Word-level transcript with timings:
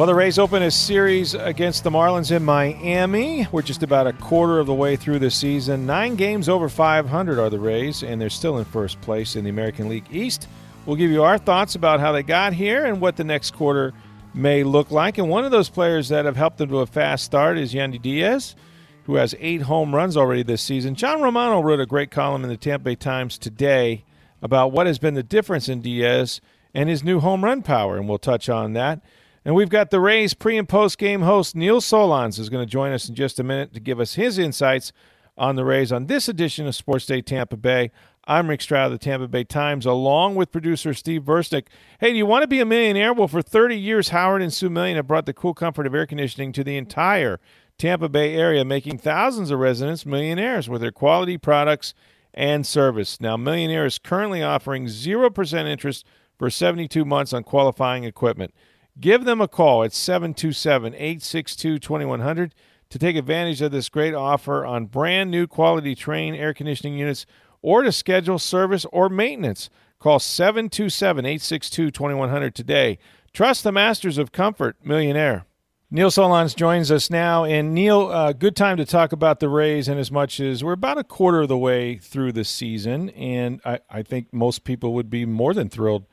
Well, 0.00 0.06
the 0.06 0.14
Rays 0.14 0.38
open 0.38 0.62
a 0.62 0.70
series 0.70 1.34
against 1.34 1.84
the 1.84 1.90
Marlins 1.90 2.34
in 2.34 2.42
Miami. 2.42 3.46
We're 3.52 3.60
just 3.60 3.82
about 3.82 4.06
a 4.06 4.14
quarter 4.14 4.58
of 4.58 4.66
the 4.66 4.72
way 4.72 4.96
through 4.96 5.18
the 5.18 5.30
season. 5.30 5.84
Nine 5.84 6.16
games 6.16 6.48
over 6.48 6.70
500 6.70 7.38
are 7.38 7.50
the 7.50 7.58
Rays, 7.58 8.02
and 8.02 8.18
they're 8.18 8.30
still 8.30 8.56
in 8.56 8.64
first 8.64 8.98
place 9.02 9.36
in 9.36 9.44
the 9.44 9.50
American 9.50 9.90
League 9.90 10.06
East. 10.10 10.48
We'll 10.86 10.96
give 10.96 11.10
you 11.10 11.22
our 11.22 11.36
thoughts 11.36 11.74
about 11.74 12.00
how 12.00 12.12
they 12.12 12.22
got 12.22 12.54
here 12.54 12.86
and 12.86 12.98
what 12.98 13.18
the 13.18 13.24
next 13.24 13.50
quarter 13.50 13.92
may 14.32 14.64
look 14.64 14.90
like. 14.90 15.18
And 15.18 15.28
one 15.28 15.44
of 15.44 15.50
those 15.50 15.68
players 15.68 16.08
that 16.08 16.24
have 16.24 16.34
helped 16.34 16.56
them 16.56 16.70
to 16.70 16.78
a 16.78 16.86
fast 16.86 17.26
start 17.26 17.58
is 17.58 17.74
Yandy 17.74 18.00
Diaz, 18.00 18.56
who 19.04 19.16
has 19.16 19.34
eight 19.38 19.60
home 19.60 19.94
runs 19.94 20.16
already 20.16 20.42
this 20.42 20.62
season. 20.62 20.94
John 20.94 21.20
Romano 21.20 21.60
wrote 21.60 21.78
a 21.78 21.84
great 21.84 22.10
column 22.10 22.42
in 22.42 22.48
the 22.48 22.56
Tampa 22.56 22.84
Bay 22.84 22.94
Times 22.94 23.36
today 23.36 24.06
about 24.40 24.72
what 24.72 24.86
has 24.86 24.98
been 24.98 25.12
the 25.12 25.22
difference 25.22 25.68
in 25.68 25.82
Diaz 25.82 26.40
and 26.72 26.88
his 26.88 27.04
new 27.04 27.20
home 27.20 27.44
run 27.44 27.60
power, 27.60 27.98
and 27.98 28.08
we'll 28.08 28.16
touch 28.16 28.48
on 28.48 28.72
that. 28.72 29.02
And 29.44 29.54
we've 29.54 29.70
got 29.70 29.90
the 29.90 30.00
Rays 30.00 30.34
pre 30.34 30.58
and 30.58 30.68
post 30.68 30.98
game 30.98 31.22
host 31.22 31.56
Neil 31.56 31.80
Solondz 31.80 32.38
is 32.38 32.50
going 32.50 32.66
to 32.66 32.70
join 32.70 32.92
us 32.92 33.08
in 33.08 33.14
just 33.14 33.38
a 33.38 33.44
minute 33.44 33.72
to 33.74 33.80
give 33.80 33.98
us 33.98 34.14
his 34.14 34.38
insights 34.38 34.92
on 35.38 35.56
the 35.56 35.64
Rays 35.64 35.90
on 35.90 36.06
this 36.06 36.28
edition 36.28 36.66
of 36.66 36.74
Sports 36.74 37.06
Day 37.06 37.22
Tampa 37.22 37.56
Bay. 37.56 37.90
I'm 38.26 38.50
Rick 38.50 38.60
Stroud 38.60 38.92
of 38.92 38.98
the 38.98 39.02
Tampa 39.02 39.26
Bay 39.26 39.44
Times, 39.44 39.86
along 39.86 40.34
with 40.34 40.52
producer 40.52 40.92
Steve 40.92 41.22
Versnick. 41.22 41.68
Hey, 41.98 42.12
do 42.12 42.18
you 42.18 42.26
want 42.26 42.42
to 42.42 42.48
be 42.48 42.60
a 42.60 42.66
millionaire? 42.66 43.14
Well, 43.14 43.28
for 43.28 43.40
30 43.40 43.76
years, 43.76 44.10
Howard 44.10 44.42
and 44.42 44.52
Sue 44.52 44.68
Million 44.68 44.96
have 44.96 45.06
brought 45.06 45.24
the 45.24 45.32
cool 45.32 45.54
comfort 45.54 45.86
of 45.86 45.94
air 45.94 46.06
conditioning 46.06 46.52
to 46.52 46.62
the 46.62 46.76
entire 46.76 47.40
Tampa 47.78 48.10
Bay 48.10 48.36
area, 48.36 48.62
making 48.62 48.98
thousands 48.98 49.50
of 49.50 49.58
residents 49.58 50.04
millionaires 50.04 50.68
with 50.68 50.82
their 50.82 50.92
quality 50.92 51.38
products 51.38 51.94
and 52.34 52.66
service. 52.66 53.20
Now, 53.20 53.38
Millionaire 53.38 53.86
is 53.86 53.98
currently 53.98 54.42
offering 54.42 54.84
0% 54.84 55.66
interest 55.66 56.06
for 56.38 56.50
72 56.50 57.04
months 57.04 57.32
on 57.32 57.42
qualifying 57.42 58.04
equipment. 58.04 58.54
Give 59.00 59.24
them 59.24 59.40
a 59.40 59.48
call 59.48 59.82
at 59.82 59.94
727 59.94 60.94
862 60.94 61.78
2100 61.78 62.54
to 62.90 62.98
take 62.98 63.16
advantage 63.16 63.62
of 63.62 63.72
this 63.72 63.88
great 63.88 64.14
offer 64.14 64.66
on 64.66 64.86
brand 64.86 65.30
new 65.30 65.46
quality 65.46 65.94
Trane 65.94 66.36
air 66.36 66.52
conditioning 66.52 66.98
units 66.98 67.24
or 67.62 67.82
to 67.82 67.92
schedule 67.92 68.38
service 68.38 68.84
or 68.92 69.08
maintenance. 69.08 69.70
Call 69.98 70.18
727 70.18 71.24
862 71.24 71.90
2100 71.90 72.54
today. 72.54 72.98
Trust 73.32 73.64
the 73.64 73.72
masters 73.72 74.18
of 74.18 74.32
comfort, 74.32 74.76
Millionaire. 74.84 75.44
Neil 75.90 76.10
Solondz 76.10 76.54
joins 76.54 76.90
us 76.90 77.10
now. 77.10 77.44
And 77.44 77.74
Neil, 77.74 78.08
uh, 78.08 78.32
good 78.32 78.54
time 78.54 78.76
to 78.76 78.84
talk 78.84 79.12
about 79.12 79.40
the 79.40 79.48
Rays, 79.48 79.88
and 79.88 79.98
as 79.98 80.10
much 80.10 80.40
as 80.40 80.62
we're 80.62 80.72
about 80.72 80.98
a 80.98 81.04
quarter 81.04 81.42
of 81.42 81.48
the 81.48 81.58
way 81.58 81.96
through 81.96 82.32
the 82.32 82.44
season, 82.44 83.10
and 83.10 83.60
I, 83.64 83.80
I 83.88 84.02
think 84.02 84.32
most 84.32 84.64
people 84.64 84.94
would 84.94 85.10
be 85.10 85.24
more 85.24 85.54
than 85.54 85.68
thrilled 85.68 86.06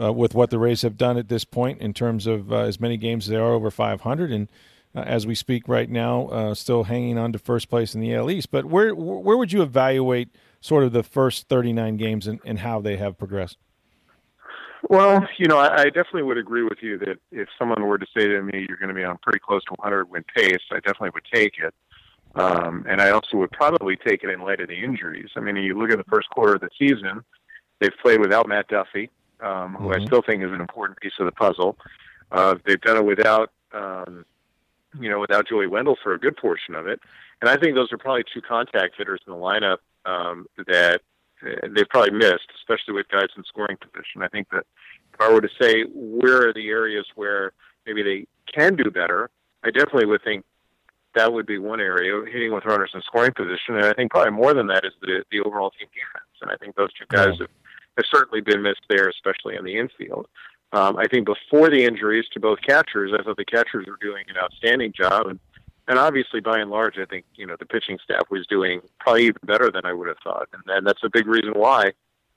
uh, 0.00 0.12
with 0.12 0.34
what 0.34 0.50
the 0.50 0.58
Rays 0.58 0.82
have 0.82 0.96
done 0.96 1.16
at 1.16 1.28
this 1.28 1.44
point 1.44 1.80
in 1.80 1.92
terms 1.92 2.26
of 2.26 2.52
uh, 2.52 2.58
as 2.58 2.80
many 2.80 2.96
games 2.96 3.26
as 3.26 3.30
they 3.30 3.36
are 3.36 3.52
over 3.52 3.70
500, 3.70 4.32
and 4.32 4.48
uh, 4.94 5.00
as 5.00 5.26
we 5.26 5.34
speak 5.34 5.68
right 5.68 5.90
now, 5.90 6.28
uh, 6.28 6.54
still 6.54 6.84
hanging 6.84 7.18
on 7.18 7.32
to 7.32 7.38
first 7.38 7.68
place 7.68 7.94
in 7.94 8.00
the 8.00 8.14
AL 8.14 8.30
East. 8.30 8.50
But 8.50 8.64
where 8.64 8.94
where 8.94 9.36
would 9.36 9.52
you 9.52 9.62
evaluate 9.62 10.30
sort 10.60 10.84
of 10.84 10.92
the 10.92 11.02
first 11.02 11.48
39 11.48 11.96
games 11.96 12.26
and, 12.26 12.40
and 12.44 12.60
how 12.60 12.80
they 12.80 12.96
have 12.96 13.18
progressed? 13.18 13.58
Well, 14.88 15.26
you 15.38 15.46
know, 15.46 15.58
I, 15.58 15.82
I 15.82 15.84
definitely 15.84 16.22
would 16.24 16.38
agree 16.38 16.62
with 16.62 16.78
you 16.80 16.98
that 16.98 17.18
if 17.32 17.48
someone 17.58 17.84
were 17.86 17.98
to 17.98 18.06
say 18.16 18.26
to 18.26 18.42
me, 18.42 18.66
"You're 18.68 18.78
going 18.78 18.88
to 18.88 18.94
be 18.94 19.04
on 19.04 19.18
pretty 19.22 19.40
close 19.40 19.64
to 19.64 19.74
100 19.78 20.10
win 20.10 20.24
pace," 20.34 20.58
I 20.70 20.76
definitely 20.76 21.10
would 21.14 21.26
take 21.32 21.54
it. 21.58 21.74
Um, 22.34 22.84
and 22.86 23.00
I 23.00 23.10
also 23.10 23.38
would 23.38 23.50
probably 23.52 23.96
take 23.96 24.22
it 24.22 24.28
in 24.30 24.40
light 24.40 24.60
of 24.60 24.68
the 24.68 24.76
injuries. 24.76 25.30
I 25.36 25.40
mean, 25.40 25.56
you 25.56 25.78
look 25.78 25.90
at 25.90 25.96
the 25.96 26.04
first 26.04 26.28
quarter 26.30 26.54
of 26.54 26.60
the 26.60 26.68
season; 26.78 27.22
they've 27.80 27.96
played 28.02 28.20
without 28.20 28.48
Matt 28.48 28.68
Duffy, 28.68 29.10
um, 29.40 29.74
who 29.74 29.88
mm-hmm. 29.88 30.02
I 30.02 30.06
still 30.06 30.22
think 30.22 30.42
is 30.42 30.52
an 30.52 30.60
important 30.60 30.98
piece 31.00 31.12
of 31.18 31.26
the 31.26 31.32
puzzle. 31.32 31.76
Uh, 32.32 32.56
they've 32.64 32.80
done 32.80 32.96
it 32.96 33.04
without, 33.04 33.50
um, 33.72 34.24
you 35.00 35.08
know, 35.08 35.20
without 35.20 35.48
Joey 35.48 35.66
Wendle 35.66 35.96
for 36.02 36.14
a 36.14 36.18
good 36.18 36.36
portion 36.36 36.74
of 36.74 36.86
it, 36.86 37.00
and 37.40 37.50
I 37.50 37.56
think 37.56 37.74
those 37.74 37.92
are 37.92 37.98
probably 37.98 38.24
two 38.32 38.40
contact 38.40 38.94
hitters 38.96 39.20
in 39.26 39.32
the 39.32 39.38
lineup 39.38 39.78
um, 40.04 40.46
that 40.66 41.00
uh, 41.46 41.68
they've 41.74 41.88
probably 41.88 42.12
missed, 42.12 42.48
especially 42.56 42.94
with 42.94 43.08
guys 43.08 43.28
in 43.36 43.44
scoring 43.44 43.76
position. 43.76 44.22
I 44.22 44.28
think 44.28 44.48
that 44.50 44.64
if 45.12 45.20
I 45.20 45.32
were 45.32 45.40
to 45.40 45.48
say 45.60 45.84
where 45.94 46.48
are 46.48 46.52
the 46.52 46.68
areas 46.68 47.06
where 47.14 47.52
maybe 47.86 48.02
they 48.02 48.26
can 48.52 48.76
do 48.76 48.90
better, 48.90 49.30
I 49.64 49.70
definitely 49.70 50.06
would 50.06 50.22
think 50.22 50.44
that 51.14 51.32
would 51.32 51.46
be 51.46 51.58
one 51.58 51.80
area, 51.80 52.22
hitting 52.30 52.52
with 52.52 52.64
runners 52.64 52.90
in 52.94 53.00
scoring 53.02 53.32
position. 53.32 53.76
And 53.76 53.84
I 53.84 53.94
think 53.94 54.10
probably 54.10 54.32
more 54.32 54.54
than 54.54 54.66
that 54.68 54.84
is 54.84 54.92
the 55.00 55.24
the 55.30 55.40
overall 55.40 55.70
team 55.70 55.88
defense. 55.88 56.30
And 56.42 56.50
I 56.50 56.56
think 56.56 56.76
those 56.76 56.92
two 56.92 57.06
guys 57.08 57.34
yeah. 57.38 57.46
have 57.46 57.50
have 57.96 58.06
certainly 58.10 58.40
been 58.40 58.62
missed 58.62 58.82
there, 58.88 59.08
especially 59.08 59.56
in 59.56 59.64
the 59.64 59.78
infield. 59.78 60.26
Um, 60.72 60.96
I 60.96 61.06
think 61.06 61.26
before 61.26 61.70
the 61.70 61.84
injuries 61.84 62.26
to 62.32 62.40
both 62.40 62.60
catchers, 62.60 63.12
I 63.18 63.22
thought 63.22 63.36
the 63.36 63.44
catchers 63.44 63.86
were 63.86 63.98
doing 64.00 64.24
an 64.28 64.36
outstanding 64.36 64.92
job, 64.92 65.26
and 65.26 65.40
and 65.88 66.00
obviously 66.00 66.40
by 66.40 66.58
and 66.58 66.70
large, 66.70 66.98
I 66.98 67.04
think 67.04 67.24
you 67.36 67.46
know 67.46 67.56
the 67.58 67.66
pitching 67.66 67.98
staff 68.02 68.24
was 68.30 68.46
doing 68.46 68.80
probably 68.98 69.26
even 69.26 69.40
better 69.44 69.70
than 69.70 69.86
I 69.86 69.92
would 69.92 70.08
have 70.08 70.18
thought, 70.22 70.48
and, 70.52 70.62
and 70.66 70.86
that's 70.86 71.04
a 71.04 71.10
big 71.10 71.26
reason 71.26 71.52
why 71.54 71.92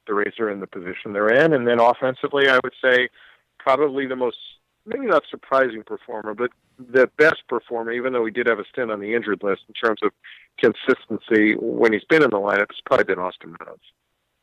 the 0.08 0.14
Rays 0.14 0.40
are 0.40 0.50
in 0.50 0.60
the 0.60 0.68
position 0.68 1.14
they're 1.14 1.34
in. 1.34 1.54
And 1.54 1.68
then 1.68 1.80
offensively, 1.80 2.48
I 2.50 2.60
would 2.64 2.74
say 2.84 3.10
probably 3.58 4.06
the 4.06 4.16
most 4.16 4.38
maybe 4.86 5.06
not 5.06 5.24
surprising 5.30 5.84
performer, 5.84 6.34
but 6.34 6.52
the 6.78 7.08
best 7.18 7.44
performer, 7.48 7.92
even 7.92 8.14
though 8.14 8.26
he 8.26 8.32
did 8.32 8.48
have 8.48 8.60
a 8.60 8.66
stint 8.72 8.92
on 8.92 9.00
the 9.00 9.14
injured 9.14 9.44
list 9.44 9.64
in 9.68 9.74
terms 9.74 10.00
of 10.02 10.12
consistency 10.58 11.56
when 11.60 11.94
he's 11.94 12.04
been 12.06 12.24
in 12.24 12.30
the 12.30 12.38
lineup, 12.38 12.72
has 12.72 12.82
probably 12.86 13.04
been 13.04 13.20
Austin 13.20 13.56
Meadows. 13.60 13.78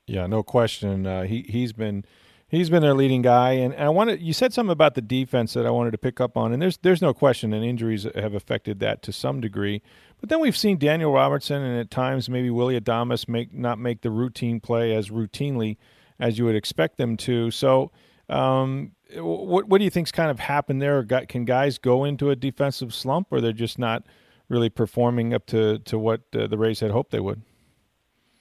Yeah, 0.06 0.26
no 0.26 0.42
question. 0.42 1.06
Uh, 1.06 1.24
he 1.24 1.42
he's 1.48 1.72
been 1.72 2.04
he's 2.48 2.70
been 2.70 2.82
their 2.82 2.94
leading 2.94 3.22
guy, 3.22 3.52
and, 3.52 3.74
and 3.74 3.84
I 3.84 3.88
wanted 3.88 4.20
you 4.20 4.32
said 4.32 4.52
something 4.52 4.72
about 4.72 4.94
the 4.94 5.02
defense 5.02 5.52
that 5.54 5.66
I 5.66 5.70
wanted 5.70 5.90
to 5.92 5.98
pick 5.98 6.20
up 6.20 6.36
on, 6.36 6.52
and 6.52 6.62
there's 6.62 6.76
there's 6.78 7.02
no 7.02 7.12
question, 7.12 7.52
and 7.52 7.64
injuries 7.64 8.06
have 8.14 8.34
affected 8.34 8.78
that 8.80 9.02
to 9.02 9.12
some 9.12 9.40
degree. 9.40 9.82
But 10.20 10.28
then 10.28 10.40
we've 10.40 10.56
seen 10.56 10.78
Daniel 10.78 11.12
Robertson 11.12 11.62
and 11.62 11.78
at 11.78 11.90
times 11.90 12.30
maybe 12.30 12.50
Willy 12.50 12.80
Adames 12.80 13.28
make 13.28 13.52
not 13.52 13.78
make 13.78 14.02
the 14.02 14.10
routine 14.10 14.60
play 14.60 14.94
as 14.94 15.10
routinely 15.10 15.76
as 16.20 16.38
you 16.38 16.44
would 16.44 16.56
expect 16.56 16.96
them 16.98 17.16
to. 17.18 17.50
So. 17.50 17.90
Um, 18.28 18.90
what 19.14 19.68
what 19.68 19.78
do 19.78 19.84
you 19.84 19.90
think's 19.90 20.10
kind 20.10 20.32
of 20.32 20.40
happened 20.40 20.82
there? 20.82 21.04
Can 21.04 21.44
guys 21.44 21.78
go 21.78 22.02
into 22.04 22.30
a 22.30 22.34
defensive 22.34 22.92
slump, 22.92 23.28
or 23.30 23.40
they're 23.40 23.52
just 23.52 23.78
not 23.78 24.02
really 24.48 24.68
performing 24.68 25.32
up 25.32 25.46
to 25.46 25.78
to 25.78 25.96
what 25.96 26.22
uh, 26.34 26.48
the 26.48 26.58
Rays 26.58 26.80
had 26.80 26.90
hoped 26.90 27.12
they 27.12 27.20
would? 27.20 27.42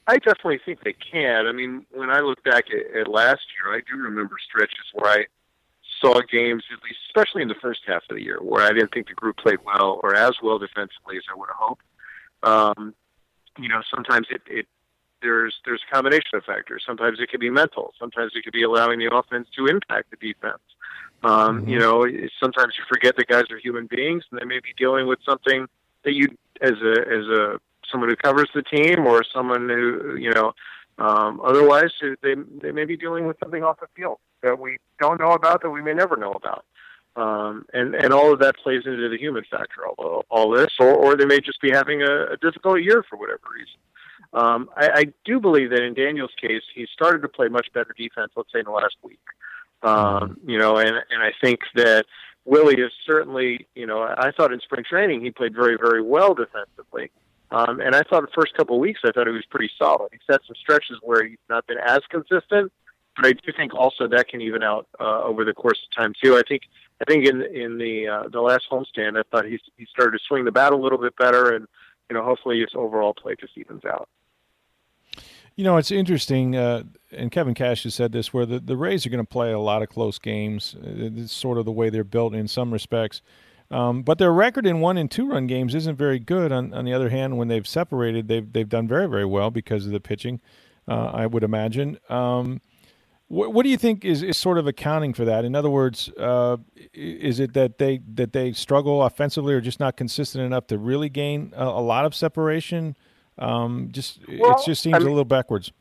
I 0.07 0.17
definitely 0.17 0.59
think 0.63 0.83
they 0.83 0.93
can. 0.93 1.47
I 1.47 1.51
mean, 1.51 1.85
when 1.91 2.09
I 2.09 2.19
look 2.19 2.43
back 2.43 2.65
at, 2.69 2.95
at 2.95 3.07
last 3.07 3.41
year, 3.57 3.75
I 3.75 3.81
do 3.89 3.97
remember 3.97 4.35
stretches 4.43 4.85
where 4.93 5.11
I 5.11 5.25
saw 5.99 6.21
games, 6.31 6.63
at 6.71 6.83
least 6.83 6.99
especially 7.07 7.41
in 7.41 7.47
the 7.47 7.55
first 7.55 7.81
half 7.87 8.03
of 8.09 8.17
the 8.17 8.23
year, 8.23 8.37
where 8.41 8.63
I 8.63 8.71
didn't 8.71 8.93
think 8.93 9.07
the 9.07 9.13
group 9.13 9.37
played 9.37 9.59
well 9.65 9.99
or 10.03 10.15
as 10.15 10.35
well 10.43 10.59
defensively 10.59 11.17
as 11.17 11.23
I 11.31 11.37
would 11.37 11.49
have 11.49 11.57
hoped. 11.57 11.83
Um, 12.43 12.93
you 13.57 13.69
know, 13.69 13.81
sometimes 13.93 14.27
it, 14.29 14.41
it 14.47 14.67
there's 15.21 15.55
there's 15.65 15.81
a 15.89 15.93
combination 15.93 16.35
of 16.35 16.43
factors. 16.43 16.83
Sometimes 16.85 17.19
it 17.19 17.29
could 17.29 17.39
be 17.39 17.49
mental. 17.49 17.93
Sometimes 17.97 18.33
it 18.35 18.43
could 18.43 18.53
be 18.53 18.63
allowing 18.63 18.99
the 18.99 19.13
offense 19.13 19.47
to 19.55 19.65
impact 19.65 20.11
the 20.11 20.17
defense. 20.17 20.61
Um, 21.23 21.61
mm-hmm. 21.61 21.69
You 21.69 21.79
know, 21.79 22.05
sometimes 22.39 22.75
you 22.77 22.83
forget 22.87 23.15
that 23.17 23.27
guys 23.27 23.45
are 23.49 23.57
human 23.57 23.87
beings 23.87 24.23
and 24.29 24.39
they 24.39 24.45
may 24.45 24.59
be 24.59 24.73
dealing 24.77 25.07
with 25.07 25.19
something 25.25 25.67
that 26.03 26.13
you, 26.13 26.27
as 26.61 26.73
a 26.83 26.93
as 27.01 27.25
a 27.27 27.59
someone 27.91 28.09
who 28.09 28.15
covers 28.15 28.49
the 28.53 28.63
team 28.63 29.05
or 29.05 29.23
someone 29.23 29.69
who 29.69 30.15
you 30.17 30.31
know 30.31 30.53
um, 30.97 31.41
otherwise 31.43 31.91
they 32.21 32.35
they 32.61 32.71
may 32.71 32.85
be 32.85 32.97
dealing 32.97 33.25
with 33.25 33.37
something 33.39 33.63
off 33.63 33.79
the 33.79 33.87
field 33.95 34.17
that 34.41 34.59
we 34.59 34.77
don't 34.99 35.19
know 35.19 35.31
about 35.31 35.61
that 35.61 35.69
we 35.69 35.81
may 35.81 35.93
never 35.93 36.15
know 36.15 36.31
about. 36.31 36.65
Um, 37.15 37.65
and 37.73 37.95
and 37.95 38.11
all 38.13 38.33
of 38.33 38.39
that 38.39 38.57
plays 38.57 38.83
into 38.85 39.07
the 39.09 39.17
human 39.17 39.43
factor 39.49 39.87
all, 39.87 40.25
all 40.29 40.49
this 40.51 40.71
or, 40.79 40.93
or 40.93 41.15
they 41.15 41.25
may 41.25 41.39
just 41.39 41.61
be 41.61 41.71
having 41.71 42.01
a, 42.01 42.33
a 42.33 42.37
difficult 42.41 42.81
year 42.81 43.03
for 43.09 43.17
whatever 43.17 43.41
reason. 43.53 43.79
Um, 44.33 44.69
I, 44.75 44.89
I 44.93 45.05
do 45.23 45.39
believe 45.39 45.69
that 45.69 45.81
in 45.81 45.93
Daniel's 45.93 46.33
case 46.39 46.63
he 46.73 46.87
started 46.93 47.21
to 47.21 47.29
play 47.29 47.47
much 47.47 47.67
better 47.73 47.93
defense 47.97 48.33
let's 48.35 48.51
say 48.51 48.59
in 48.59 48.65
the 48.65 48.71
last 48.71 48.97
week. 49.01 49.21
Um, 49.81 50.37
you 50.45 50.57
know 50.57 50.77
and 50.77 50.89
and 50.89 51.23
I 51.23 51.31
think 51.41 51.61
that 51.75 52.05
Willie 52.45 52.79
is 52.79 52.91
certainly, 53.05 53.67
you 53.73 53.87
know, 53.87 54.01
I 54.03 54.31
thought 54.31 54.53
in 54.53 54.59
spring 54.61 54.85
training 54.87 55.21
he 55.21 55.31
played 55.31 55.55
very, 55.55 55.77
very 55.77 56.01
well 56.01 56.35
defensively. 56.35 57.11
Um, 57.51 57.79
and 57.79 57.95
I 57.95 58.01
thought 58.03 58.21
the 58.21 58.31
first 58.35 58.53
couple 58.55 58.75
of 58.75 58.81
weeks, 58.81 59.01
I 59.03 59.11
thought 59.11 59.27
he 59.27 59.33
was 59.33 59.45
pretty 59.49 59.69
solid. 59.77 60.09
He's 60.11 60.21
had 60.27 60.39
some 60.47 60.55
stretches 60.59 60.97
where 61.01 61.23
he's 61.23 61.37
not 61.49 61.65
been 61.67 61.77
as 61.77 62.01
consistent, 62.09 62.71
but 63.15 63.25
I 63.25 63.33
do 63.33 63.53
think 63.55 63.73
also 63.73 64.07
that 64.07 64.27
can 64.27 64.41
even 64.41 64.63
out 64.63 64.87
uh, 64.99 65.23
over 65.23 65.45
the 65.45 65.53
course 65.53 65.79
of 65.85 65.95
time 65.95 66.13
too. 66.21 66.35
I 66.35 66.41
think 66.47 66.63
I 67.01 67.05
think 67.05 67.25
in 67.25 67.41
in 67.41 67.77
the 67.77 68.07
uh, 68.07 68.23
the 68.29 68.41
last 68.41 68.65
homestand, 68.71 69.17
I 69.17 69.23
thought 69.31 69.45
he 69.45 69.59
he 69.77 69.85
started 69.85 70.17
to 70.17 70.23
swing 70.27 70.45
the 70.45 70.51
bat 70.51 70.73
a 70.73 70.77
little 70.77 70.97
bit 70.97 71.15
better, 71.17 71.53
and 71.53 71.67
you 72.09 72.15
know 72.15 72.23
hopefully 72.23 72.59
his 72.59 72.71
overall 72.73 73.13
play 73.13 73.35
just 73.39 73.57
evens 73.57 73.85
out. 73.85 74.09
You 75.55 75.63
know, 75.63 75.77
it's 75.77 75.91
interesting, 75.91 76.57
uh, 76.57 76.83
and 77.13 77.31
Kevin 77.31 77.53
Cash 77.53 77.83
has 77.83 77.95
said 77.95 78.11
this, 78.11 78.33
where 78.33 78.45
the, 78.45 78.59
the 78.59 78.75
Rays 78.75 79.05
are 79.05 79.09
going 79.09 79.23
to 79.23 79.29
play 79.29 79.53
a 79.53 79.59
lot 79.59 79.81
of 79.81 79.87
close 79.87 80.19
games. 80.19 80.75
It's 80.83 81.31
sort 81.31 81.57
of 81.57 81.63
the 81.63 81.71
way 81.71 81.89
they're 81.89 82.03
built 82.03 82.35
in 82.35 82.49
some 82.49 82.73
respects. 82.73 83.21
Um, 83.75 84.03
but 84.03 84.19
their 84.19 84.31
record 84.31 84.65
in 84.65 84.79
one 84.79 84.97
and 84.97 85.11
two 85.11 85.27
run 85.27 85.47
games 85.47 85.75
isn't 85.75 85.97
very 85.97 86.17
good. 86.17 86.53
On, 86.53 86.73
on 86.73 86.85
the 86.85 86.93
other 86.93 87.09
hand, 87.09 87.37
when 87.37 87.49
they've 87.49 87.67
separated, 87.67 88.29
they've, 88.29 88.53
they've 88.53 88.69
done 88.69 88.87
very, 88.87 89.05
very 89.07 89.25
well 89.25 89.51
because 89.51 89.85
of 89.85 89.91
the 89.91 89.99
pitching, 89.99 90.39
uh, 90.87 91.11
I 91.13 91.25
would 91.25 91.43
imagine. 91.43 91.97
Um, 92.07 92.61
what, 93.27 93.51
what, 93.51 93.63
do 93.63 93.69
you 93.69 93.75
think 93.75 94.05
is, 94.05 94.23
is 94.23 94.37
sort 94.37 94.57
of 94.57 94.65
accounting 94.65 95.13
for 95.13 95.25
that? 95.25 95.43
In 95.43 95.55
other 95.55 95.69
words, 95.69 96.09
uh, 96.17 96.55
is 96.93 97.41
it 97.41 97.53
that 97.53 97.77
they 97.77 97.99
that 98.13 98.31
they 98.31 98.53
struggle 98.53 99.03
offensively 99.03 99.53
or 99.53 99.59
just 99.59 99.81
not 99.81 99.97
consistent 99.97 100.45
enough 100.45 100.67
to 100.67 100.77
really 100.77 101.09
gain 101.09 101.51
a, 101.53 101.65
a 101.65 101.81
lot 101.81 102.05
of 102.05 102.15
separation? 102.15 102.95
Um, 103.37 103.89
just 103.91 104.21
well, 104.39 104.51
it 104.51 104.65
just 104.65 104.83
seems 104.83 104.95
I 104.95 104.99
mean, 104.99 105.07
a 105.07 105.09
little 105.09 105.25
backwards. 105.25 105.73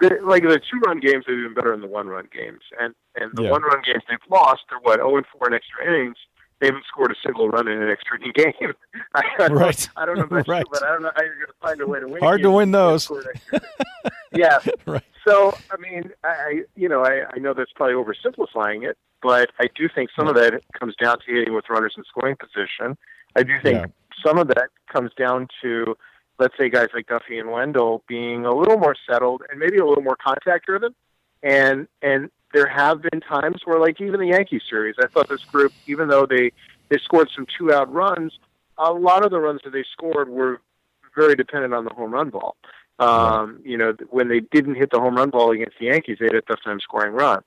The, 0.00 0.16
like 0.24 0.44
the 0.44 0.58
two 0.58 0.78
run 0.86 1.00
games 1.00 1.24
have 1.26 1.36
been 1.36 1.54
better 1.54 1.72
than 1.72 1.82
the 1.82 1.86
one 1.86 2.06
run 2.06 2.28
games, 2.32 2.62
and 2.80 2.94
and 3.16 3.30
the 3.34 3.42
yeah. 3.42 3.50
one 3.50 3.62
run 3.62 3.82
games 3.84 4.04
they've 4.08 4.18
lost. 4.30 4.62
They're 4.70 4.78
what 4.78 5.00
zero 5.00 5.16
and 5.16 5.26
four 5.36 5.48
in 5.48 5.54
extra 5.54 5.86
innings. 5.86 6.16
They 6.62 6.68
haven't 6.68 6.84
scored 6.86 7.10
a 7.10 7.16
single 7.26 7.48
run 7.48 7.66
in 7.66 7.82
an 7.82 7.90
extra 7.90 8.18
inning 8.20 8.32
game. 8.36 8.72
I, 9.16 9.22
I 9.40 9.46
right. 9.48 9.88
I 9.96 10.06
don't 10.06 10.16
know 10.16 10.22
about 10.22 10.46
right. 10.48 10.60
you, 10.64 10.70
but 10.70 10.84
I 10.84 10.92
don't 10.92 11.02
know 11.02 11.10
how 11.16 11.22
you're 11.22 11.34
going 11.34 11.46
to 11.48 11.54
find 11.60 11.80
a 11.80 11.86
way 11.88 11.98
to 11.98 12.06
win. 12.06 12.20
Hard 12.22 12.40
to 12.42 12.52
win 12.52 12.70
those. 12.70 13.10
yeah. 14.32 14.60
right. 14.86 15.02
So 15.26 15.58
I 15.72 15.76
mean, 15.78 16.12
I 16.22 16.62
you 16.76 16.88
know 16.88 17.04
I, 17.04 17.24
I 17.34 17.38
know 17.40 17.52
that's 17.52 17.72
probably 17.72 17.96
oversimplifying 17.96 18.88
it, 18.88 18.96
but 19.20 19.50
I 19.58 19.66
do 19.74 19.88
think 19.92 20.10
some 20.14 20.28
of 20.28 20.36
that 20.36 20.62
comes 20.78 20.94
down 21.02 21.18
to 21.26 21.34
hitting 21.34 21.52
with 21.52 21.64
runners 21.68 21.94
in 21.96 22.04
scoring 22.04 22.36
position. 22.36 22.96
I 23.34 23.42
do 23.42 23.54
think 23.60 23.78
yeah. 23.80 23.86
some 24.24 24.38
of 24.38 24.46
that 24.48 24.68
comes 24.92 25.10
down 25.18 25.48
to 25.62 25.96
let's 26.38 26.56
say 26.56 26.70
guys 26.70 26.90
like 26.94 27.08
Duffy 27.08 27.38
and 27.38 27.50
Wendle 27.50 28.04
being 28.06 28.46
a 28.46 28.54
little 28.54 28.78
more 28.78 28.94
settled 29.10 29.42
and 29.50 29.58
maybe 29.58 29.78
a 29.78 29.86
little 29.86 30.04
more 30.04 30.16
contact 30.16 30.66
driven. 30.66 30.94
And 31.42 31.88
and 32.02 32.30
there 32.52 32.66
have 32.66 33.02
been 33.02 33.20
times 33.20 33.62
where 33.64 33.78
like 33.80 34.00
even 34.00 34.20
the 34.20 34.28
Yankee 34.28 34.60
series, 34.68 34.96
I 35.02 35.06
thought 35.06 35.28
this 35.28 35.44
group, 35.44 35.72
even 35.86 36.08
though 36.08 36.26
they 36.26 36.52
they 36.88 36.98
scored 36.98 37.30
some 37.34 37.46
two 37.58 37.72
out 37.72 37.92
runs, 37.92 38.38
a 38.78 38.92
lot 38.92 39.24
of 39.24 39.30
the 39.30 39.40
runs 39.40 39.60
that 39.64 39.72
they 39.72 39.84
scored 39.92 40.28
were 40.28 40.60
very 41.16 41.34
dependent 41.34 41.74
on 41.74 41.84
the 41.84 41.94
home 41.94 42.12
run 42.12 42.30
ball. 42.30 42.56
Um, 42.98 43.60
you 43.64 43.76
know, 43.76 43.94
when 44.10 44.28
they 44.28 44.40
didn't 44.40 44.76
hit 44.76 44.90
the 44.90 45.00
home 45.00 45.16
run 45.16 45.30
ball 45.30 45.50
against 45.50 45.78
the 45.80 45.86
Yankees, 45.86 46.18
they 46.20 46.26
had 46.26 46.34
a 46.34 46.42
tough 46.42 46.62
time 46.62 46.78
scoring 46.80 47.12
runs. 47.12 47.44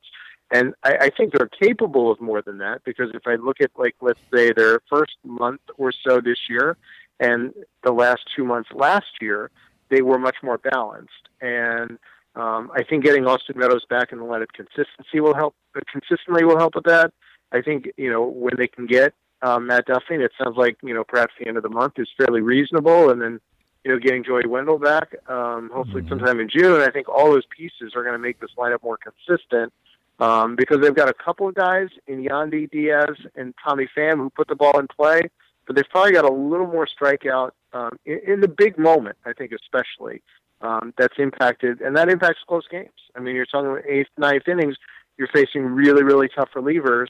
And 0.51 0.73
I, 0.83 0.97
I 1.01 1.09
think 1.09 1.33
they're 1.33 1.47
capable 1.47 2.11
of 2.11 2.19
more 2.19 2.41
than 2.41 2.57
that 2.59 2.83
because 2.83 3.09
if 3.13 3.25
I 3.25 3.35
look 3.35 3.61
at 3.61 3.71
like 3.77 3.95
let's 4.01 4.19
say 4.33 4.51
their 4.51 4.79
first 4.89 5.13
month 5.23 5.61
or 5.77 5.91
so 5.91 6.21
this 6.21 6.37
year, 6.49 6.77
and 7.19 7.53
the 7.83 7.91
last 7.91 8.21
two 8.35 8.43
months 8.43 8.69
last 8.73 9.07
year, 9.21 9.49
they 9.89 10.01
were 10.01 10.19
much 10.19 10.37
more 10.43 10.57
balanced. 10.57 11.29
And 11.41 11.97
um, 12.35 12.69
I 12.75 12.83
think 12.83 13.03
getting 13.03 13.25
Austin 13.25 13.57
Meadows 13.57 13.85
back 13.89 14.11
in 14.11 14.19
the 14.19 14.25
lineup 14.25 14.51
consistency 14.53 15.19
will 15.19 15.35
help. 15.35 15.55
Uh, 15.75 15.81
consistently 15.91 16.43
will 16.43 16.57
help 16.57 16.75
with 16.75 16.85
that. 16.85 17.13
I 17.51 17.61
think 17.61 17.89
you 17.97 18.11
know 18.11 18.23
when 18.23 18.53
they 18.57 18.67
can 18.67 18.85
get 18.85 19.13
um, 19.41 19.67
Matt 19.67 19.85
Duffy, 19.85 20.15
it 20.15 20.31
sounds 20.41 20.57
like 20.57 20.77
you 20.83 20.93
know 20.93 21.03
perhaps 21.03 21.33
the 21.39 21.47
end 21.47 21.57
of 21.57 21.63
the 21.63 21.69
month 21.69 21.93
is 21.97 22.09
fairly 22.17 22.41
reasonable, 22.41 23.09
and 23.09 23.21
then 23.21 23.39
you 23.83 23.91
know 23.91 23.99
getting 23.99 24.23
Joey 24.23 24.47
Wendle 24.47 24.79
back, 24.79 25.15
um, 25.29 25.71
hopefully 25.73 26.01
mm-hmm. 26.01 26.09
sometime 26.09 26.39
in 26.39 26.49
June. 26.49 26.81
I 26.81 26.91
think 26.91 27.07
all 27.07 27.31
those 27.31 27.45
pieces 27.55 27.93
are 27.95 28.03
going 28.03 28.13
to 28.13 28.19
make 28.19 28.39
this 28.39 28.51
lineup 28.57 28.83
more 28.83 28.97
consistent. 28.97 29.71
Um, 30.17 30.55
because 30.55 30.79
they've 30.79 30.95
got 30.95 31.09
a 31.09 31.13
couple 31.13 31.49
of 31.49 31.55
guys 31.55 31.89
in 32.07 32.23
Yandy 32.23 32.71
Diaz 32.71 33.17
and 33.35 33.53
Tommy 33.61 33.85
Pham 33.97 34.15
who 34.15 34.29
put 34.29 34.47
the 34.47 34.55
ball 34.55 34.79
in 34.79 34.87
play, 34.87 35.23
but 35.67 35.75
they've 35.75 35.89
probably 35.89 36.13
got 36.13 36.23
a 36.23 36.31
little 36.31 36.67
more 36.67 36.87
strikeout 36.87 37.51
um, 37.73 37.99
in, 38.05 38.21
in 38.25 38.39
the 38.39 38.47
big 38.47 38.77
moment, 38.77 39.17
I 39.25 39.33
think, 39.33 39.51
especially. 39.51 40.21
Um, 40.61 40.93
that's 40.97 41.15
impacted, 41.19 41.81
and 41.81 41.95
that 41.97 42.09
impacts 42.09 42.39
close 42.47 42.65
games. 42.71 42.89
I 43.15 43.19
mean, 43.19 43.35
you're 43.35 43.45
talking 43.45 43.69
about 43.69 43.85
eighth, 43.85 44.07
ninth 44.17 44.47
innings. 44.47 44.77
You're 45.17 45.27
facing 45.27 45.63
really, 45.63 46.03
really 46.03 46.29
tough 46.29 46.49
relievers, 46.55 47.07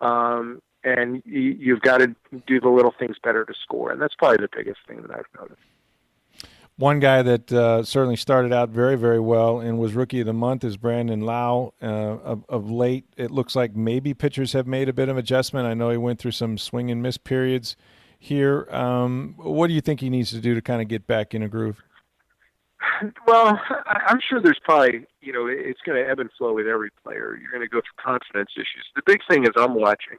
um, 0.00 0.60
and 0.84 1.22
you, 1.24 1.56
you've 1.58 1.80
got 1.80 1.98
to 1.98 2.14
do 2.46 2.60
the 2.60 2.68
little 2.68 2.92
things 2.98 3.16
better 3.22 3.44
to 3.44 3.54
score. 3.62 3.92
And 3.92 4.02
that's 4.02 4.14
probably 4.14 4.38
the 4.38 4.50
biggest 4.54 4.80
thing 4.86 5.02
that 5.02 5.10
I've 5.10 5.26
noticed. 5.38 5.60
One 6.78 7.00
guy 7.00 7.22
that 7.22 7.52
uh, 7.52 7.82
certainly 7.82 8.14
started 8.14 8.52
out 8.52 8.68
very, 8.68 8.96
very 8.96 9.18
well 9.18 9.58
and 9.58 9.80
was 9.80 9.94
rookie 9.94 10.20
of 10.20 10.26
the 10.26 10.32
month 10.32 10.62
is 10.62 10.76
Brandon 10.76 11.20
Lowe. 11.20 11.74
Uh, 11.82 11.86
of, 11.86 12.44
of, 12.48 12.70
late, 12.70 13.04
it 13.16 13.32
looks 13.32 13.56
like 13.56 13.74
maybe 13.74 14.14
pitchers 14.14 14.52
have 14.52 14.68
made 14.68 14.88
a 14.88 14.92
bit 14.92 15.08
of 15.08 15.16
adjustment. 15.16 15.66
I 15.66 15.74
know 15.74 15.90
he 15.90 15.96
went 15.96 16.20
through 16.20 16.30
some 16.32 16.56
swing 16.56 16.88
and 16.92 17.02
miss 17.02 17.18
periods 17.18 17.76
here. 18.16 18.68
Um, 18.70 19.34
what 19.38 19.66
do 19.66 19.74
you 19.74 19.80
think 19.80 19.98
he 19.98 20.08
needs 20.08 20.30
to 20.30 20.40
do 20.40 20.54
to 20.54 20.62
kind 20.62 20.80
of 20.80 20.86
get 20.86 21.08
back 21.08 21.34
in 21.34 21.42
a 21.42 21.48
groove? 21.48 21.82
Well, 23.26 23.60
I'm 23.86 24.20
sure 24.20 24.40
there's 24.40 24.60
probably, 24.62 25.06
you 25.20 25.32
know, 25.32 25.46
it's 25.46 25.80
going 25.84 26.02
to 26.02 26.08
ebb 26.08 26.20
and 26.20 26.30
flow 26.38 26.54
with 26.54 26.66
every 26.66 26.90
player. 27.02 27.36
You're 27.40 27.50
going 27.50 27.62
to 27.62 27.68
go 27.68 27.80
through 27.80 28.02
confidence 28.02 28.50
issues. 28.56 28.84
The 28.94 29.02
big 29.04 29.20
thing 29.28 29.44
is 29.44 29.50
I'm 29.56 29.74
watching. 29.74 30.18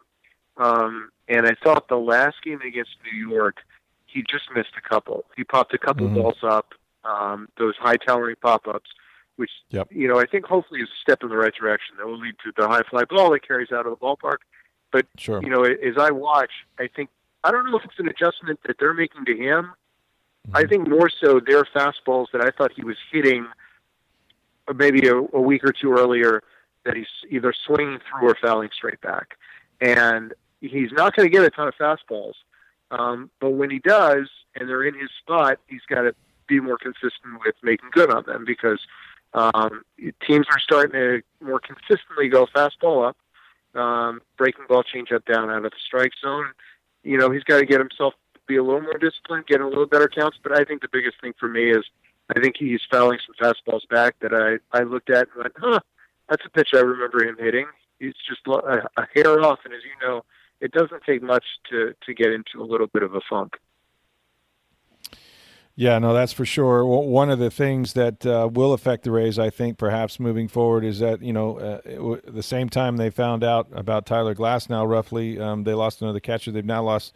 Um, 0.57 1.09
and 1.27 1.47
I 1.47 1.56
thought 1.63 1.88
the 1.88 1.95
last 1.95 2.38
game 2.44 2.61
against 2.61 2.91
New 3.11 3.17
York, 3.17 3.57
he 4.06 4.23
just 4.29 4.45
missed 4.53 4.73
a 4.77 4.88
couple. 4.88 5.25
He 5.38 5.44
popped 5.44 5.73
a 5.73 5.77
couple 5.77 6.07
mm-hmm. 6.07 6.21
balls 6.21 6.38
up, 6.44 6.73
um, 7.03 7.47
those 7.57 7.75
high 7.77 7.95
towering 7.95 8.35
pop 8.41 8.67
ups, 8.67 8.89
which 9.38 9.51
yep. 9.69 9.88
you 9.89 10.07
know 10.07 10.19
I 10.19 10.25
think 10.25 10.45
hopefully 10.45 10.81
is 10.81 10.89
a 10.89 11.01
step 11.01 11.23
in 11.23 11.29
the 11.29 11.38
right 11.38 11.53
direction. 11.53 11.95
That 11.97 12.07
will 12.07 12.19
lead 12.19 12.35
to 12.44 12.51
the 12.57 12.67
high 12.67 12.81
fly 12.89 13.06
ball 13.06 13.31
that 13.31 13.47
carries 13.47 13.71
out 13.71 13.85
of 13.85 13.97
the 13.97 14.06
ballpark. 14.06 14.39
But 14.91 15.06
sure. 15.17 15.41
you 15.41 15.50
know, 15.50 15.63
as 15.63 15.95
I 15.97 16.11
watch, 16.11 16.51
I 16.77 16.89
think 16.94 17.09
I 17.44 17.51
don't 17.51 17.71
know 17.71 17.77
if 17.77 17.85
it's 17.85 18.00
an 18.00 18.09
adjustment 18.09 18.59
that 18.67 18.77
they're 18.79 18.94
making 18.94 19.25
to 19.25 19.38
him. 19.38 19.71
I 20.53 20.65
think 20.65 20.88
more 20.88 21.09
so 21.09 21.39
their 21.39 21.63
fastballs 21.63 22.27
that 22.33 22.41
I 22.41 22.50
thought 22.51 22.71
he 22.75 22.83
was 22.83 22.97
hitting 23.12 23.47
maybe 24.75 25.07
a, 25.07 25.15
a 25.15 25.41
week 25.41 25.63
or 25.63 25.71
two 25.71 25.91
earlier 25.94 26.44
that 26.86 26.95
he's 26.95 27.07
either 27.30 27.53
swinging 27.65 28.00
through 28.09 28.30
or 28.30 28.38
fouling 28.41 28.69
straight 28.74 29.01
back. 29.01 29.38
And 29.81 30.33
he's 30.62 30.91
not 30.91 31.15
going 31.15 31.27
to 31.27 31.31
get 31.31 31.44
a 31.44 31.50
ton 31.50 31.68
of 31.68 31.75
fastballs. 31.75 32.33
Um, 32.91 33.30
but 33.39 33.51
when 33.51 33.69
he 33.69 33.80
does, 33.80 34.30
and 34.56 34.68
they're 34.68 34.83
in 34.83 34.95
his 34.95 35.09
spot, 35.19 35.59
he's 35.68 35.81
got 35.88 36.01
to 36.01 36.15
be 36.47 36.59
more 36.59 36.77
consistent 36.77 37.39
with 37.45 37.56
making 37.62 37.89
good 37.92 38.12
on 38.12 38.24
them 38.25 38.44
because 38.45 38.80
um, 39.33 39.83
teams 40.25 40.47
are 40.51 40.59
starting 40.59 40.94
to 40.94 41.21
more 41.42 41.59
consistently 41.59 42.27
go 42.30 42.47
fastball 42.47 43.09
up, 43.09 43.18
um, 43.80 44.21
breaking 44.37 44.66
ball 44.68 44.83
changeup 44.83 45.23
down 45.25 45.49
out 45.49 45.63
of 45.63 45.71
the 45.71 45.78
strike 45.85 46.13
zone. 46.21 46.47
You 47.04 47.18
know, 47.18 47.30
he's 47.30 47.44
got 47.44 47.59
to 47.59 47.66
get 47.66 47.80
himself 47.80 48.16
be 48.49 48.57
a 48.57 48.63
little 48.63 48.81
more 48.81 48.97
disciplined, 48.97 49.45
get 49.47 49.61
a 49.61 49.68
little 49.68 49.85
better 49.85 50.09
counts. 50.09 50.37
But 50.41 50.59
I 50.59 50.65
think 50.65 50.81
the 50.81 50.89
biggest 50.91 51.21
thing 51.21 51.33
for 51.39 51.47
me 51.47 51.71
is 51.71 51.85
I 52.35 52.39
think 52.39 52.56
he's 52.57 52.81
fouling 52.91 53.19
some 53.25 53.35
fastballs 53.39 53.87
back 53.87 54.15
that 54.21 54.33
I, 54.33 54.77
I 54.77 54.83
looked 54.83 55.09
at 55.09 55.27
and 55.33 55.44
went, 55.44 55.53
huh, 55.57 55.79
that's 56.27 56.45
a 56.45 56.49
pitch 56.49 56.69
I 56.73 56.79
remember 56.79 57.23
him 57.23 57.37
hitting. 57.39 57.68
He's 57.99 58.13
just 58.27 58.41
a, 58.47 58.87
a 58.97 59.07
hair 59.13 59.39
off. 59.41 59.59
And 59.63 59.73
as 59.73 59.81
you 59.83 60.07
know, 60.07 60.25
it 60.59 60.71
doesn't 60.71 61.03
take 61.06 61.23
much 61.23 61.45
to 61.69 61.94
to 62.06 62.13
get 62.13 62.31
into 62.31 62.61
a 62.61 62.65
little 62.65 62.87
bit 62.87 63.03
of 63.03 63.15
a 63.15 63.21
funk. 63.29 63.53
Yeah, 65.75 65.97
no, 65.97 66.13
that's 66.13 66.33
for 66.33 66.45
sure. 66.45 66.83
One 66.83 67.29
of 67.29 67.39
the 67.39 67.49
things 67.49 67.94
that 67.94 68.25
uh, 68.25 68.49
will 68.51 68.73
affect 68.73 69.06
the 69.06 69.11
Rays, 69.11 69.39
I 69.39 69.49
think, 69.49 69.77
perhaps 69.77 70.19
moving 70.19 70.49
forward, 70.49 70.83
is 70.83 70.99
that 70.99 71.21
you 71.21 71.31
know, 71.31 71.57
uh, 71.57 72.19
the 72.29 72.44
same 72.44 72.68
time 72.68 72.97
they 72.97 73.09
found 73.09 73.45
out 73.45 73.69
about 73.71 74.06
Tyler 74.06 74.35
Glasnow, 74.35 74.85
roughly, 74.85 75.39
um, 75.39 75.63
they 75.63 75.73
lost 75.73 76.01
another 76.01 76.19
catcher. 76.19 76.51
They've 76.51 76.65
now 76.65 76.83
lost 76.83 77.15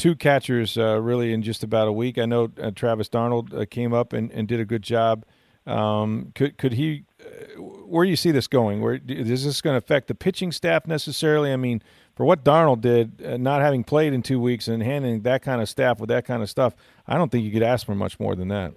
two 0.00 0.16
catchers, 0.16 0.78
uh, 0.78 1.00
really, 1.00 1.32
in 1.32 1.42
just 1.42 1.62
about 1.62 1.86
a 1.86 1.92
week. 1.92 2.18
I 2.18 2.24
know 2.24 2.50
uh, 2.60 2.70
Travis 2.74 3.08
d'Arnaud 3.08 3.46
uh, 3.54 3.66
came 3.70 3.92
up 3.92 4.12
and, 4.12 4.32
and 4.32 4.48
did 4.48 4.58
a 4.58 4.64
good 4.64 4.82
job. 4.82 5.24
Um, 5.66 6.32
could 6.34 6.56
could 6.56 6.72
he? 6.72 7.04
Uh, 7.20 7.62
where 7.62 8.04
do 8.04 8.10
you 8.10 8.16
see 8.16 8.30
this 8.30 8.48
going? 8.48 8.80
Where 8.80 8.98
is 9.06 9.44
this 9.44 9.60
going 9.60 9.74
to 9.74 9.78
affect 9.78 10.08
the 10.08 10.14
pitching 10.14 10.52
staff 10.52 10.86
necessarily? 10.86 11.52
I 11.52 11.56
mean, 11.56 11.82
for 12.16 12.24
what 12.24 12.44
d'Arnaud 12.44 12.76
did, 12.76 13.22
uh, 13.24 13.36
not 13.36 13.60
having 13.60 13.84
played 13.84 14.14
in 14.14 14.22
two 14.22 14.40
weeks 14.40 14.68
and 14.68 14.82
handling 14.82 15.20
that 15.22 15.42
kind 15.42 15.60
of 15.60 15.68
staff 15.68 16.00
with 16.00 16.08
that 16.08 16.24
kind 16.24 16.42
of 16.42 16.48
stuff, 16.48 16.74
I 17.06 17.18
don't 17.18 17.30
think 17.30 17.44
you 17.44 17.52
could 17.52 17.62
ask 17.62 17.84
for 17.84 17.94
much 17.94 18.18
more 18.18 18.34
than 18.34 18.48
that. 18.48 18.72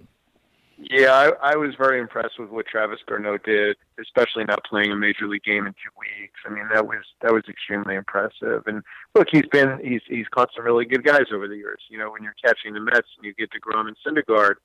Yeah, 0.76 1.12
I, 1.12 1.52
I 1.52 1.56
was 1.56 1.74
very 1.76 2.00
impressed 2.00 2.38
with 2.38 2.50
what 2.50 2.66
Travis 2.66 2.98
d'Arnaud 3.06 3.38
did, 3.38 3.76
especially 4.00 4.44
not 4.44 4.64
playing 4.64 4.90
a 4.90 4.96
major 4.96 5.28
league 5.28 5.44
game 5.44 5.66
in 5.66 5.72
two 5.72 5.90
weeks. 5.98 6.40
I 6.44 6.50
mean, 6.50 6.68
that 6.72 6.86
was 6.86 7.04
that 7.22 7.32
was 7.32 7.44
extremely 7.48 7.94
impressive. 7.94 8.64
And 8.66 8.82
look, 9.14 9.28
he's 9.30 9.46
been 9.46 9.78
he's 9.82 10.00
he's 10.08 10.26
caught 10.28 10.50
some 10.54 10.64
really 10.64 10.84
good 10.84 11.04
guys 11.04 11.26
over 11.32 11.46
the 11.46 11.56
years. 11.56 11.80
You 11.88 11.98
know, 11.98 12.10
when 12.10 12.22
you're 12.22 12.34
catching 12.44 12.74
the 12.74 12.80
Mets 12.80 13.08
and 13.16 13.24
you 13.24 13.34
get 13.34 13.50
deGrom 13.50 13.86
and 13.86 13.96
Syndergaard, 14.04 14.56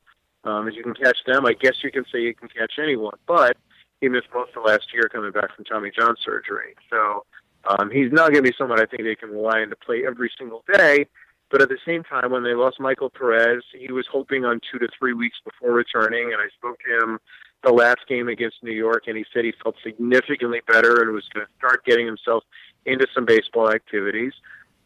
um, 0.46 0.68
as 0.68 0.76
you 0.76 0.84
can 0.84 0.96
catch 0.96 1.18
them, 1.28 1.46
I 1.46 1.54
guess 1.54 1.76
you 1.84 1.92
can 1.92 2.06
say 2.12 2.22
you 2.22 2.34
can 2.34 2.50
catch 2.50 2.74
anyone. 2.82 3.18
But 3.28 3.58
he 4.02 4.10
missed 4.10 4.28
most 4.34 4.52
of 4.56 4.64
last 4.64 4.92
year 4.94 5.10
coming 5.10 5.32
back 5.32 5.56
from 5.56 5.66
Tommy 5.66 5.92
John 5.96 6.16
surgery, 6.26 6.74
so 6.90 7.24
um, 7.68 7.92
he's 7.92 8.12
not 8.12 8.32
going 8.32 8.44
to 8.44 8.50
be 8.50 8.56
someone 8.58 8.82
I 8.82 8.86
think 8.86 9.04
they 9.04 9.16
can 9.16 9.30
rely 9.30 9.62
on 9.62 9.70
to 9.70 9.76
play 9.76 10.06
every 10.08 10.32
single 10.38 10.64
day. 10.74 11.06
But 11.50 11.62
at 11.62 11.70
the 11.70 11.80
same 11.86 12.04
time, 12.04 12.32
when 12.32 12.44
they 12.44 12.54
lost 12.54 12.80
Michael 12.80 13.10
Perez, 13.10 13.64
he 13.78 13.92
was 13.92 14.06
hoping 14.12 14.46
on 14.46 14.60
two 14.72 14.78
to 14.80 14.88
three 14.98 15.14
weeks 15.14 15.38
before 15.44 15.72
returning. 15.72 16.32
And 16.32 16.42
I 16.42 16.50
spoke 16.56 16.78
to 16.80 17.04
him 17.04 17.20
the 17.64 17.72
last 17.74 18.00
game 18.08 18.30
against 18.30 18.64
New 18.64 18.74
York, 18.74 19.04
and 19.08 19.18
he 19.18 19.26
said 19.34 19.46
he 19.46 19.54
felt 19.64 19.76
significantly 19.84 20.62
better 20.68 21.02
and 21.02 21.12
was 21.12 21.28
going 21.34 21.46
to 21.46 21.52
start 21.58 21.84
getting 21.86 22.06
himself 22.06 22.44
into 22.86 23.08
some 23.14 23.26
baseball 23.26 23.72
activities. 23.72 24.34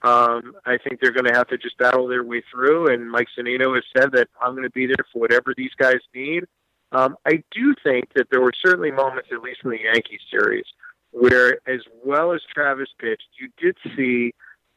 Um, 0.01 0.55
I 0.65 0.77
think 0.77 0.99
they're 0.99 1.11
going 1.11 1.27
to 1.27 1.33
have 1.33 1.47
to 1.47 1.57
just 1.57 1.77
battle 1.77 2.07
their 2.07 2.23
way 2.23 2.43
through. 2.51 2.93
And 2.93 3.09
Mike 3.09 3.27
Zunino 3.37 3.75
has 3.75 3.83
said 3.95 4.11
that 4.13 4.27
I'm 4.41 4.51
going 4.51 4.63
to 4.63 4.69
be 4.69 4.85
there 4.85 5.05
for 5.11 5.19
whatever 5.19 5.53
these 5.55 5.71
guys 5.77 5.99
need. 6.13 6.43
Um, 6.91 7.15
I 7.25 7.43
do 7.51 7.73
think 7.83 8.13
that 8.15 8.27
there 8.29 8.41
were 8.41 8.53
certainly 8.63 8.91
moments, 8.91 9.29
at 9.31 9.41
least 9.41 9.61
in 9.63 9.71
the 9.71 9.79
Yankee 9.81 10.19
series, 10.29 10.65
where 11.11 11.57
as 11.67 11.81
well 12.03 12.33
as 12.33 12.41
Travis 12.53 12.89
pitched, 12.99 13.27
you 13.39 13.49
did 13.57 13.77
see 13.95 14.33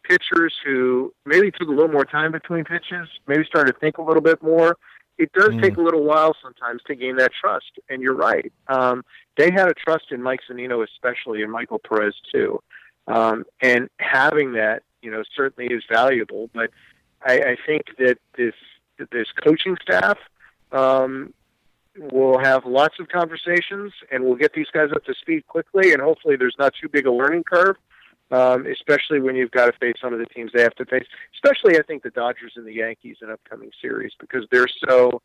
pitchers 0.06 0.54
who 0.64 1.12
maybe 1.24 1.50
took 1.50 1.68
a 1.68 1.72
little 1.72 1.90
more 1.90 2.04
time 2.04 2.32
between 2.32 2.64
pitches, 2.64 3.08
maybe 3.26 3.44
started 3.44 3.72
to 3.72 3.78
think 3.78 3.98
a 3.98 4.02
little 4.02 4.22
bit 4.22 4.42
more. 4.42 4.76
It 5.18 5.32
does 5.32 5.50
mm. 5.50 5.62
take 5.62 5.76
a 5.76 5.80
little 5.80 6.04
while 6.04 6.36
sometimes 6.42 6.82
to 6.86 6.94
gain 6.94 7.16
that 7.16 7.32
trust, 7.32 7.78
and 7.88 8.02
you're 8.02 8.14
right. 8.14 8.52
Um, 8.68 9.02
they 9.36 9.50
had 9.50 9.68
a 9.68 9.74
trust 9.74 10.06
in 10.10 10.22
Mike 10.22 10.40
Zunino, 10.48 10.84
especially, 10.84 11.42
and 11.42 11.50
Michael 11.50 11.78
Perez 11.78 12.14
too. 12.32 12.60
Um, 13.06 13.44
and 13.62 13.88
having 13.98 14.52
that, 14.52 14.82
you 15.00 15.10
know, 15.10 15.22
certainly 15.34 15.72
is 15.72 15.84
valuable. 15.90 16.50
But 16.52 16.70
I, 17.24 17.34
I 17.34 17.56
think 17.66 17.96
that 17.98 18.18
this 18.36 18.54
this 19.10 19.28
coaching 19.42 19.76
staff 19.80 20.18
um, 20.72 21.32
will 21.98 22.38
have 22.38 22.66
lots 22.66 22.96
of 23.00 23.08
conversations, 23.08 23.92
and 24.10 24.24
we'll 24.24 24.36
get 24.36 24.52
these 24.52 24.68
guys 24.72 24.90
up 24.94 25.04
to 25.04 25.14
speed 25.14 25.46
quickly. 25.46 25.92
And 25.92 26.02
hopefully, 26.02 26.36
there's 26.36 26.56
not 26.58 26.74
too 26.78 26.88
big 26.88 27.06
a 27.06 27.12
learning 27.12 27.44
curve 27.44 27.76
um, 28.30 28.66
especially 28.66 29.20
when 29.20 29.36
you've 29.36 29.50
got 29.50 29.66
to 29.66 29.72
face 29.72 29.94
some 30.00 30.12
of 30.12 30.18
the 30.18 30.26
teams 30.26 30.50
they 30.54 30.62
have 30.62 30.74
to 30.76 30.84
face. 30.84 31.06
Especially, 31.34 31.78
I 31.78 31.82
think 31.82 32.02
the 32.02 32.10
Dodgers 32.10 32.52
and 32.56 32.66
the 32.66 32.74
Yankees 32.74 33.18
in 33.22 33.30
upcoming 33.30 33.70
series 33.80 34.12
because 34.18 34.46
they're 34.50 34.68
so 34.88 35.22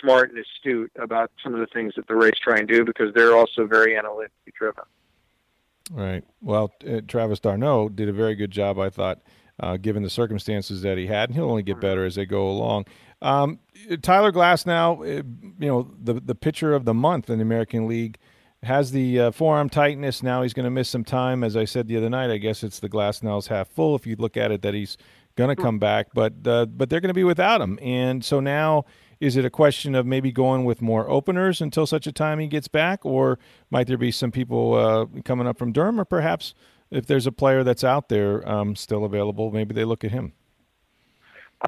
smart 0.00 0.30
and 0.30 0.38
astute 0.38 0.92
about 0.96 1.30
some 1.42 1.54
of 1.54 1.60
the 1.60 1.66
things 1.66 1.94
that 1.96 2.06
the 2.08 2.14
Rays 2.14 2.34
try 2.42 2.58
and 2.58 2.68
do 2.68 2.84
because 2.84 3.12
they're 3.14 3.36
also 3.36 3.66
very 3.66 3.96
analytically 3.96 4.52
driven. 4.56 4.84
Right. 5.90 6.24
Well, 6.40 6.72
uh, 6.88 7.00
Travis 7.06 7.40
d'Arnaud 7.40 7.90
did 7.90 8.08
a 8.08 8.12
very 8.12 8.34
good 8.34 8.50
job, 8.50 8.78
I 8.78 8.88
thought, 8.88 9.20
uh, 9.60 9.76
given 9.76 10.02
the 10.02 10.10
circumstances 10.10 10.82
that 10.82 10.96
he 10.96 11.06
had, 11.06 11.28
and 11.28 11.36
he'll 11.36 11.50
only 11.50 11.62
get 11.62 11.80
better 11.80 12.04
as 12.04 12.14
they 12.14 12.24
go 12.24 12.48
along. 12.48 12.86
Um, 13.20 13.58
Tyler 14.02 14.32
Glasnow, 14.32 15.24
you 15.58 15.68
know, 15.68 15.90
the 16.02 16.14
the 16.14 16.34
pitcher 16.34 16.74
of 16.74 16.84
the 16.84 16.94
month 16.94 17.30
in 17.30 17.38
the 17.38 17.42
American 17.42 17.86
League 17.86 18.18
has 18.64 18.92
the 18.92 19.20
uh, 19.20 19.30
forearm 19.30 19.68
tightness. 19.68 20.22
Now 20.22 20.42
he's 20.42 20.52
going 20.52 20.64
to 20.64 20.70
miss 20.70 20.88
some 20.88 21.04
time. 21.04 21.44
As 21.44 21.56
I 21.56 21.64
said 21.64 21.88
the 21.88 21.96
other 21.96 22.10
night, 22.10 22.30
I 22.30 22.38
guess 22.38 22.62
it's 22.62 22.80
the 22.80 22.88
glass 22.88 23.22
now 23.22 23.36
is 23.36 23.46
half 23.46 23.68
full. 23.68 23.94
If 23.94 24.06
you 24.06 24.16
look 24.16 24.36
at 24.36 24.50
it, 24.50 24.62
that 24.62 24.74
he's 24.74 24.96
going 25.36 25.54
to 25.54 25.60
come 25.60 25.78
back, 25.78 26.08
but 26.14 26.32
uh, 26.46 26.66
but 26.66 26.90
they're 26.90 27.00
going 27.00 27.08
to 27.08 27.14
be 27.14 27.24
without 27.24 27.60
him. 27.60 27.78
And 27.82 28.24
so 28.24 28.40
now, 28.40 28.84
is 29.20 29.36
it 29.36 29.44
a 29.44 29.50
question 29.50 29.94
of 29.94 30.06
maybe 30.06 30.30
going 30.30 30.64
with 30.64 30.80
more 30.80 31.08
openers 31.10 31.60
until 31.60 31.86
such 31.86 32.06
a 32.06 32.12
time 32.12 32.38
he 32.38 32.46
gets 32.46 32.68
back, 32.68 33.04
or 33.04 33.38
might 33.70 33.86
there 33.86 33.98
be 33.98 34.10
some 34.10 34.30
people 34.30 34.74
uh, 34.74 35.06
coming 35.24 35.46
up 35.46 35.58
from 35.58 35.72
Durham, 35.72 36.00
or 36.00 36.04
perhaps 36.04 36.54
if 36.90 37.06
there's 37.06 37.26
a 37.26 37.32
player 37.32 37.64
that's 37.64 37.84
out 37.84 38.08
there 38.08 38.48
um, 38.48 38.76
still 38.76 39.04
available, 39.04 39.50
maybe 39.50 39.74
they 39.74 39.84
look 39.84 40.04
at 40.04 40.10
him. 40.10 40.32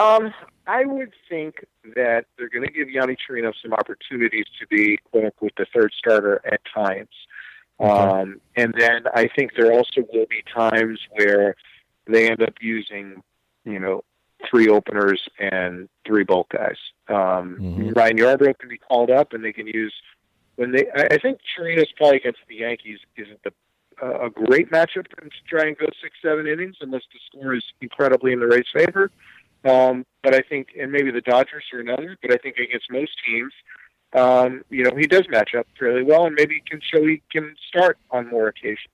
Um, 0.00 0.32
I 0.66 0.84
would 0.84 1.12
think 1.28 1.64
that 1.94 2.26
they're 2.36 2.48
going 2.48 2.66
to 2.66 2.72
give 2.72 2.88
Yonny 2.88 3.16
Chirino 3.16 3.52
some 3.62 3.72
opportunities 3.72 4.46
to 4.60 4.66
be 4.66 4.98
quote 5.10 5.24
unquote 5.24 5.52
the 5.56 5.66
third 5.74 5.92
starter 5.96 6.40
at 6.44 6.60
times. 6.74 7.08
Okay. 7.78 7.90
Um, 7.90 8.40
and 8.56 8.74
then 8.76 9.04
I 9.14 9.28
think 9.36 9.52
there 9.56 9.72
also 9.72 10.02
will 10.12 10.26
be 10.28 10.42
times 10.52 10.98
where 11.12 11.54
they 12.06 12.30
end 12.30 12.42
up 12.42 12.54
using, 12.60 13.22
you 13.64 13.78
know, 13.78 14.02
three 14.50 14.68
openers 14.68 15.22
and 15.38 15.88
three 16.06 16.24
bulk 16.24 16.48
guys. 16.50 16.76
Um, 17.08 17.58
mm-hmm. 17.60 17.90
Ryan 17.90 18.18
Yarbrough 18.18 18.58
can 18.58 18.68
be 18.68 18.78
called 18.78 19.10
up, 19.10 19.32
and 19.32 19.44
they 19.44 19.52
can 19.52 19.66
use 19.66 19.94
when 20.56 20.72
they. 20.72 20.86
I 20.94 21.18
think 21.18 21.38
Chirinos 21.56 21.94
probably 21.96 22.16
against 22.16 22.40
the 22.48 22.56
Yankees 22.56 22.98
isn't 23.16 23.42
the 23.44 23.52
uh, 24.02 24.26
a 24.26 24.30
great 24.30 24.70
matchup 24.70 25.08
to 25.08 25.30
try 25.48 25.66
and 25.66 25.76
go 25.78 25.86
six, 26.02 26.16
seven 26.22 26.46
innings 26.46 26.76
unless 26.80 27.02
the 27.12 27.18
score 27.26 27.54
is 27.54 27.64
incredibly 27.80 28.32
in 28.32 28.40
the 28.40 28.46
Rays' 28.46 28.66
favor. 28.74 29.10
Um, 29.66 30.04
but 30.22 30.34
I 30.34 30.40
think, 30.40 30.68
and 30.78 30.92
maybe 30.92 31.10
the 31.10 31.20
Dodgers 31.20 31.64
are 31.72 31.80
another, 31.80 32.16
but 32.22 32.32
I 32.32 32.36
think 32.36 32.56
against 32.56 32.90
most 32.90 33.12
teams, 33.26 33.52
um, 34.14 34.62
you 34.70 34.84
know, 34.84 34.96
he 34.96 35.06
does 35.06 35.28
match 35.28 35.54
up 35.54 35.66
fairly 35.78 36.02
well, 36.02 36.26
and 36.26 36.34
maybe 36.34 36.62
can 36.68 36.80
show 36.80 37.04
he 37.04 37.22
can 37.30 37.54
start 37.68 37.98
on 38.10 38.28
more 38.28 38.48
occasions. 38.48 38.88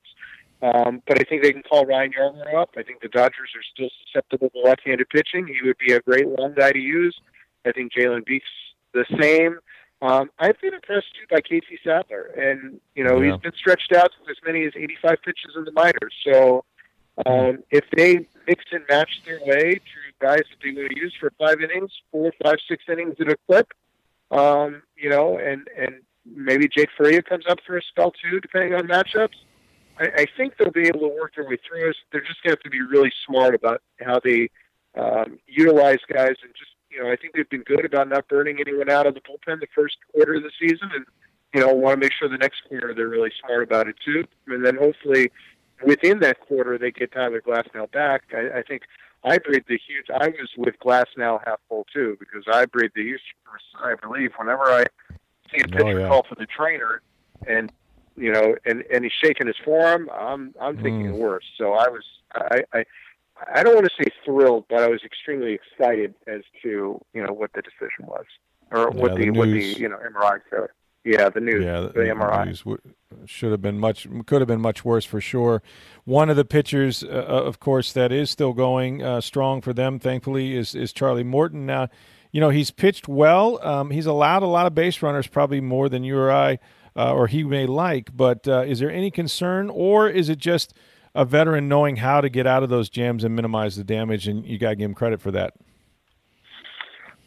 Um, 0.62 1.02
but 1.06 1.20
I 1.20 1.24
think 1.24 1.42
they 1.42 1.52
can 1.52 1.62
call 1.62 1.84
Ryan 1.84 2.12
Yarbrough 2.12 2.54
up. 2.54 2.70
I 2.76 2.82
think 2.82 3.02
the 3.02 3.08
Dodgers 3.08 3.50
are 3.56 3.62
still 3.74 3.90
susceptible 4.04 4.50
to 4.50 4.60
left-handed 4.60 5.08
pitching. 5.10 5.46
He 5.46 5.66
would 5.66 5.76
be 5.78 5.92
a 5.92 6.00
great 6.00 6.28
long 6.28 6.54
guy 6.54 6.72
to 6.72 6.78
use. 6.78 7.16
I 7.66 7.72
think 7.72 7.92
Jalen 7.92 8.24
Beeks 8.24 8.48
the 8.92 9.04
same. 9.20 9.58
Um, 10.02 10.30
I've 10.38 10.60
been 10.60 10.74
impressed 10.74 11.14
too 11.14 11.26
by 11.30 11.40
Casey 11.40 11.78
Sadler, 11.84 12.26
and 12.36 12.80
you 12.94 13.04
know 13.04 13.20
yeah. 13.20 13.32
he's 13.32 13.40
been 13.40 13.52
stretched 13.52 13.92
out 13.92 14.10
to 14.12 14.30
as 14.30 14.36
many 14.44 14.64
as 14.64 14.72
85 14.74 15.22
pitches 15.24 15.52
in 15.56 15.64
the 15.64 15.72
minors. 15.72 16.14
So 16.24 16.64
um, 17.26 17.62
if 17.70 17.84
they 17.96 18.26
mix 18.46 18.64
and 18.72 18.84
match 18.88 19.22
their 19.24 19.40
way 19.40 19.74
through 19.74 20.12
guys 20.20 20.42
that 20.50 20.58
they 20.62 20.70
would 20.70 20.92
use 20.96 21.14
for 21.18 21.32
five 21.38 21.60
innings, 21.60 21.90
four, 22.10 22.32
five, 22.42 22.56
six 22.68 22.84
innings 22.88 23.14
at 23.20 23.28
a 23.28 23.36
clip, 23.46 23.72
um, 24.30 24.82
you 24.96 25.10
know, 25.10 25.38
and 25.38 25.68
and 25.78 25.96
maybe 26.24 26.68
Jake 26.68 26.88
Faria 26.96 27.22
comes 27.22 27.44
up 27.48 27.58
for 27.66 27.76
a 27.76 27.82
spell 27.82 28.12
too, 28.12 28.40
depending 28.40 28.74
on 28.74 28.86
matchups. 28.86 29.36
I, 29.98 30.06
I 30.16 30.26
think 30.36 30.56
they'll 30.56 30.70
be 30.70 30.88
able 30.88 31.00
to 31.00 31.08
work 31.08 31.34
their 31.36 31.46
way 31.46 31.58
through 31.68 31.90
us. 31.90 31.96
They're 32.10 32.22
just 32.22 32.42
going 32.42 32.56
to 32.56 32.60
have 32.60 32.64
to 32.64 32.70
be 32.70 32.80
really 32.80 33.12
smart 33.26 33.54
about 33.54 33.82
how 34.00 34.20
they 34.22 34.48
um, 34.98 35.38
utilize 35.46 35.98
guys, 36.08 36.36
and 36.42 36.52
just 36.58 36.70
you 36.90 37.02
know, 37.02 37.10
I 37.10 37.16
think 37.16 37.34
they've 37.34 37.48
been 37.48 37.62
good 37.62 37.84
about 37.84 38.08
not 38.08 38.28
burning 38.28 38.58
anyone 38.60 38.90
out 38.90 39.06
of 39.06 39.14
the 39.14 39.20
bullpen 39.20 39.60
the 39.60 39.66
first 39.74 39.96
quarter 40.12 40.34
of 40.34 40.42
the 40.42 40.50
season, 40.60 40.90
and 40.94 41.06
you 41.54 41.60
know, 41.60 41.72
want 41.72 41.94
to 41.94 42.04
make 42.04 42.12
sure 42.12 42.28
the 42.28 42.38
next 42.38 42.62
quarter 42.68 42.94
they're 42.94 43.08
really 43.08 43.32
smart 43.44 43.62
about 43.62 43.88
it 43.88 43.96
too, 44.04 44.24
and 44.48 44.64
then 44.64 44.76
hopefully 44.76 45.30
within 45.84 46.20
that 46.20 46.40
quarter, 46.40 46.78
they 46.78 46.90
get 46.90 47.12
Tyler 47.12 47.40
Glasnow 47.40 47.90
back. 47.90 48.24
I, 48.34 48.58
I 48.58 48.62
think 48.62 48.82
I 49.24 49.38
breathed 49.38 49.66
the 49.68 49.78
huge. 49.78 50.06
I 50.12 50.28
was 50.28 50.50
with 50.56 50.78
Glasnow 50.80 51.40
half 51.44 51.60
full 51.68 51.86
too 51.92 52.16
because 52.18 52.44
I 52.52 52.66
breathed 52.66 52.94
the 52.94 53.02
huge 53.02 53.20
I 53.82 53.94
relief 54.06 54.32
whenever 54.38 54.64
I 54.64 54.84
see 55.50 55.62
a 55.62 55.68
pitcher 55.68 55.86
oh, 55.86 55.98
yeah. 55.98 56.08
call 56.08 56.24
for 56.28 56.34
the 56.34 56.46
trainer, 56.46 57.02
and 57.46 57.72
you 58.16 58.32
know, 58.32 58.56
and 58.64 58.84
and 58.92 59.04
he's 59.04 59.12
shaking 59.12 59.46
his 59.46 59.56
forearm. 59.64 60.10
I'm 60.12 60.54
I'm 60.60 60.76
thinking 60.76 61.12
mm. 61.12 61.18
worse. 61.18 61.44
So 61.58 61.72
I 61.74 61.88
was 61.88 62.04
I. 62.34 62.64
I 62.72 62.84
I 63.54 63.62
don't 63.62 63.74
want 63.74 63.86
to 63.86 64.04
say 64.04 64.08
thrilled, 64.24 64.66
but 64.68 64.82
I 64.82 64.88
was 64.88 65.02
extremely 65.04 65.54
excited 65.54 66.14
as 66.26 66.42
to 66.62 67.00
you 67.12 67.22
know 67.22 67.32
what 67.32 67.52
the 67.54 67.62
decision 67.62 68.06
was, 68.06 68.24
or 68.70 68.92
yeah, 68.94 69.00
what 69.00 69.16
the, 69.16 69.24
the 69.24 69.30
what 69.30 69.48
the 69.48 69.62
you 69.62 69.88
know 69.88 69.98
MRI 69.98 70.40
showed. 70.50 70.68
Yeah, 71.04 71.28
the 71.30 71.40
news, 71.40 71.64
yeah, 71.64 71.80
the, 71.80 71.88
the 71.88 72.00
MRI 72.00 72.46
news 72.46 72.64
should 73.26 73.50
have 73.50 73.60
been 73.60 73.78
much, 73.78 74.06
could 74.26 74.40
have 74.40 74.48
been 74.48 74.60
much 74.60 74.84
worse 74.84 75.04
for 75.04 75.20
sure. 75.20 75.62
One 76.04 76.30
of 76.30 76.36
the 76.36 76.44
pitchers, 76.44 77.02
uh, 77.02 77.08
uh, 77.08 77.42
of 77.42 77.58
course, 77.58 77.92
that 77.92 78.12
is 78.12 78.30
still 78.30 78.52
going 78.52 79.02
uh, 79.02 79.20
strong 79.20 79.60
for 79.60 79.72
them, 79.72 79.98
thankfully, 79.98 80.56
is 80.56 80.74
is 80.74 80.92
Charlie 80.92 81.24
Morton. 81.24 81.66
Now, 81.66 81.88
you 82.30 82.40
know 82.40 82.50
he's 82.50 82.70
pitched 82.70 83.08
well. 83.08 83.58
Um, 83.66 83.90
he's 83.90 84.06
allowed 84.06 84.44
a 84.44 84.46
lot 84.46 84.66
of 84.66 84.74
base 84.74 85.02
runners, 85.02 85.26
probably 85.26 85.60
more 85.60 85.88
than 85.88 86.04
you 86.04 86.16
or 86.16 86.30
I, 86.30 86.58
uh, 86.96 87.12
or 87.12 87.26
he 87.26 87.42
may 87.42 87.66
like. 87.66 88.16
But 88.16 88.46
uh, 88.46 88.62
is 88.62 88.78
there 88.78 88.90
any 88.90 89.10
concern, 89.10 89.70
or 89.70 90.08
is 90.08 90.28
it 90.28 90.38
just 90.38 90.72
a 91.14 91.24
veteran 91.24 91.68
knowing 91.68 91.96
how 91.96 92.20
to 92.20 92.28
get 92.28 92.46
out 92.46 92.62
of 92.62 92.70
those 92.70 92.88
jams 92.88 93.24
and 93.24 93.34
minimize 93.34 93.74
the 93.74 93.84
damage? 93.84 94.28
And 94.28 94.46
you 94.46 94.56
got 94.56 94.70
to 94.70 94.76
give 94.76 94.84
him 94.84 94.94
credit 94.94 95.20
for 95.20 95.32
that. 95.32 95.54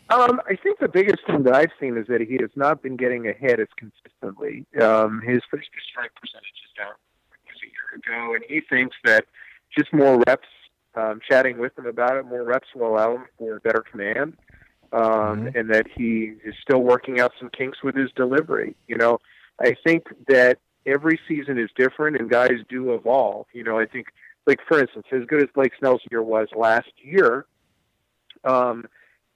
Um, 0.09 0.39
I 0.47 0.55
think 0.55 0.79
the 0.79 0.87
biggest 0.87 1.25
thing 1.25 1.43
that 1.43 1.55
I've 1.55 1.71
seen 1.79 1.97
is 1.97 2.05
that 2.07 2.21
he 2.21 2.37
has 2.41 2.51
not 2.55 2.83
been 2.83 2.95
getting 2.95 3.27
ahead 3.27 3.59
as 3.59 3.67
consistently. 3.75 4.65
Um, 4.79 5.21
his 5.21 5.41
first 5.49 5.69
strike 5.89 6.11
percentage 6.15 6.61
is 6.63 6.71
down 6.77 6.93
a 6.93 7.65
year 7.65 8.19
ago, 8.19 8.35
and 8.35 8.43
he 8.47 8.61
thinks 8.61 8.95
that 9.03 9.25
just 9.75 9.91
more 9.93 10.21
reps, 10.27 10.47
um, 10.95 11.19
chatting 11.27 11.57
with 11.57 11.77
him 11.77 11.87
about 11.87 12.17
it, 12.17 12.25
more 12.25 12.43
reps 12.43 12.67
will 12.75 12.87
allow 12.87 13.15
him 13.15 13.25
for 13.37 13.59
better 13.61 13.83
command, 13.89 14.37
um, 14.93 15.01
mm-hmm. 15.01 15.57
and 15.57 15.69
that 15.71 15.87
he 15.95 16.33
is 16.43 16.53
still 16.61 16.83
working 16.83 17.19
out 17.19 17.31
some 17.39 17.49
kinks 17.49 17.81
with 17.83 17.95
his 17.95 18.11
delivery. 18.15 18.75
You 18.87 18.97
know, 18.97 19.19
I 19.59 19.75
think 19.83 20.03
that 20.27 20.59
every 20.85 21.19
season 21.27 21.57
is 21.57 21.69
different, 21.75 22.17
and 22.17 22.29
guys 22.29 22.59
do 22.69 22.93
evolve. 22.93 23.47
You 23.53 23.63
know, 23.63 23.79
I 23.79 23.85
think, 23.87 24.07
like 24.45 24.59
for 24.67 24.79
instance, 24.79 25.07
as 25.11 25.25
good 25.25 25.41
as 25.41 25.49
Blake 25.55 25.73
Snell's 25.79 26.01
year 26.11 26.21
was 26.21 26.47
last 26.55 26.91
year. 26.97 27.45
Um, 28.43 28.85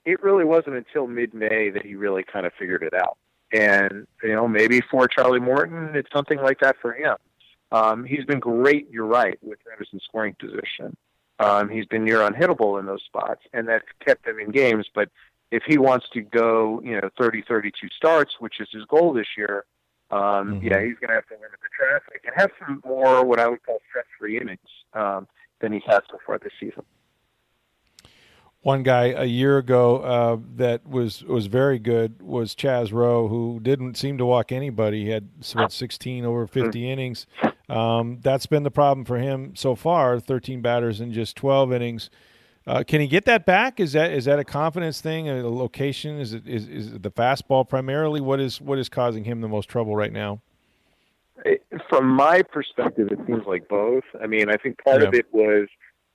it 0.04 0.22
really 0.22 0.44
wasn't 0.44 0.76
until 0.76 1.06
mid-May 1.06 1.70
that 1.70 1.84
he 1.84 1.94
really 1.94 2.24
kind 2.24 2.46
of 2.46 2.52
figured 2.58 2.82
it 2.82 2.94
out. 2.94 3.16
And 3.52 4.06
you 4.22 4.34
know, 4.34 4.46
maybe 4.46 4.80
for 4.90 5.08
Charlie 5.08 5.40
Morton, 5.40 5.90
it's 5.94 6.10
something 6.12 6.38
like 6.38 6.60
that 6.60 6.76
for 6.80 6.92
him. 6.92 7.16
Um, 7.72 8.04
he's 8.04 8.24
been 8.24 8.40
great. 8.40 8.88
You're 8.90 9.06
right 9.06 9.38
with 9.42 9.58
Anderson's 9.70 10.02
scoring 10.04 10.34
position. 10.38 10.96
Um, 11.38 11.68
he's 11.68 11.86
been 11.86 12.04
near 12.04 12.18
unhittable 12.18 12.78
in 12.78 12.86
those 12.86 13.02
spots, 13.02 13.40
and 13.52 13.66
that's 13.66 13.84
kept 14.04 14.26
him 14.26 14.38
in 14.38 14.50
games. 14.50 14.86
But 14.94 15.08
if 15.50 15.62
he 15.66 15.78
wants 15.78 16.06
to 16.12 16.20
go, 16.20 16.80
you 16.84 17.00
know, 17.00 17.08
30, 17.18 17.44
32 17.48 17.88
starts, 17.96 18.34
which 18.40 18.60
is 18.60 18.68
his 18.72 18.84
goal 18.84 19.12
this 19.12 19.26
year, 19.36 19.64
um, 20.10 20.20
mm-hmm. 20.20 20.66
yeah, 20.66 20.82
he's 20.82 20.98
going 20.98 21.08
to 21.08 21.14
have 21.14 21.26
to 21.28 21.34
limit 21.34 21.60
the 21.62 21.68
traffic 21.76 22.22
and 22.24 22.34
have 22.36 22.50
some 22.58 22.82
more 22.84 23.24
what 23.24 23.38
I 23.38 23.48
would 23.48 23.64
call 23.64 23.78
stress-free 23.88 24.38
innings 24.38 24.58
um, 24.92 25.28
than 25.60 25.72
he's 25.72 25.82
had 25.86 26.00
so 26.10 26.18
far 26.26 26.38
this 26.38 26.52
season. 26.58 26.84
One 28.62 28.82
guy 28.82 29.06
a 29.06 29.24
year 29.24 29.56
ago 29.56 29.98
uh, 29.98 30.36
that 30.56 30.86
was 30.86 31.24
was 31.24 31.46
very 31.46 31.78
good 31.78 32.20
was 32.20 32.54
Chaz 32.54 32.92
Roe, 32.92 33.26
who 33.26 33.58
didn't 33.62 33.96
seem 33.96 34.18
to 34.18 34.26
walk 34.26 34.52
anybody. 34.52 35.04
He 35.04 35.10
had 35.10 35.28
what 35.54 35.72
16 35.72 36.26
over 36.26 36.46
50 36.46 36.90
innings. 36.90 37.26
Um, 37.70 38.18
that's 38.20 38.44
been 38.44 38.62
the 38.62 38.70
problem 38.70 39.06
for 39.06 39.16
him 39.16 39.54
so 39.56 39.74
far. 39.74 40.20
13 40.20 40.60
batters 40.60 41.00
in 41.00 41.12
just 41.12 41.36
12 41.36 41.72
innings. 41.72 42.10
Uh, 42.66 42.84
can 42.86 43.00
he 43.00 43.06
get 43.06 43.24
that 43.24 43.46
back? 43.46 43.80
Is 43.80 43.94
that 43.94 44.12
is 44.12 44.26
that 44.26 44.38
a 44.38 44.44
confidence 44.44 45.00
thing? 45.00 45.28
A 45.30 45.48
location? 45.48 46.20
Is 46.20 46.34
it 46.34 46.46
is, 46.46 46.68
is 46.68 46.92
it 46.92 47.02
the 47.02 47.10
fastball 47.10 47.66
primarily? 47.66 48.20
What 48.20 48.40
is 48.40 48.60
what 48.60 48.78
is 48.78 48.88
causing 48.88 49.24
him 49.24 49.40
the 49.40 49.48
most 49.48 49.68
trouble 49.68 49.96
right 49.96 50.12
now? 50.12 50.42
From 51.88 52.06
my 52.06 52.42
perspective, 52.42 53.08
it 53.10 53.18
seems 53.26 53.46
like 53.46 53.66
both. 53.68 54.04
I 54.22 54.26
mean, 54.26 54.50
I 54.50 54.56
think 54.56 54.84
part 54.84 55.00
yeah. 55.00 55.08
of 55.08 55.14
it 55.14 55.26
was 55.32 55.68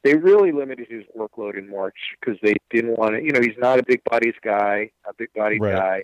they 0.05 0.13
really 0.13 0.51
limited 0.51 0.88
his 0.88 1.03
workload 1.17 1.57
in 1.57 1.67
March 1.67 1.97
because 2.19 2.39
they 2.43 2.53
didn't 2.69 2.95
want 2.95 3.15
to. 3.15 3.24
You 3.24 3.31
know, 3.31 3.41
he's 3.41 3.57
not 3.57 3.79
a 3.79 3.83
big 3.83 4.03
bodies 4.03 4.35
guy, 4.43 4.91
a 5.09 5.13
big 5.17 5.33
body 5.33 5.59
right. 5.59 5.74
guy. 5.74 6.03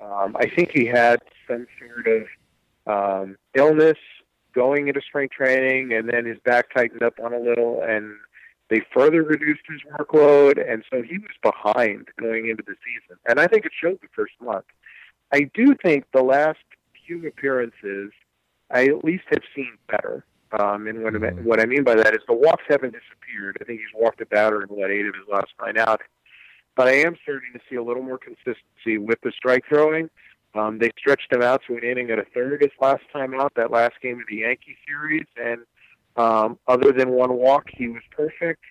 Um, 0.00 0.36
I 0.38 0.48
think 0.48 0.70
he 0.70 0.86
had 0.86 1.18
some 1.48 1.66
sort 1.80 2.06
of 2.06 2.26
um, 2.86 3.36
illness 3.54 3.98
going 4.54 4.86
into 4.86 5.00
spring 5.00 5.28
training, 5.36 5.92
and 5.92 6.08
then 6.08 6.26
his 6.26 6.38
back 6.44 6.72
tightened 6.72 7.02
up 7.02 7.14
on 7.20 7.34
a 7.34 7.40
little, 7.40 7.82
and 7.82 8.14
they 8.68 8.82
further 8.94 9.24
reduced 9.24 9.62
his 9.68 9.80
workload, 9.98 10.64
and 10.72 10.84
so 10.88 11.02
he 11.02 11.18
was 11.18 11.30
behind 11.42 12.06
going 12.20 12.48
into 12.48 12.62
the 12.64 12.76
season. 12.84 13.18
And 13.28 13.40
I 13.40 13.48
think 13.48 13.66
it 13.66 13.72
showed 13.78 13.98
the 14.00 14.08
first 14.14 14.34
month. 14.40 14.66
I 15.32 15.50
do 15.54 15.74
think 15.74 16.04
the 16.12 16.22
last 16.22 16.60
few 17.04 17.26
appearances, 17.26 18.12
I 18.70 18.86
at 18.86 19.04
least 19.04 19.24
have 19.30 19.42
seen 19.56 19.76
better. 19.88 20.24
Um, 20.52 20.88
and 20.88 21.02
what, 21.02 21.12
mm-hmm. 21.14 21.44
what 21.44 21.60
I 21.60 21.66
mean 21.66 21.84
by 21.84 21.94
that 21.94 22.14
is 22.14 22.20
the 22.26 22.34
walks 22.34 22.64
haven't 22.68 22.92
disappeared. 22.92 23.58
I 23.60 23.64
think 23.64 23.80
he's 23.80 23.94
walked 23.94 24.20
a 24.20 24.26
batter 24.26 24.62
in 24.62 24.68
what 24.68 24.90
eight 24.90 25.06
of 25.06 25.14
his 25.14 25.28
last 25.30 25.52
nine 25.60 25.78
out. 25.78 26.00
But 26.76 26.88
I 26.88 26.92
am 26.92 27.16
starting 27.22 27.52
to 27.54 27.60
see 27.68 27.76
a 27.76 27.82
little 27.82 28.02
more 28.02 28.18
consistency 28.18 28.98
with 28.98 29.20
the 29.22 29.32
strike 29.36 29.64
throwing. 29.68 30.10
Um, 30.54 30.78
they 30.78 30.90
stretched 30.98 31.32
him 31.32 31.42
out 31.42 31.62
to 31.68 31.76
an 31.76 31.84
inning 31.84 32.10
at 32.10 32.18
a 32.18 32.24
third 32.34 32.62
his 32.62 32.70
last 32.80 33.02
time 33.12 33.34
out, 33.34 33.52
that 33.54 33.70
last 33.70 33.94
game 34.02 34.18
of 34.18 34.26
the 34.28 34.36
Yankee 34.36 34.76
series, 34.86 35.26
and 35.36 35.60
um, 36.16 36.58
other 36.66 36.92
than 36.92 37.10
one 37.10 37.34
walk, 37.34 37.66
he 37.72 37.86
was 37.86 38.02
perfect. 38.10 38.62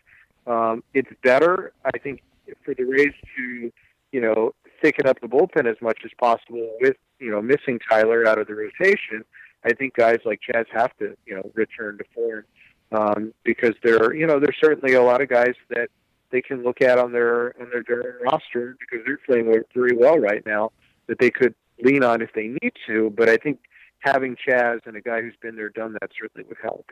Um, 0.46 0.84
it's 0.94 1.10
better, 1.24 1.72
I 1.86 1.98
think, 1.98 2.22
for 2.64 2.74
the 2.74 2.84
Rays 2.84 3.14
to, 3.38 3.72
you 4.12 4.22
know, 4.22 4.54
thicken 4.82 5.08
up 5.08 5.22
the 5.22 5.28
bullpen 5.28 5.70
as 5.70 5.78
much 5.82 6.00
as 6.04 6.12
possible 6.20 6.70
with, 6.82 6.98
you 7.20 7.32
know, 7.32 7.42
missing 7.42 7.80
Tyler 7.90 8.28
out 8.28 8.40
of 8.40 8.48
the 8.48 8.56
rotation 8.56 9.24
I 9.64 9.74
think 9.74 9.94
guys 9.96 10.20
like 10.26 10.40
Chaz 10.48 10.66
have 10.72 10.96
to, 10.98 11.16
you 11.26 11.36
know, 11.36 11.52
return 11.54 11.98
to 11.98 12.04
form 12.14 12.46
um, 12.92 13.34
because 13.44 13.76
there, 13.84 14.14
you 14.14 14.26
know, 14.26 14.40
there's 14.40 14.58
certainly 14.62 14.94
a 14.94 15.04
lot 15.04 15.22
of 15.22 15.30
guys 15.30 15.54
that 15.70 15.90
they 16.32 16.42
can 16.42 16.64
look 16.64 16.82
at 16.82 16.98
on 16.98 17.12
their 17.12 17.60
on 17.62 17.70
their 17.72 17.84
Durham 17.84 18.22
roster 18.24 18.78
because 18.80 19.06
they're 19.06 19.20
playing 19.26 19.52
very 19.74 19.96
well 19.96 20.18
right 20.18 20.46
now 20.46 20.72
that 21.08 21.20
they 21.20 21.32
could 21.32 21.56
lean 21.82 22.04
on 22.04 22.22
if 22.22 22.32
they 22.34 22.48
need 22.62 22.74
to. 22.88 23.14
But 23.16 23.30
I 23.30 23.38
think 23.38 23.60
having 24.00 24.36
Chaz 24.36 24.86
and 24.86 24.96
a 24.96 25.02
guy 25.02 25.22
who's 25.22 25.36
been 25.42 25.56
there, 25.56 25.70
done 25.70 25.94
that 26.00 26.12
certainly 26.20 26.48
would 26.48 26.58
help. 26.62 26.92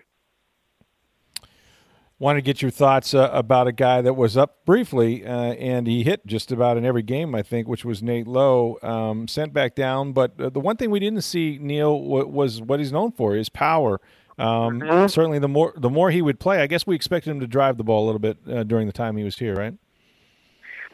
Want 2.20 2.38
to 2.38 2.42
get 2.42 2.64
your 2.64 2.72
thoughts 2.72 3.14
uh, 3.14 3.30
about 3.32 3.68
a 3.68 3.72
guy 3.72 4.02
that 4.02 4.16
was 4.16 4.36
up 4.36 4.66
briefly 4.66 5.24
uh, 5.24 5.54
and 5.54 5.86
he 5.86 6.04
hit 6.04 6.26
just 6.26 6.52
about 6.52 6.76
in 6.76 6.84
every 6.84 7.04
game, 7.04 7.36
I 7.36 7.44
think, 7.44 7.68
which 7.68 7.86
was 7.86 8.02
Nate 8.02 8.26
Lowe. 8.26 8.80
Um, 8.82 9.28
sent 9.28 9.54
back 9.54 9.76
down, 9.76 10.14
but 10.14 10.34
uh, 10.42 10.50
the 10.50 10.60
one 10.60 10.78
thing 10.78 10.90
we 10.90 11.00
didn't 11.00 11.22
see, 11.22 11.60
Neil, 11.62 12.00
w- 12.00 12.28
was 12.28 12.60
what 12.60 12.80
he's 12.80 12.92
known 12.92 13.12
for: 13.12 13.36
his 13.36 13.50
power. 13.50 14.02
Um, 14.40 14.80
mm-hmm. 14.80 15.08
Certainly, 15.08 15.40
the 15.40 15.48
more 15.48 15.74
the 15.78 15.92
more 15.92 16.10
he 16.10 16.24
would 16.24 16.40
play, 16.40 16.62
I 16.62 16.68
guess 16.68 16.88
we 16.88 16.96
expected 16.96 17.30
him 17.30 17.40
to 17.40 17.48
drive 17.48 17.78
the 17.78 17.84
ball 17.84 18.06
a 18.06 18.08
little 18.08 18.20
bit 18.20 18.38
uh, 18.50 18.64
during 18.64 18.88
the 18.88 18.94
time 18.94 19.16
he 19.16 19.24
was 19.24 19.38
here, 19.38 19.56
right? 19.56 19.76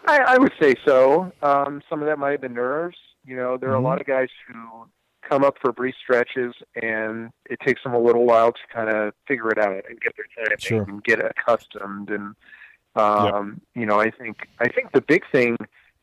I, 0.05 0.19
I 0.19 0.37
would 0.37 0.53
say 0.61 0.75
so. 0.85 1.31
Um, 1.41 1.81
some 1.89 2.01
of 2.01 2.07
that 2.07 2.19
might 2.19 2.31
have 2.31 2.41
been 2.41 2.53
nerves. 2.53 2.97
You 3.25 3.37
know, 3.37 3.57
there 3.57 3.69
are 3.69 3.75
mm-hmm. 3.75 3.85
a 3.85 3.87
lot 3.87 4.01
of 4.01 4.07
guys 4.07 4.27
who 4.47 4.87
come 5.27 5.43
up 5.43 5.57
for 5.59 5.71
brief 5.71 5.95
stretches, 6.01 6.53
and 6.81 7.31
it 7.49 7.59
takes 7.59 7.83
them 7.83 7.93
a 7.93 7.99
little 7.99 8.25
while 8.25 8.51
to 8.51 8.59
kind 8.73 8.89
of 8.89 9.13
figure 9.27 9.49
it 9.49 9.57
out 9.57 9.83
and 9.89 9.99
get 10.01 10.13
their 10.15 10.25
timing 10.35 10.59
sure. 10.59 10.83
and 10.83 11.03
get 11.03 11.19
accustomed. 11.19 12.09
And 12.09 12.35
um, 12.95 13.61
yep. 13.75 13.81
you 13.81 13.85
know, 13.85 13.99
I 13.99 14.11
think 14.11 14.47
I 14.59 14.67
think 14.67 14.91
the 14.91 15.01
big 15.01 15.23
thing, 15.31 15.57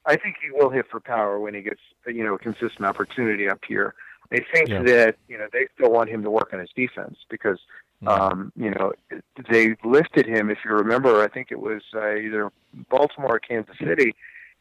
I 0.07 0.17
think 0.17 0.37
he 0.43 0.51
will 0.51 0.71
hit 0.71 0.87
for 0.91 1.01
power 1.01 1.39
when 1.39 1.55
he 1.55 1.63
gets 1.63 1.81
you 2.07 2.25
know 2.25 2.35
a 2.35 2.39
consistent 2.39 2.85
opportunity 2.85 3.49
up 3.49 3.61
here. 3.67 3.95
I 4.33 4.45
think 4.53 4.69
yeah. 4.69 4.83
that 4.83 5.17
you 5.29 5.39
know 5.39 5.47
they 5.53 5.67
still 5.75 5.91
want 5.91 6.11
him 6.11 6.23
to 6.23 6.31
work 6.31 6.51
on 6.53 6.61
his 6.61 6.71
defense 6.75 7.17
because 7.29 7.59
mm-hmm. 8.03 8.09
um, 8.09 8.53
you 8.57 8.71
know 8.71 8.93
they 9.51 9.77
lifted 9.85 10.27
him. 10.27 10.51
If 10.51 10.59
you 10.65 10.73
remember, 10.73 11.23
I 11.23 11.29
think 11.29 11.49
it 11.51 11.61
was 11.61 11.83
uh, 11.95 12.15
either 12.15 12.51
Baltimore 12.89 13.37
or 13.37 13.41
Kansas 13.41 13.77
City 13.79 14.15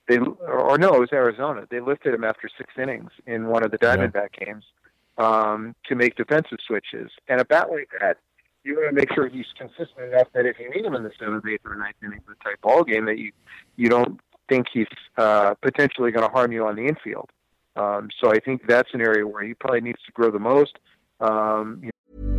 they 0.09 0.17
or 0.17 0.77
no, 0.77 0.95
it 0.95 0.99
was 0.99 1.13
Arizona. 1.13 1.67
They 1.69 1.79
lifted 1.79 2.15
him 2.15 2.23
after 2.23 2.49
six 2.57 2.73
innings 2.77 3.11
in 3.27 3.47
one 3.47 3.63
of 3.63 3.69
the 3.69 3.77
Diamondback 3.77 4.29
yeah. 4.39 4.45
games 4.45 4.65
um, 5.19 5.75
to 5.87 5.95
make 5.95 6.15
defensive 6.15 6.57
switches. 6.65 7.11
And 7.27 7.39
a 7.39 7.45
bat 7.45 7.69
like 7.69 7.89
that, 8.01 8.17
you 8.63 8.75
want 8.75 8.89
to 8.89 8.95
make 8.95 9.13
sure 9.13 9.29
he's 9.29 9.45
consistent 9.55 10.11
enough 10.11 10.27
that 10.33 10.47
if 10.47 10.57
you 10.59 10.69
need 10.71 10.83
him 10.83 10.95
in 10.95 11.03
the 11.03 11.11
seventh, 11.19 11.45
eighth, 11.47 11.61
or 11.63 11.75
ninth 11.75 11.95
inning 12.03 12.17
of 12.17 12.25
the 12.25 12.43
type 12.43 12.59
ball 12.61 12.83
game, 12.83 13.05
that 13.05 13.19
you 13.19 13.31
you 13.75 13.87
don't 13.87 14.19
think 14.49 14.65
he's 14.73 14.87
uh, 15.17 15.53
potentially 15.61 16.11
going 16.11 16.25
to 16.27 16.31
harm 16.31 16.51
you 16.51 16.65
on 16.65 16.75
the 16.75 16.87
infield. 16.87 17.29
Um, 17.75 18.09
so 18.19 18.31
I 18.31 18.39
think 18.39 18.63
that's 18.67 18.89
an 18.93 19.01
area 19.01 19.25
where 19.27 19.43
he 19.43 19.53
probably 19.53 19.81
needs 19.81 20.01
to 20.07 20.11
grow 20.11 20.31
the 20.31 20.39
most. 20.39 20.79
Um, 21.21 21.81
you 21.83 21.91
know. 22.17 22.38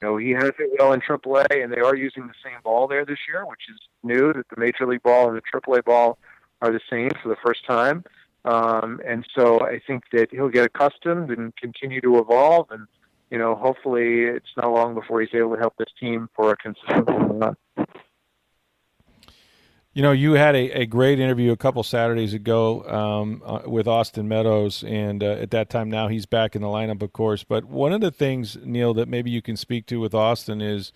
Know, 0.00 0.16
he 0.16 0.30
has 0.30 0.52
it 0.58 0.70
well 0.78 0.92
in 0.92 1.00
AAA, 1.00 1.62
and 1.62 1.72
they 1.72 1.80
are 1.80 1.96
using 1.96 2.28
the 2.28 2.34
same 2.44 2.58
ball 2.62 2.86
there 2.86 3.04
this 3.04 3.18
year, 3.28 3.44
which 3.44 3.62
is 3.68 3.80
new. 4.04 4.32
That 4.32 4.48
the 4.48 4.56
Major 4.56 4.86
League 4.86 5.02
ball 5.02 5.28
and 5.28 5.36
the 5.36 5.42
AAA 5.42 5.84
ball 5.84 6.18
are 6.62 6.70
the 6.70 6.80
same 6.88 7.10
for 7.20 7.28
the 7.28 7.36
first 7.44 7.66
time, 7.66 8.04
um, 8.44 9.00
and 9.04 9.26
so 9.36 9.60
I 9.60 9.80
think 9.84 10.04
that 10.12 10.28
he'll 10.30 10.50
get 10.50 10.66
accustomed 10.66 11.30
and 11.30 11.54
continue 11.56 12.00
to 12.02 12.18
evolve. 12.18 12.70
And 12.70 12.86
you 13.30 13.38
know, 13.38 13.56
hopefully, 13.56 14.22
it's 14.22 14.46
not 14.56 14.72
long 14.72 14.94
before 14.94 15.20
he's 15.20 15.34
able 15.34 15.54
to 15.54 15.58
help 15.58 15.74
this 15.78 15.92
team 15.98 16.28
for 16.36 16.52
a 16.52 16.56
consistent 16.56 17.08
run. 17.08 17.56
You 19.98 20.02
know, 20.02 20.12
you 20.12 20.34
had 20.34 20.54
a, 20.54 20.82
a 20.82 20.86
great 20.86 21.18
interview 21.18 21.50
a 21.50 21.56
couple 21.56 21.82
Saturdays 21.82 22.32
ago 22.32 22.84
um, 22.84 23.42
uh, 23.44 23.62
with 23.66 23.88
Austin 23.88 24.28
Meadows, 24.28 24.84
and 24.84 25.24
uh, 25.24 25.32
at 25.32 25.50
that 25.50 25.70
time 25.70 25.90
now 25.90 26.06
he's 26.06 26.24
back 26.24 26.54
in 26.54 26.62
the 26.62 26.68
lineup, 26.68 27.02
of 27.02 27.12
course. 27.12 27.42
But 27.42 27.64
one 27.64 27.92
of 27.92 28.00
the 28.00 28.12
things, 28.12 28.56
Neil, 28.62 28.94
that 28.94 29.08
maybe 29.08 29.32
you 29.32 29.42
can 29.42 29.56
speak 29.56 29.86
to 29.86 29.98
with 29.98 30.14
Austin 30.14 30.60
is, 30.60 30.92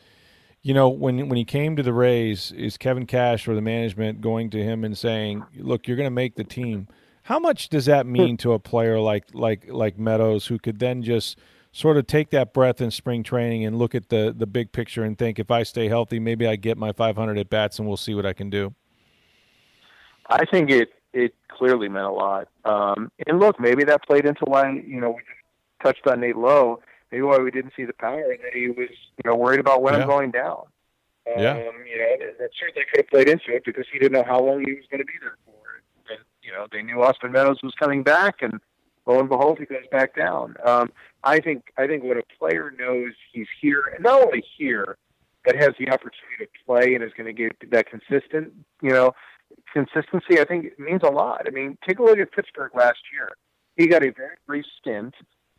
you 0.63 0.73
know, 0.73 0.89
when 0.89 1.29
when 1.29 1.37
he 1.37 1.45
came 1.45 1.75
to 1.75 1.83
the 1.83 1.93
Rays, 1.93 2.53
is 2.53 2.77
Kevin 2.77 3.05
Cash 3.05 3.49
or 3.49 3.57
the 3.57 3.61
management 3.61 4.21
going 4.21 4.51
to 4.51 4.63
him 4.63 4.85
and 4.85 4.97
saying, 4.97 5.45
"Look, 5.57 5.89
you're 5.89 5.97
going 5.97 6.07
to 6.07 6.11
make 6.13 6.37
the 6.37 6.45
team." 6.45 6.87
How 7.25 7.41
much 7.41 7.71
does 7.71 7.87
that 7.87 8.07
mean 8.07 8.37
to 8.37 8.53
a 8.53 8.61
player 8.61 9.01
like 9.01 9.35
like 9.35 9.67
like 9.69 9.99
Meadows, 9.99 10.47
who 10.47 10.61
could 10.61 10.79
then 10.79 11.03
just 11.03 11.37
sort 11.73 11.97
of 11.97 12.07
take 12.07 12.31
that 12.31 12.55
breath 12.55 12.81
in 12.81 12.93
spring 12.93 13.25
training 13.25 13.65
and 13.65 13.77
look 13.77 13.97
at 13.97 14.11
the 14.11 14.33
the 14.33 14.47
big 14.47 14.71
picture 14.71 15.03
and 15.03 15.19
think, 15.19 15.41
if 15.41 15.51
I 15.51 15.65
stay 15.65 15.89
healthy, 15.89 16.21
maybe 16.21 16.47
I 16.47 16.55
get 16.55 16.79
my 16.79 16.93
500 16.93 17.37
at 17.37 17.51
bats, 17.51 17.81
and 17.81 17.89
we'll 17.89 17.97
see 17.97 18.15
what 18.15 18.25
I 18.25 18.33
can 18.33 18.49
do. 18.49 18.77
I 20.29 20.45
think 20.45 20.71
it 20.71 20.91
it 21.13 21.35
clearly 21.49 21.89
meant 21.89 22.07
a 22.07 22.11
lot. 22.11 22.49
Um, 22.65 23.11
and 23.27 23.39
look, 23.39 23.61
maybe 23.61 23.85
that 23.85 24.05
played 24.05 24.25
into 24.25 24.45
why 24.45 24.71
you 24.71 25.01
know 25.01 25.11
we 25.11 25.23
just 25.23 25.83
touched 25.83 26.07
on 26.07 26.21
Nate 26.21 26.37
Lowe. 26.37 26.81
Maybe 27.11 27.23
why 27.23 27.39
we 27.39 27.51
didn't 27.51 27.73
see 27.77 27.85
the 27.85 27.93
power, 27.93 28.31
and 28.31 28.43
that 28.45 28.55
he 28.55 28.69
was 28.69 28.89
you 28.89 29.25
know 29.25 29.37
worried 29.37 29.61
about 29.61 29.83
when 29.83 29.95
yeah. 29.95 30.01
I'm 30.01 30.07
going 30.07 30.31
down. 30.31 30.65
Um, 31.27 31.43
yeah. 31.43 31.57
You 31.57 31.65
know, 31.65 32.17
that, 32.19 32.39
that 32.39 32.51
certainly 32.59 32.87
could 32.91 33.05
have 33.05 33.09
played 33.09 33.29
into 33.29 33.55
it 33.55 33.65
because 33.65 33.87
he 33.93 33.99
didn't 33.99 34.13
know 34.13 34.25
how 34.25 34.43
long 34.43 34.65
he 34.65 34.73
was 34.73 34.85
going 34.91 35.01
to 35.01 35.05
be 35.05 35.13
there 35.21 35.37
for. 35.45 35.53
And 36.11 36.19
you 36.43 36.51
know, 36.51 36.67
they 36.73 36.83
knew 36.83 37.03
Austin 37.03 37.33
Meadows 37.33 37.59
was 37.63 37.75
coming 37.79 38.03
back, 38.03 38.43
and 38.43 38.61
lo 39.07 39.21
and 39.21 39.29
behold, 39.29 39.59
he 39.59 39.67
goes 39.67 39.87
back 39.91 40.17
down. 40.17 40.57
Um, 40.65 40.91
I 41.25 41.41
think 41.41 41.73
I 41.77 41.87
think 41.87 42.03
when 42.03 42.19
a 42.19 42.23
player 42.39 42.73
knows 42.77 43.13
he's 43.33 43.47
here, 43.61 43.93
and 43.95 44.03
not 44.03 44.23
only 44.23 44.45
here, 44.57 44.97
but 45.45 45.57
has 45.57 45.73
the 45.79 45.89
opportunity 45.91 46.39
to 46.41 46.47
play 46.67 46.95
and 46.95 47.03
is 47.03 47.13
going 47.17 47.27
to 47.27 47.33
get 47.33 47.71
that 47.71 47.87
consistent, 47.89 48.53
you 48.81 48.91
know, 48.91 49.13
consistency, 49.73 50.41
I 50.41 50.45
think, 50.45 50.79
means 50.79 51.03
a 51.03 51.11
lot. 51.11 51.43
I 51.47 51.51
mean, 51.51 51.79
take 51.87 51.99
a 51.99 52.03
look 52.03 52.19
at 52.19 52.33
Pittsburgh 52.33 52.73
last 52.75 52.99
year. 53.13 53.31
He 53.77 53.87
got 53.87 54.03
a 54.03 54.11
very 54.11 54.37
brief 54.47 54.65
stint, 54.81 55.15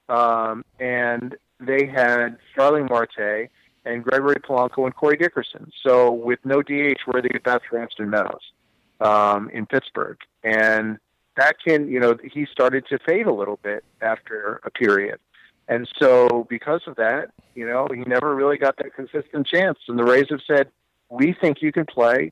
um, 0.09 0.63
and 0.79 1.35
they 1.59 1.85
had 1.85 2.37
Starling 2.53 2.87
Marte 2.89 3.49
and 3.85 4.03
Gregory 4.03 4.35
Polanco 4.35 4.85
and 4.85 4.95
Corey 4.95 5.17
Dickerson. 5.17 5.71
So 5.85 6.11
with 6.11 6.39
no 6.45 6.61
DH, 6.61 6.99
where 7.05 7.21
they 7.21 7.29
get 7.29 7.43
that 7.45 7.61
for 7.69 7.83
Austin 7.83 8.09
Meadows 8.09 8.51
um, 9.01 9.49
in 9.49 9.65
Pittsburgh, 9.65 10.17
and 10.43 10.99
that 11.35 11.55
can, 11.65 11.87
you 11.89 11.99
know, 11.99 12.15
he 12.23 12.45
started 12.51 12.85
to 12.87 12.99
fade 12.99 13.25
a 13.25 13.33
little 13.33 13.59
bit 13.63 13.83
after 14.01 14.61
a 14.63 14.69
period. 14.69 15.19
And 15.67 15.87
so 15.97 16.45
because 16.49 16.81
of 16.87 16.95
that, 16.97 17.31
you 17.55 17.65
know, 17.65 17.87
he 17.91 18.01
never 18.01 18.35
really 18.35 18.57
got 18.57 18.77
that 18.77 18.93
consistent 18.93 19.47
chance. 19.47 19.79
And 19.87 19.97
the 19.97 20.03
Rays 20.03 20.27
have 20.29 20.41
said, 20.45 20.69
we 21.09 21.33
think 21.39 21.61
you 21.61 21.71
can 21.71 21.85
play. 21.85 22.31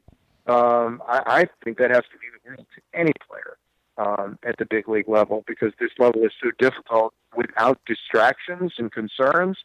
Um, 0.51 1.01
I, 1.07 1.21
I 1.25 1.49
think 1.63 1.77
that 1.77 1.91
has 1.91 2.03
to 2.11 2.17
be 2.19 2.27
the 2.33 2.49
rule 2.49 2.67
to 2.75 2.99
any 2.99 3.13
player 3.27 3.57
um, 3.97 4.37
at 4.43 4.57
the 4.57 4.65
big 4.69 4.89
league 4.89 5.07
level 5.07 5.45
because 5.47 5.71
this 5.79 5.91
level 5.97 6.23
is 6.23 6.31
so 6.43 6.51
difficult 6.59 7.13
without 7.37 7.79
distractions 7.85 8.73
and 8.77 8.91
concerns. 8.91 9.57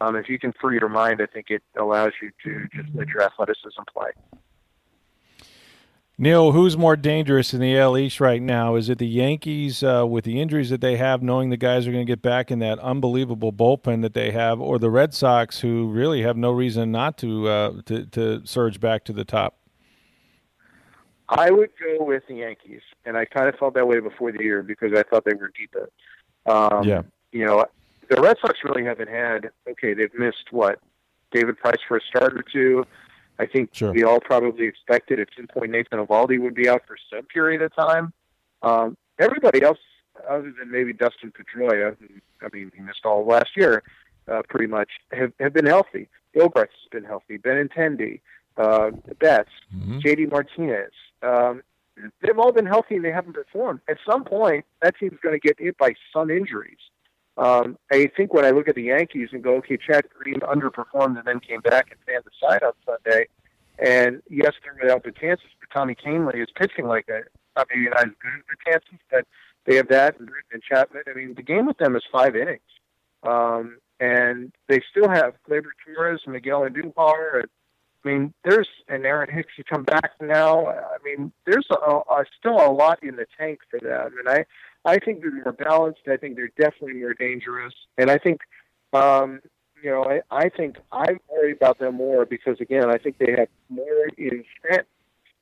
Um, 0.00 0.14
if 0.14 0.28
you 0.28 0.38
can 0.38 0.52
free 0.60 0.78
your 0.78 0.88
mind, 0.88 1.20
I 1.20 1.26
think 1.26 1.46
it 1.50 1.62
allows 1.76 2.12
you 2.22 2.30
to 2.44 2.68
just 2.72 2.94
let 2.94 3.08
your 3.08 3.22
athleticism 3.22 3.82
play. 3.92 4.10
Neil, 6.20 6.52
who's 6.52 6.76
more 6.76 6.96
dangerous 6.96 7.54
in 7.54 7.60
the 7.60 7.76
AL 7.76 7.96
East 7.96 8.20
right 8.20 8.42
now? 8.42 8.74
Is 8.74 8.88
it 8.88 8.98
the 8.98 9.06
Yankees 9.06 9.82
uh, 9.82 10.04
with 10.06 10.24
the 10.24 10.40
injuries 10.40 10.68
that 10.70 10.80
they 10.80 10.96
have, 10.96 11.22
knowing 11.22 11.50
the 11.50 11.56
guys 11.56 11.86
are 11.86 11.92
going 11.92 12.04
to 12.04 12.10
get 12.10 12.22
back 12.22 12.50
in 12.50 12.58
that 12.58 12.78
unbelievable 12.80 13.52
bullpen 13.52 14.02
that 14.02 14.14
they 14.14 14.32
have, 14.32 14.60
or 14.60 14.80
the 14.80 14.90
Red 14.90 15.14
Sox, 15.14 15.60
who 15.60 15.88
really 15.88 16.22
have 16.22 16.36
no 16.36 16.50
reason 16.50 16.90
not 16.90 17.18
to 17.18 17.48
uh, 17.48 17.82
to, 17.86 18.06
to 18.06 18.44
surge 18.44 18.80
back 18.80 19.04
to 19.04 19.12
the 19.12 19.24
top? 19.24 19.58
I 21.28 21.50
would 21.50 21.70
go 21.82 22.04
with 22.04 22.22
the 22.26 22.36
Yankees, 22.36 22.80
and 23.04 23.16
I 23.16 23.24
kind 23.24 23.48
of 23.48 23.56
felt 23.56 23.74
that 23.74 23.86
way 23.86 24.00
before 24.00 24.32
the 24.32 24.42
year 24.42 24.62
because 24.62 24.92
I 24.96 25.02
thought 25.02 25.24
they 25.24 25.34
were 25.34 25.50
deeper. 25.56 25.90
Um, 26.46 26.84
yeah. 26.84 27.02
You 27.32 27.44
know, 27.44 27.66
the 28.08 28.20
Red 28.20 28.38
Sox 28.40 28.58
really 28.64 28.84
haven't 28.84 29.10
had. 29.10 29.50
Okay, 29.68 29.92
they've 29.92 30.14
missed 30.18 30.52
what 30.52 30.80
David 31.30 31.58
Price 31.58 31.80
for 31.86 31.98
a 31.98 32.00
start 32.00 32.34
or 32.34 32.42
two. 32.42 32.86
I 33.38 33.46
think 33.46 33.70
sure. 33.72 33.92
we 33.92 34.02
all 34.02 34.20
probably 34.20 34.66
expected 34.66 35.20
at 35.20 35.28
some 35.36 35.46
point 35.46 35.70
Nathan 35.70 36.04
Eovaldi 36.04 36.40
would 36.40 36.54
be 36.54 36.68
out 36.68 36.82
for 36.86 36.96
some 37.12 37.24
period 37.26 37.62
of 37.62 37.74
time. 37.74 38.12
Um, 38.62 38.96
everybody 39.18 39.62
else, 39.62 39.78
other 40.28 40.52
than 40.58 40.70
maybe 40.70 40.92
Dustin 40.92 41.32
Pedroia, 41.32 41.96
who, 42.00 42.06
I 42.44 42.48
mean, 42.52 42.72
he 42.74 42.82
missed 42.82 43.04
all 43.04 43.24
last 43.24 43.50
year, 43.56 43.84
uh, 44.26 44.42
pretty 44.48 44.66
much, 44.66 44.88
have, 45.12 45.32
have 45.38 45.52
been 45.52 45.66
healthy. 45.66 46.08
Gilbreath 46.34 46.68
has 46.70 46.88
been 46.90 47.04
healthy. 47.04 47.38
Benintendi, 47.38 48.20
uh, 48.56 48.90
Betts, 49.20 49.50
mm-hmm. 49.74 50.00
J.D. 50.00 50.26
Martinez. 50.26 50.92
Um, 51.22 51.62
they've 52.22 52.38
all 52.38 52.52
been 52.52 52.66
healthy 52.66 52.96
and 52.96 53.04
they 53.04 53.12
haven't 53.12 53.34
performed. 53.34 53.80
At 53.88 53.98
some 54.08 54.24
point, 54.24 54.64
that 54.82 54.96
team's 54.98 55.18
going 55.22 55.38
to 55.38 55.46
get 55.46 55.58
hit 55.58 55.76
by 55.78 55.94
some 56.12 56.30
injuries. 56.30 56.78
Um, 57.36 57.78
I 57.92 58.10
think 58.16 58.34
when 58.34 58.44
I 58.44 58.50
look 58.50 58.68
at 58.68 58.74
the 58.74 58.82
Yankees 58.82 59.28
and 59.32 59.42
go, 59.42 59.54
okay, 59.56 59.76
Chad 59.76 60.04
Green 60.10 60.40
underperformed 60.40 61.18
and 61.18 61.24
then 61.24 61.38
came 61.40 61.60
back 61.60 61.90
and 61.90 62.00
fanned 62.04 62.24
the 62.24 62.30
side 62.40 62.62
on 62.62 62.72
Sunday. 62.84 63.28
And 63.78 64.22
yes, 64.28 64.54
they're 64.62 64.76
without 64.80 65.04
Betances, 65.04 65.38
but 65.60 65.70
Tommy 65.72 65.94
Kahnle 65.94 66.34
is 66.34 66.48
pitching 66.56 66.86
like 66.86 67.08
a, 67.08 67.20
I 67.56 67.64
mean, 67.72 67.84
not 67.84 68.06
as 68.06 68.12
good 68.20 68.32
as 68.34 68.80
Betances, 68.80 68.98
but 69.10 69.24
they 69.66 69.76
have 69.76 69.88
that 69.88 70.18
and, 70.18 70.28
and 70.52 70.62
Chapman. 70.62 71.02
I 71.08 71.14
mean, 71.14 71.34
the 71.34 71.42
game 71.42 71.66
with 71.66 71.78
them 71.78 71.94
is 71.94 72.02
five 72.10 72.34
innings. 72.34 72.60
Um, 73.22 73.78
and 74.00 74.52
they 74.68 74.80
still 74.90 75.08
have 75.08 75.34
Gleyber 75.48 75.70
Torres, 75.84 76.22
Miguel 76.26 76.62
Andujar, 76.62 77.40
and 77.40 77.48
I 78.04 78.08
mean, 78.08 78.32
there's 78.44 78.68
and 78.88 79.04
Aaron 79.04 79.30
Hicks 79.30 79.54
to 79.56 79.64
come 79.64 79.82
back 79.82 80.12
now. 80.20 80.66
I 80.66 80.96
mean, 81.04 81.32
there's 81.46 81.66
a, 81.70 81.74
a, 81.74 82.24
still 82.38 82.54
a 82.54 82.70
lot 82.70 83.02
in 83.02 83.16
the 83.16 83.26
tank 83.38 83.60
for 83.70 83.80
them, 83.80 84.14
and 84.18 84.28
I 84.28 84.44
I 84.84 84.98
think 84.98 85.20
they're 85.20 85.32
more 85.32 85.52
balanced. 85.52 86.02
I 86.08 86.16
think 86.16 86.36
they're 86.36 86.52
definitely 86.56 87.00
more 87.00 87.14
dangerous, 87.14 87.74
and 87.96 88.10
I 88.10 88.18
think 88.18 88.42
um, 88.92 89.40
you 89.82 89.90
know 89.90 90.04
I, 90.04 90.20
I 90.30 90.48
think 90.48 90.76
I 90.92 91.18
worry 91.28 91.52
about 91.52 91.78
them 91.78 91.96
more 91.96 92.24
because 92.24 92.60
again 92.60 92.88
I 92.88 92.98
think 92.98 93.18
they 93.18 93.34
have 93.36 93.48
more 93.68 94.08
in 94.16 94.44
strength, 94.58 94.88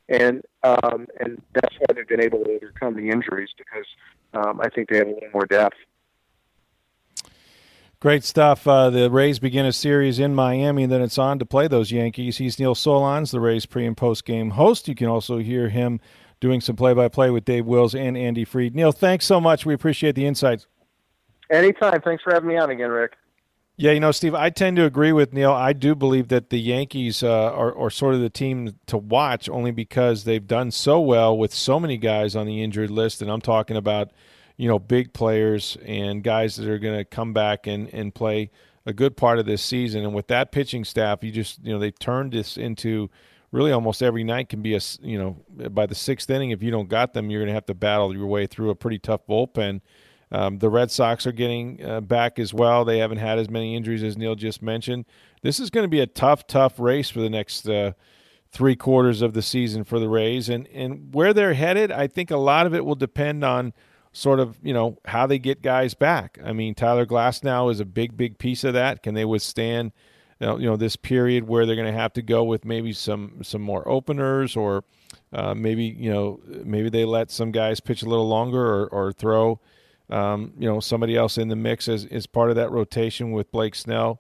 and 0.08 0.42
um, 0.62 1.06
and 1.20 1.42
that's 1.52 1.74
why 1.78 1.94
they've 1.94 2.08
been 2.08 2.22
able 2.22 2.42
to 2.44 2.56
overcome 2.56 2.96
the 2.96 3.10
injuries 3.10 3.50
because 3.56 3.86
um, 4.32 4.60
I 4.62 4.70
think 4.70 4.88
they 4.88 4.96
have 4.96 5.08
a 5.08 5.12
little 5.12 5.30
more 5.32 5.46
depth. 5.46 5.76
Great 7.98 8.24
stuff. 8.24 8.66
Uh, 8.68 8.90
the 8.90 9.10
Rays 9.10 9.38
begin 9.38 9.64
a 9.64 9.72
series 9.72 10.18
in 10.18 10.34
Miami, 10.34 10.82
and 10.82 10.92
then 10.92 11.00
it's 11.00 11.16
on 11.16 11.38
to 11.38 11.46
play 11.46 11.66
those 11.66 11.90
Yankees. 11.90 12.36
He's 12.36 12.58
Neil 12.58 12.74
Solondz, 12.74 13.30
the 13.30 13.40
Rays 13.40 13.64
pre 13.64 13.86
and 13.86 13.96
post 13.96 14.24
game 14.26 14.50
host. 14.50 14.86
You 14.86 14.94
can 14.94 15.06
also 15.06 15.38
hear 15.38 15.70
him 15.70 16.00
doing 16.38 16.60
some 16.60 16.76
play 16.76 16.92
by 16.92 17.08
play 17.08 17.30
with 17.30 17.46
Dave 17.46 17.64
Wills 17.64 17.94
and 17.94 18.16
Andy 18.16 18.44
Freed. 18.44 18.74
Neil, 18.74 18.92
thanks 18.92 19.24
so 19.24 19.40
much. 19.40 19.64
We 19.64 19.72
appreciate 19.72 20.14
the 20.14 20.26
insights. 20.26 20.66
Anytime. 21.50 22.02
Thanks 22.02 22.22
for 22.22 22.34
having 22.34 22.48
me 22.48 22.58
on 22.58 22.70
again, 22.70 22.90
Rick. 22.90 23.14
Yeah, 23.78 23.92
you 23.92 24.00
know, 24.00 24.10
Steve, 24.10 24.34
I 24.34 24.48
tend 24.48 24.76
to 24.78 24.84
agree 24.84 25.12
with 25.12 25.34
Neil. 25.34 25.52
I 25.52 25.74
do 25.74 25.94
believe 25.94 26.28
that 26.28 26.48
the 26.48 26.58
Yankees 26.58 27.22
uh, 27.22 27.52
are, 27.52 27.76
are 27.76 27.90
sort 27.90 28.14
of 28.14 28.20
the 28.20 28.30
team 28.30 28.74
to 28.86 28.96
watch 28.96 29.50
only 29.50 29.70
because 29.70 30.24
they've 30.24 30.46
done 30.46 30.70
so 30.70 30.98
well 30.98 31.36
with 31.36 31.52
so 31.52 31.78
many 31.78 31.98
guys 31.98 32.34
on 32.34 32.46
the 32.46 32.62
injured 32.62 32.90
list. 32.90 33.20
And 33.20 33.30
I'm 33.30 33.42
talking 33.42 33.76
about 33.76 34.12
you 34.56 34.68
know, 34.68 34.78
big 34.78 35.12
players 35.12 35.76
and 35.84 36.22
guys 36.22 36.56
that 36.56 36.68
are 36.68 36.78
going 36.78 36.96
to 36.96 37.04
come 37.04 37.32
back 37.32 37.66
and, 37.66 37.92
and 37.92 38.14
play 38.14 38.50
a 38.86 38.92
good 38.92 39.16
part 39.16 39.38
of 39.38 39.46
this 39.46 39.62
season. 39.62 40.02
And 40.02 40.14
with 40.14 40.28
that 40.28 40.52
pitching 40.52 40.84
staff, 40.84 41.22
you 41.22 41.30
just, 41.30 41.62
you 41.62 41.72
know, 41.72 41.78
they 41.78 41.90
turned 41.90 42.32
this 42.32 42.56
into 42.56 43.10
really 43.52 43.72
almost 43.72 44.02
every 44.02 44.24
night 44.24 44.48
can 44.48 44.62
be 44.62 44.74
a, 44.74 44.80
you 45.02 45.18
know, 45.18 45.36
by 45.70 45.86
the 45.86 45.94
sixth 45.94 46.30
inning, 46.30 46.50
if 46.50 46.62
you 46.62 46.70
don't 46.70 46.88
got 46.88 47.12
them, 47.12 47.30
you're 47.30 47.40
going 47.40 47.48
to 47.48 47.54
have 47.54 47.66
to 47.66 47.74
battle 47.74 48.14
your 48.14 48.26
way 48.26 48.46
through 48.46 48.70
a 48.70 48.74
pretty 48.74 48.98
tough 48.98 49.26
bullpen. 49.26 49.80
Um, 50.32 50.58
the 50.58 50.70
Red 50.70 50.90
Sox 50.90 51.26
are 51.26 51.32
getting 51.32 51.84
uh, 51.84 52.00
back 52.00 52.38
as 52.38 52.52
well. 52.54 52.84
They 52.84 52.98
haven't 52.98 53.18
had 53.18 53.38
as 53.38 53.48
many 53.48 53.76
injuries 53.76 54.02
as 54.02 54.16
Neil 54.16 54.34
just 54.34 54.62
mentioned. 54.62 55.04
This 55.42 55.60
is 55.60 55.70
going 55.70 55.84
to 55.84 55.88
be 55.88 56.00
a 56.00 56.06
tough, 56.06 56.46
tough 56.46 56.80
race 56.80 57.10
for 57.10 57.20
the 57.20 57.30
next 57.30 57.68
uh, 57.68 57.92
three 58.50 58.74
quarters 58.74 59.22
of 59.22 59.34
the 59.34 59.42
season 59.42 59.84
for 59.84 60.00
the 60.00 60.08
Rays. 60.08 60.48
And, 60.48 60.66
and 60.68 61.14
where 61.14 61.32
they're 61.34 61.54
headed, 61.54 61.92
I 61.92 62.06
think 62.06 62.30
a 62.30 62.36
lot 62.36 62.66
of 62.66 62.74
it 62.74 62.86
will 62.86 62.94
depend 62.94 63.44
on– 63.44 63.74
sort 64.16 64.40
of 64.40 64.58
you 64.62 64.72
know 64.72 64.96
how 65.04 65.26
they 65.26 65.38
get 65.38 65.62
guys 65.62 65.94
back. 65.94 66.38
I 66.42 66.52
mean, 66.52 66.74
Tyler 66.74 67.04
Glasnow 67.04 67.70
is 67.70 67.80
a 67.80 67.84
big, 67.84 68.16
big 68.16 68.38
piece 68.38 68.64
of 68.64 68.72
that. 68.72 69.02
Can 69.02 69.14
they 69.14 69.24
withstand 69.24 69.92
you 70.40 70.46
know, 70.46 70.58
you 70.58 70.66
know 70.66 70.76
this 70.76 70.96
period 70.96 71.46
where 71.46 71.66
they're 71.66 71.76
going 71.76 71.92
to 71.92 71.98
have 71.98 72.14
to 72.14 72.22
go 72.22 72.42
with 72.42 72.64
maybe 72.64 72.92
some 72.92 73.40
some 73.42 73.60
more 73.60 73.86
openers 73.86 74.56
or 74.56 74.84
uh, 75.32 75.54
maybe 75.54 75.84
you 75.84 76.10
know 76.10 76.40
maybe 76.64 76.88
they 76.88 77.04
let 77.04 77.30
some 77.30 77.50
guys 77.50 77.80
pitch 77.80 78.02
a 78.02 78.08
little 78.08 78.28
longer 78.28 78.64
or, 78.64 78.86
or 78.88 79.12
throw 79.12 79.60
um, 80.08 80.52
you 80.58 80.68
know 80.68 80.80
somebody 80.80 81.14
else 81.14 81.36
in 81.36 81.48
the 81.48 81.56
mix 81.56 81.86
as, 81.86 82.06
as 82.06 82.26
part 82.26 82.48
of 82.48 82.56
that 82.56 82.70
rotation 82.70 83.32
with 83.32 83.50
Blake 83.50 83.74
Snell 83.74 84.18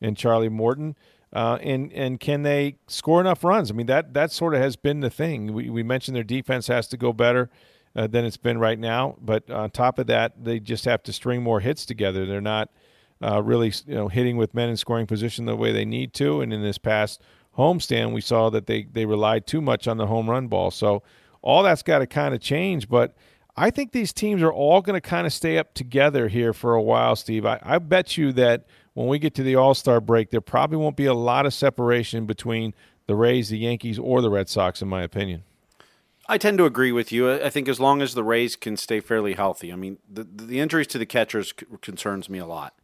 and 0.00 0.16
Charlie 0.16 0.48
Morton. 0.48 0.96
Uh, 1.32 1.58
and 1.62 1.92
and 1.94 2.20
can 2.20 2.42
they 2.42 2.76
score 2.86 3.20
enough 3.20 3.42
runs? 3.42 3.70
I 3.70 3.74
mean 3.74 3.86
that 3.86 4.14
that 4.14 4.30
sort 4.30 4.54
of 4.54 4.60
has 4.60 4.76
been 4.76 5.00
the 5.00 5.10
thing. 5.10 5.52
We, 5.52 5.68
we 5.68 5.82
mentioned 5.82 6.14
their 6.14 6.22
defense 6.22 6.68
has 6.68 6.86
to 6.88 6.96
go 6.96 7.12
better 7.12 7.50
uh, 7.94 8.06
than 8.06 8.24
it's 8.24 8.36
been 8.36 8.58
right 8.58 8.78
now. 8.78 9.16
But 9.20 9.50
on 9.50 9.70
top 9.70 9.98
of 9.98 10.06
that, 10.06 10.44
they 10.44 10.60
just 10.60 10.84
have 10.84 11.02
to 11.04 11.12
string 11.12 11.42
more 11.42 11.60
hits 11.60 11.84
together. 11.84 12.26
They're 12.26 12.40
not 12.40 12.70
uh, 13.22 13.42
really 13.42 13.72
you 13.86 13.94
know 13.94 14.08
hitting 14.08 14.36
with 14.36 14.54
men 14.54 14.68
in 14.68 14.76
scoring 14.76 15.06
position 15.06 15.44
the 15.44 15.56
way 15.56 15.72
they 15.72 15.84
need 15.84 16.12
to. 16.14 16.40
And 16.40 16.52
in 16.52 16.62
this 16.62 16.78
past 16.78 17.20
homestand, 17.56 18.12
we 18.12 18.20
saw 18.20 18.50
that 18.50 18.66
they 18.66 18.84
they 18.84 19.06
relied 19.06 19.46
too 19.46 19.60
much 19.60 19.86
on 19.86 19.96
the 19.96 20.06
home 20.06 20.28
run 20.28 20.48
ball. 20.48 20.70
So 20.70 21.02
all 21.42 21.62
that's 21.62 21.82
got 21.82 21.98
to 21.98 22.06
kind 22.06 22.34
of 22.34 22.40
change. 22.40 22.88
But 22.88 23.14
I 23.56 23.70
think 23.70 23.92
these 23.92 24.12
teams 24.12 24.42
are 24.42 24.52
all 24.52 24.80
going 24.80 25.00
to 25.00 25.06
kind 25.06 25.26
of 25.26 25.32
stay 25.32 25.58
up 25.58 25.74
together 25.74 26.28
here 26.28 26.52
for 26.52 26.74
a 26.74 26.82
while, 26.82 27.16
Steve. 27.16 27.44
I, 27.44 27.60
I 27.62 27.78
bet 27.78 28.16
you 28.16 28.32
that 28.32 28.66
when 28.94 29.08
we 29.08 29.18
get 29.18 29.34
to 29.34 29.42
the 29.42 29.56
All 29.56 29.74
Star 29.74 30.00
break, 30.00 30.30
there 30.30 30.40
probably 30.40 30.78
won't 30.78 30.96
be 30.96 31.06
a 31.06 31.14
lot 31.14 31.46
of 31.46 31.52
separation 31.52 32.26
between 32.26 32.74
the 33.06 33.14
Rays, 33.14 33.50
the 33.50 33.58
Yankees, 33.58 33.98
or 33.98 34.22
the 34.22 34.30
Red 34.30 34.48
Sox, 34.48 34.80
in 34.80 34.88
my 34.88 35.02
opinion. 35.02 35.42
I 36.32 36.38
tend 36.38 36.56
to 36.56 36.64
agree 36.64 36.92
with 36.92 37.12
you. 37.12 37.30
I 37.30 37.50
think 37.50 37.68
as 37.68 37.78
long 37.78 38.00
as 38.00 38.14
the 38.14 38.24
Rays 38.24 38.56
can 38.56 38.78
stay 38.78 39.00
fairly 39.00 39.34
healthy. 39.34 39.70
I 39.70 39.76
mean, 39.76 39.98
the 40.10 40.24
the 40.24 40.60
injuries 40.60 40.86
to 40.88 40.98
the 40.98 41.04
catchers 41.04 41.52
concerns 41.82 42.30
me 42.30 42.38
a 42.38 42.46
lot. 42.46 42.74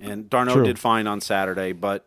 And 0.00 0.30
d'Arnaud 0.30 0.54
True. 0.54 0.64
did 0.64 0.78
fine 0.78 1.06
on 1.06 1.20
Saturday, 1.20 1.72
but 1.72 2.06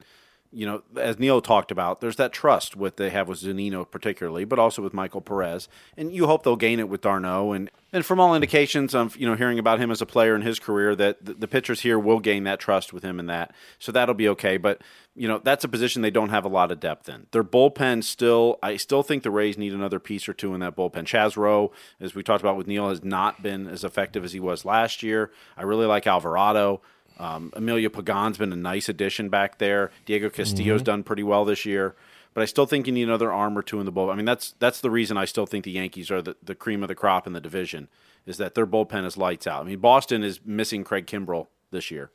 you 0.52 0.66
know, 0.66 0.82
as 0.98 1.20
Neil 1.20 1.42
talked 1.42 1.72
about, 1.72 2.02
there's 2.02 2.16
that 2.16 2.34
trust 2.34 2.76
with 2.76 2.96
they 2.96 3.12
have 3.12 3.28
with 3.28 3.40
Zunino 3.40 3.90
particularly, 3.90 4.46
but 4.46 4.58
also 4.58 4.82
with 4.82 4.94
Michael 4.94 5.22
Perez, 5.22 5.68
and 5.96 6.12
you 6.12 6.26
hope 6.26 6.44
they'll 6.44 6.56
gain 6.56 6.80
it 6.80 6.90
with 6.90 7.02
d'Arnaud. 7.02 7.54
And 7.54 7.70
and 7.94 8.06
from 8.06 8.20
all 8.20 8.34
indications 8.34 8.96
of 8.96 9.16
you 9.16 9.28
know 9.28 9.36
hearing 9.36 9.60
about 9.60 9.80
him 9.80 9.92
as 9.92 10.02
a 10.02 10.08
player 10.08 10.36
in 10.36 10.42
his 10.42 10.58
career, 10.58 10.96
that 10.96 11.24
the, 11.24 11.34
the 11.36 11.48
pitchers 11.48 11.82
here 11.82 12.00
will 12.00 12.20
gain 12.20 12.46
that 12.46 12.60
trust 12.60 12.94
with 12.94 13.04
him 13.04 13.20
and 13.20 13.30
that, 13.30 13.54
so 13.78 13.92
that'll 13.92 14.16
be 14.16 14.30
okay. 14.30 14.58
But 14.58 14.82
you 15.16 15.28
know 15.28 15.38
that's 15.38 15.64
a 15.64 15.70
position 15.70 16.02
they 16.02 16.10
don't 16.10 16.30
have 16.30 16.46
a 16.46 16.50
lot 16.50 16.72
of 16.72 16.80
depth 16.80 17.10
in. 17.10 17.28
Their 17.32 17.44
bullpen 17.44 18.04
still, 18.04 18.58
I 18.64 18.78
still 18.78 19.04
think 19.04 19.22
the 19.22 19.32
Rays 19.32 19.58
need 19.58 19.74
another 19.74 20.00
piece 20.00 20.28
or 20.28 20.34
two 20.34 20.56
in 20.56 20.62
that 20.62 20.76
bullpen. 20.76 21.06
Chaz 21.06 21.38
Roe, 21.38 21.72
as 22.00 22.16
we 22.16 22.24
talked 22.24 22.42
about 22.42 22.58
with 22.58 22.66
Neil, 22.66 22.90
has 22.90 23.04
not 23.04 23.44
been 23.44 23.68
as 23.68 23.84
effective 23.84 24.24
as 24.24 24.34
he 24.34 24.40
was 24.40 24.66
last 24.66 25.04
year. 25.04 25.32
I 25.56 25.62
really 25.62 25.86
like 25.86 26.08
Alvarado. 26.08 26.82
Um, 27.20 27.52
Emilio 27.56 27.90
Pagan's 27.90 28.38
been 28.38 28.54
a 28.54 28.58
nice 28.58 28.88
addition 28.88 29.30
back 29.30 29.58
there. 29.58 29.92
Diego 30.06 30.30
Castillo's 30.30 30.82
mm-hmm. 30.82 30.86
done 30.86 31.04
pretty 31.04 31.24
well 31.24 31.44
this 31.44 31.66
year, 31.66 31.96
but 32.34 32.42
I 32.42 32.46
still 32.46 32.66
think 32.66 32.88
you 32.88 32.94
need 32.94 33.04
another 33.04 33.32
arm 33.32 33.58
or 33.58 33.62
two 33.62 33.80
in 33.80 33.86
the 33.86 33.92
bullpen. 33.92 34.14
I 34.14 34.16
mean, 34.16 34.26
that's 34.26 34.56
that's 34.60 34.80
the 34.80 34.90
reason 34.90 35.18
I 35.18 35.26
still 35.26 35.46
think 35.46 35.66
the 35.66 35.72
Yankees 35.72 36.10
are 36.10 36.22
the, 36.22 36.38
the 36.42 36.56
cream 36.56 36.82
of 36.82 36.88
the 36.88 36.96
crop 36.96 37.28
in 37.28 37.34
the 37.34 37.42
division 37.42 37.90
is 38.26 38.38
that 38.38 38.56
their 38.56 38.68
bullpen 38.68 39.06
is 39.06 39.18
lights 39.18 39.48
out. 39.48 39.62
I 39.62 39.66
mean, 39.66 39.80
Boston 39.80 40.24
is 40.24 40.40
missing 40.46 40.84
Craig 40.84 41.08
Kimbrel 41.08 41.48
this 41.72 41.92
year. 41.92 42.12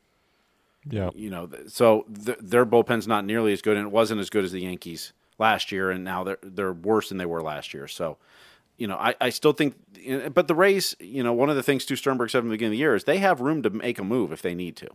Yeah, 0.89 1.11
you 1.15 1.31
know, 1.31 1.49
so 1.67 2.07
th- 2.25 2.39
their 2.41 2.67
bullpen's 2.67 3.07
not 3.07 3.25
nearly 3.25 3.53
as 3.53 3.63
good, 3.63 3.77
and 3.77 3.87
it 3.87 3.93
wasn't 3.93 4.21
as 4.21 4.31
good 4.31 4.45
as 4.45 4.53
the 4.53 4.61
Yankees 4.61 5.13
last 5.39 5.73
year, 5.73 5.91
and 5.91 6.05
now 6.05 6.25
they're 6.25 6.39
they're 6.43 6.73
worse 6.73 7.09
than 7.09 7.19
they 7.19 7.27
were 7.27 7.43
last 7.43 7.75
year. 7.75 7.89
So, 7.89 8.19
you 8.77 8.87
know, 8.87 8.97
I, 8.97 9.15
I 9.21 9.31
still 9.31 9.53
think, 9.53 9.77
but 10.33 10.49
the 10.49 10.55
Rays, 10.55 10.97
you 10.99 11.23
know, 11.23 11.33
one 11.33 11.49
of 11.49 11.57
the 11.57 11.63
things 11.63 11.85
Stu 11.85 11.97
Sternberg 11.97 12.31
said 12.31 12.41
from 12.41 12.49
the 12.49 12.55
beginning 12.55 12.73
of 12.73 12.77
the 12.77 12.79
year 12.79 12.95
is 12.95 13.05
they 13.05 13.19
have 13.19 13.41
room 13.41 13.63
to 13.63 13.71
make 13.71 13.99
a 13.99 14.05
move 14.05 14.33
if 14.33 14.43
they 14.43 14.55
need 14.55 14.77
to. 14.77 14.89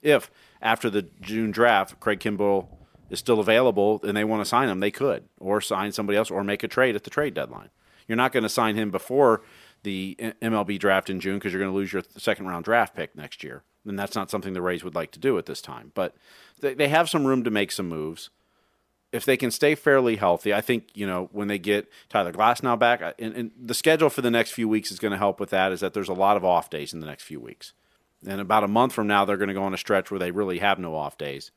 If 0.00 0.30
after 0.60 0.90
the 0.90 1.02
June 1.20 1.50
draft, 1.50 2.00
Craig 2.00 2.20
Kimbrel 2.20 2.68
is 3.10 3.18
still 3.18 3.38
available 3.38 4.00
and 4.02 4.16
they 4.16 4.24
want 4.24 4.40
to 4.40 4.48
sign 4.48 4.68
him, 4.68 4.80
they 4.80 4.90
could, 4.90 5.24
or 5.38 5.60
sign 5.60 5.92
somebody 5.92 6.16
else, 6.16 6.30
or 6.30 6.42
make 6.42 6.62
a 6.62 6.68
trade 6.68 6.96
at 6.96 7.04
the 7.04 7.10
trade 7.10 7.34
deadline. 7.34 7.68
You're 8.08 8.16
not 8.16 8.32
going 8.32 8.42
to 8.42 8.48
sign 8.48 8.74
him 8.74 8.90
before 8.90 9.42
the 9.82 10.16
MLB 10.40 10.78
draft 10.78 11.10
in 11.10 11.20
June 11.20 11.38
because 11.38 11.52
you're 11.52 11.60
going 11.60 11.72
to 11.72 11.76
lose 11.76 11.92
your 11.92 12.02
second 12.16 12.46
round 12.46 12.64
draft 12.64 12.94
pick 12.94 13.14
next 13.14 13.44
year. 13.44 13.62
And 13.86 13.98
that's 13.98 14.14
not 14.14 14.30
something 14.30 14.52
the 14.52 14.62
Rays 14.62 14.84
would 14.84 14.94
like 14.94 15.10
to 15.12 15.18
do 15.18 15.38
at 15.38 15.46
this 15.46 15.60
time. 15.60 15.92
But 15.94 16.14
they, 16.60 16.74
they 16.74 16.88
have 16.88 17.10
some 17.10 17.26
room 17.26 17.44
to 17.44 17.50
make 17.50 17.72
some 17.72 17.88
moves. 17.88 18.30
If 19.12 19.26
they 19.26 19.36
can 19.36 19.50
stay 19.50 19.74
fairly 19.74 20.16
healthy, 20.16 20.54
I 20.54 20.62
think, 20.62 20.88
you 20.94 21.06
know, 21.06 21.28
when 21.32 21.48
they 21.48 21.58
get 21.58 21.90
Tyler 22.08 22.32
Glasnow 22.32 22.78
back, 22.78 23.02
and, 23.18 23.34
and 23.34 23.50
the 23.60 23.74
schedule 23.74 24.08
for 24.08 24.22
the 24.22 24.30
next 24.30 24.52
few 24.52 24.68
weeks 24.68 24.90
is 24.90 24.98
going 24.98 25.12
to 25.12 25.18
help 25.18 25.38
with 25.38 25.50
that, 25.50 25.70
is 25.70 25.80
that 25.80 25.92
there's 25.92 26.08
a 26.08 26.14
lot 26.14 26.36
of 26.36 26.44
off 26.44 26.70
days 26.70 26.94
in 26.94 27.00
the 27.00 27.06
next 27.06 27.24
few 27.24 27.38
weeks. 27.38 27.74
And 28.26 28.40
about 28.40 28.64
a 28.64 28.68
month 28.68 28.92
from 28.92 29.06
now, 29.06 29.24
they're 29.24 29.36
going 29.36 29.48
to 29.48 29.54
go 29.54 29.64
on 29.64 29.74
a 29.74 29.78
stretch 29.78 30.10
where 30.10 30.18
they 30.18 30.30
really 30.30 30.60
have 30.60 30.78
no 30.78 30.94
off 30.94 31.18
days. 31.18 31.50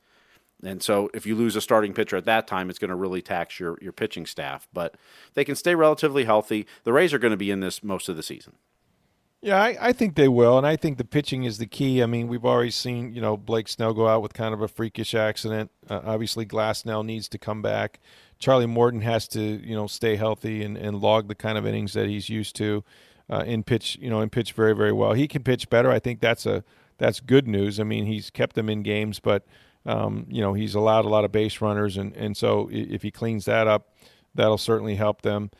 And 0.62 0.82
so 0.82 1.10
if 1.14 1.26
you 1.26 1.34
lose 1.34 1.56
a 1.56 1.60
starting 1.60 1.92
pitcher 1.92 2.16
at 2.16 2.24
that 2.24 2.46
time, 2.46 2.70
it's 2.70 2.78
going 2.78 2.90
to 2.90 2.94
really 2.94 3.22
tax 3.22 3.60
your, 3.60 3.78
your 3.80 3.92
pitching 3.92 4.26
staff. 4.26 4.66
But 4.72 4.94
they 5.34 5.44
can 5.44 5.54
stay 5.54 5.74
relatively 5.74 6.24
healthy. 6.24 6.66
The 6.84 6.92
Rays 6.92 7.14
are 7.14 7.18
going 7.18 7.32
to 7.32 7.36
be 7.36 7.50
in 7.50 7.60
this 7.60 7.82
most 7.82 8.08
of 8.08 8.16
the 8.16 8.22
season. 8.22 8.54
Yeah, 9.46 9.62
I, 9.62 9.76
I 9.80 9.92
think 9.92 10.16
they 10.16 10.26
will, 10.26 10.58
and 10.58 10.66
I 10.66 10.74
think 10.74 10.98
the 10.98 11.04
pitching 11.04 11.44
is 11.44 11.58
the 11.58 11.66
key. 11.66 12.02
I 12.02 12.06
mean, 12.06 12.26
we've 12.26 12.44
already 12.44 12.72
seen 12.72 13.14
you 13.14 13.20
know 13.20 13.36
Blake 13.36 13.68
Snell 13.68 13.94
go 13.94 14.08
out 14.08 14.20
with 14.20 14.34
kind 14.34 14.52
of 14.52 14.60
a 14.60 14.66
freakish 14.66 15.14
accident. 15.14 15.70
Uh, 15.88 16.00
obviously, 16.04 16.44
Glasnow 16.44 17.06
needs 17.06 17.28
to 17.28 17.38
come 17.38 17.62
back. 17.62 18.00
Charlie 18.40 18.66
Morton 18.66 19.02
has 19.02 19.28
to 19.28 19.40
you 19.40 19.76
know 19.76 19.86
stay 19.86 20.16
healthy 20.16 20.64
and, 20.64 20.76
and 20.76 21.00
log 21.00 21.28
the 21.28 21.36
kind 21.36 21.56
of 21.56 21.64
innings 21.64 21.92
that 21.92 22.08
he's 22.08 22.28
used 22.28 22.56
to. 22.56 22.82
Uh, 23.30 23.44
in 23.46 23.62
pitch, 23.62 23.96
you 24.00 24.10
know, 24.10 24.20
in 24.20 24.30
pitch 24.30 24.50
very 24.50 24.74
very 24.74 24.90
well. 24.90 25.12
He 25.12 25.28
can 25.28 25.44
pitch 25.44 25.70
better. 25.70 25.92
I 25.92 26.00
think 26.00 26.18
that's 26.18 26.44
a 26.44 26.64
that's 26.98 27.20
good 27.20 27.46
news. 27.46 27.78
I 27.78 27.84
mean, 27.84 28.04
he's 28.04 28.30
kept 28.30 28.56
them 28.56 28.68
in 28.68 28.82
games, 28.82 29.20
but 29.20 29.46
um, 29.84 30.26
you 30.28 30.40
know, 30.40 30.54
he's 30.54 30.74
allowed 30.74 31.04
a 31.04 31.08
lot 31.08 31.24
of 31.24 31.30
base 31.30 31.60
runners, 31.60 31.96
and, 31.96 32.16
and 32.16 32.36
so 32.36 32.68
if 32.72 33.02
he 33.02 33.12
cleans 33.12 33.44
that 33.44 33.68
up, 33.68 33.92
that'll 34.34 34.58
certainly 34.58 34.96
help 34.96 35.22
them. 35.22 35.52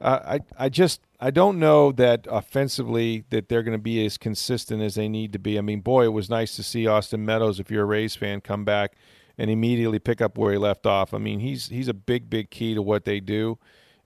Uh, 0.00 0.38
I 0.58 0.64
I 0.66 0.68
just 0.68 1.00
I 1.22 1.30
don't 1.30 1.60
know 1.60 1.92
that 1.92 2.26
offensively 2.28 3.24
that 3.30 3.48
they're 3.48 3.62
going 3.62 3.78
to 3.78 3.82
be 3.82 4.04
as 4.04 4.18
consistent 4.18 4.82
as 4.82 4.96
they 4.96 5.08
need 5.08 5.32
to 5.34 5.38
be. 5.38 5.56
I 5.56 5.60
mean, 5.60 5.80
boy, 5.80 6.04
it 6.04 6.12
was 6.12 6.28
nice 6.28 6.56
to 6.56 6.64
see 6.64 6.88
Austin 6.88 7.24
Meadows, 7.24 7.60
if 7.60 7.70
you're 7.70 7.84
a 7.84 7.86
Rays 7.86 8.16
fan, 8.16 8.40
come 8.40 8.64
back 8.64 8.94
and 9.38 9.48
immediately 9.48 10.00
pick 10.00 10.20
up 10.20 10.36
where 10.36 10.50
he 10.50 10.58
left 10.58 10.84
off. 10.84 11.14
I 11.14 11.18
mean, 11.18 11.38
he's 11.38 11.68
he's 11.68 11.86
a 11.86 11.94
big 11.94 12.28
big 12.28 12.50
key 12.50 12.74
to 12.74 12.82
what 12.82 13.04
they 13.04 13.20
do, 13.20 13.58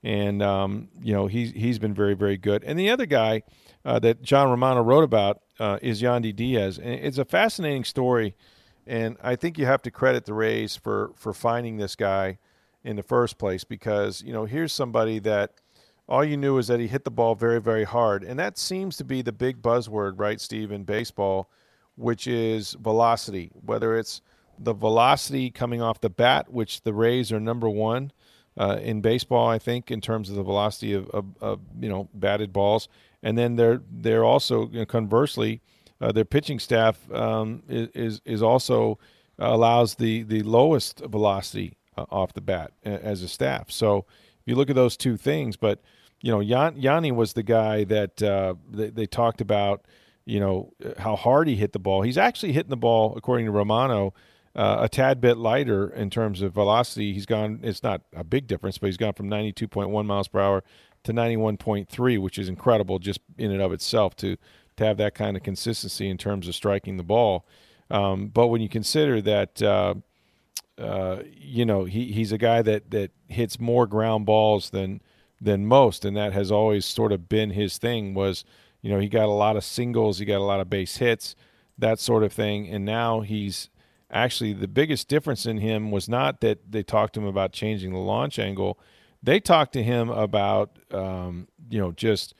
and 0.03 0.43
um, 0.43 0.89
you 1.01 1.11
know 1.11 1.25
he's 1.25 1.53
he's 1.53 1.79
been 1.79 1.93
very 1.93 2.13
very 2.13 2.37
good. 2.37 2.63
And 2.63 2.77
the 2.77 2.91
other 2.91 3.07
guy 3.07 3.41
uh, 3.83 3.97
that 3.99 4.21
John 4.21 4.51
Romano 4.51 4.83
wrote 4.83 5.03
about 5.03 5.41
uh, 5.59 5.79
is 5.81 6.03
Yandy 6.03 6.35
Diaz, 6.35 6.77
and 6.77 6.93
it's 6.93 7.17
a 7.17 7.25
fascinating 7.25 7.83
story 7.83 8.35
and 8.87 9.17
I 9.21 9.35
think 9.35 9.57
you 9.57 9.65
have 9.65 9.81
to 9.83 9.91
credit 9.91 10.25
the 10.25 10.33
Rays 10.33 10.75
for 10.75 11.11
for 11.15 11.33
finding 11.33 11.77
this 11.77 11.95
guy 11.95 12.39
in 12.83 12.95
the 12.95 13.03
first 13.03 13.37
place 13.37 13.63
because 13.63 14.21
you 14.21 14.31
know 14.31 14.45
here's 14.45 14.71
somebody 14.71 15.19
that 15.19 15.51
all 16.07 16.23
you 16.23 16.37
knew 16.37 16.57
is 16.57 16.67
that 16.67 16.79
he 16.79 16.87
hit 16.87 17.03
the 17.03 17.11
ball 17.11 17.35
very 17.35 17.61
very 17.61 17.83
hard, 17.83 18.23
and 18.23 18.39
that 18.39 18.57
seems 18.57 18.97
to 18.97 19.03
be 19.03 19.21
the 19.21 19.31
big 19.31 19.61
buzzword, 19.61 20.13
right, 20.17 20.39
Steve, 20.39 20.71
in 20.71 20.83
baseball, 20.83 21.49
which 21.95 22.27
is 22.27 22.75
velocity. 22.79 23.51
Whether 23.53 23.97
it's 23.97 24.21
the 24.59 24.73
velocity 24.73 25.51
coming 25.51 25.81
off 25.81 26.01
the 26.01 26.09
bat, 26.09 26.51
which 26.51 26.81
the 26.81 26.93
Rays 26.93 27.31
are 27.31 27.39
number 27.39 27.69
one 27.69 28.11
uh, 28.57 28.79
in 28.81 29.01
baseball, 29.01 29.47
I 29.47 29.59
think, 29.59 29.91
in 29.91 30.01
terms 30.01 30.29
of 30.29 30.35
the 30.35 30.43
velocity 30.43 30.93
of, 30.93 31.09
of, 31.09 31.25
of 31.41 31.59
you 31.79 31.89
know 31.89 32.09
batted 32.13 32.53
balls, 32.53 32.87
and 33.21 33.37
then 33.37 33.55
they're 33.55 33.81
they're 33.91 34.23
also 34.23 34.69
you 34.69 34.79
know, 34.79 34.85
conversely 34.85 35.61
uh, 36.01 36.11
their 36.11 36.25
pitching 36.25 36.59
staff 36.59 36.99
um, 37.11 37.63
is 37.67 38.21
is 38.25 38.41
also 38.41 38.97
allows 39.39 39.95
the 39.95 40.23
the 40.23 40.41
lowest 40.43 40.99
velocity 40.99 41.77
uh, 41.97 42.05
off 42.09 42.33
the 42.33 42.41
bat 42.41 42.71
as 42.83 43.21
a 43.21 43.27
staff. 43.27 43.71
So 43.71 44.05
you 44.47 44.55
look 44.55 44.69
at 44.69 44.75
those 44.75 44.97
two 44.97 45.17
things, 45.17 45.57
but 45.57 45.81
you 46.21 46.31
know, 46.31 46.39
Yandy 46.39 47.15
was 47.15 47.33
the 47.33 47.43
guy 47.43 47.83
that 47.83 48.23
uh, 48.23 48.55
they, 48.69 48.89
they, 48.89 49.05
talked 49.05 49.41
about. 49.41 49.85
You 50.25 50.39
know 50.39 50.73
how 50.97 51.15
hard 51.15 51.47
he 51.47 51.55
hit 51.55 51.73
the 51.73 51.79
ball. 51.79 52.01
He's 52.01 52.17
actually 52.17 52.51
hitting 52.51 52.69
the 52.69 52.77
ball, 52.77 53.13
according 53.15 53.45
to 53.45 53.51
Romano, 53.51 54.13
uh, 54.55 54.77
a 54.81 54.89
tad 54.89 55.21
bit 55.21 55.37
lighter 55.37 55.87
in 55.89 56.09
terms 56.09 56.41
of 56.41 56.53
velocity. 56.53 57.13
He's 57.13 57.25
gone. 57.25 57.59
It's 57.63 57.83
not 57.83 58.01
a 58.15 58.23
big 58.23 58.47
difference, 58.47 58.77
but 58.77 58.87
he's 58.87 58.97
gone 58.97 59.13
from 59.13 59.29
92.1 59.29 60.05
miles 60.05 60.27
per 60.27 60.39
hour 60.39 60.63
to 61.03 61.13
91.3, 61.13 62.19
which 62.19 62.39
is 62.39 62.49
incredible 62.49 62.99
just 62.99 63.19
in 63.37 63.51
and 63.51 63.61
of 63.61 63.71
itself 63.71 64.15
to 64.17 64.37
to 64.77 64.85
have 64.85 64.97
that 64.97 65.15
kind 65.15 65.35
of 65.35 65.43
consistency 65.43 66.09
in 66.09 66.17
terms 66.17 66.47
of 66.47 66.55
striking 66.55 66.97
the 66.97 67.03
ball. 67.03 67.45
Um, 67.89 68.27
but 68.27 68.47
when 68.47 68.61
you 68.61 68.69
consider 68.69 69.21
that, 69.21 69.61
uh, 69.61 69.95
uh, 70.77 71.23
you 71.35 71.65
know, 71.65 71.85
he, 71.85 72.11
he's 72.11 72.31
a 72.31 72.37
guy 72.37 72.61
that, 72.61 72.91
that 72.91 73.11
hits 73.27 73.59
more 73.59 73.87
ground 73.87 74.25
balls 74.25 74.69
than 74.69 75.01
than 75.39 75.65
most, 75.67 76.03
and 76.03 76.17
that 76.17 76.33
has 76.33 76.51
always 76.51 76.85
sort 76.85 77.11
of 77.11 77.29
been 77.29 77.51
his 77.51 77.77
thing. 77.77 78.13
Was 78.13 78.43
you 78.81 78.89
know 78.89 78.99
he 78.99 79.07
got 79.07 79.25
a 79.25 79.31
lot 79.31 79.55
of 79.55 79.63
singles, 79.63 80.19
he 80.19 80.25
got 80.25 80.37
a 80.37 80.43
lot 80.43 80.59
of 80.59 80.69
base 80.69 80.97
hits, 80.97 81.35
that 81.77 81.99
sort 81.99 82.23
of 82.23 82.33
thing, 82.33 82.67
and 82.67 82.85
now 82.85 83.21
he's 83.21 83.69
actually 84.09 84.53
the 84.53 84.67
biggest 84.67 85.07
difference 85.07 85.45
in 85.45 85.57
him 85.57 85.91
was 85.91 86.07
not 86.07 86.41
that 86.41 86.71
they 86.71 86.81
talked 86.81 87.13
to 87.13 87.19
him 87.19 87.27
about 87.27 87.51
changing 87.51 87.91
the 87.91 87.99
launch 87.99 88.39
angle. 88.39 88.79
They 89.21 89.39
talked 89.39 89.73
to 89.73 89.83
him 89.83 90.09
about 90.09 90.77
um, 90.91 91.47
you 91.69 91.79
know 91.79 91.91
just 91.91 92.33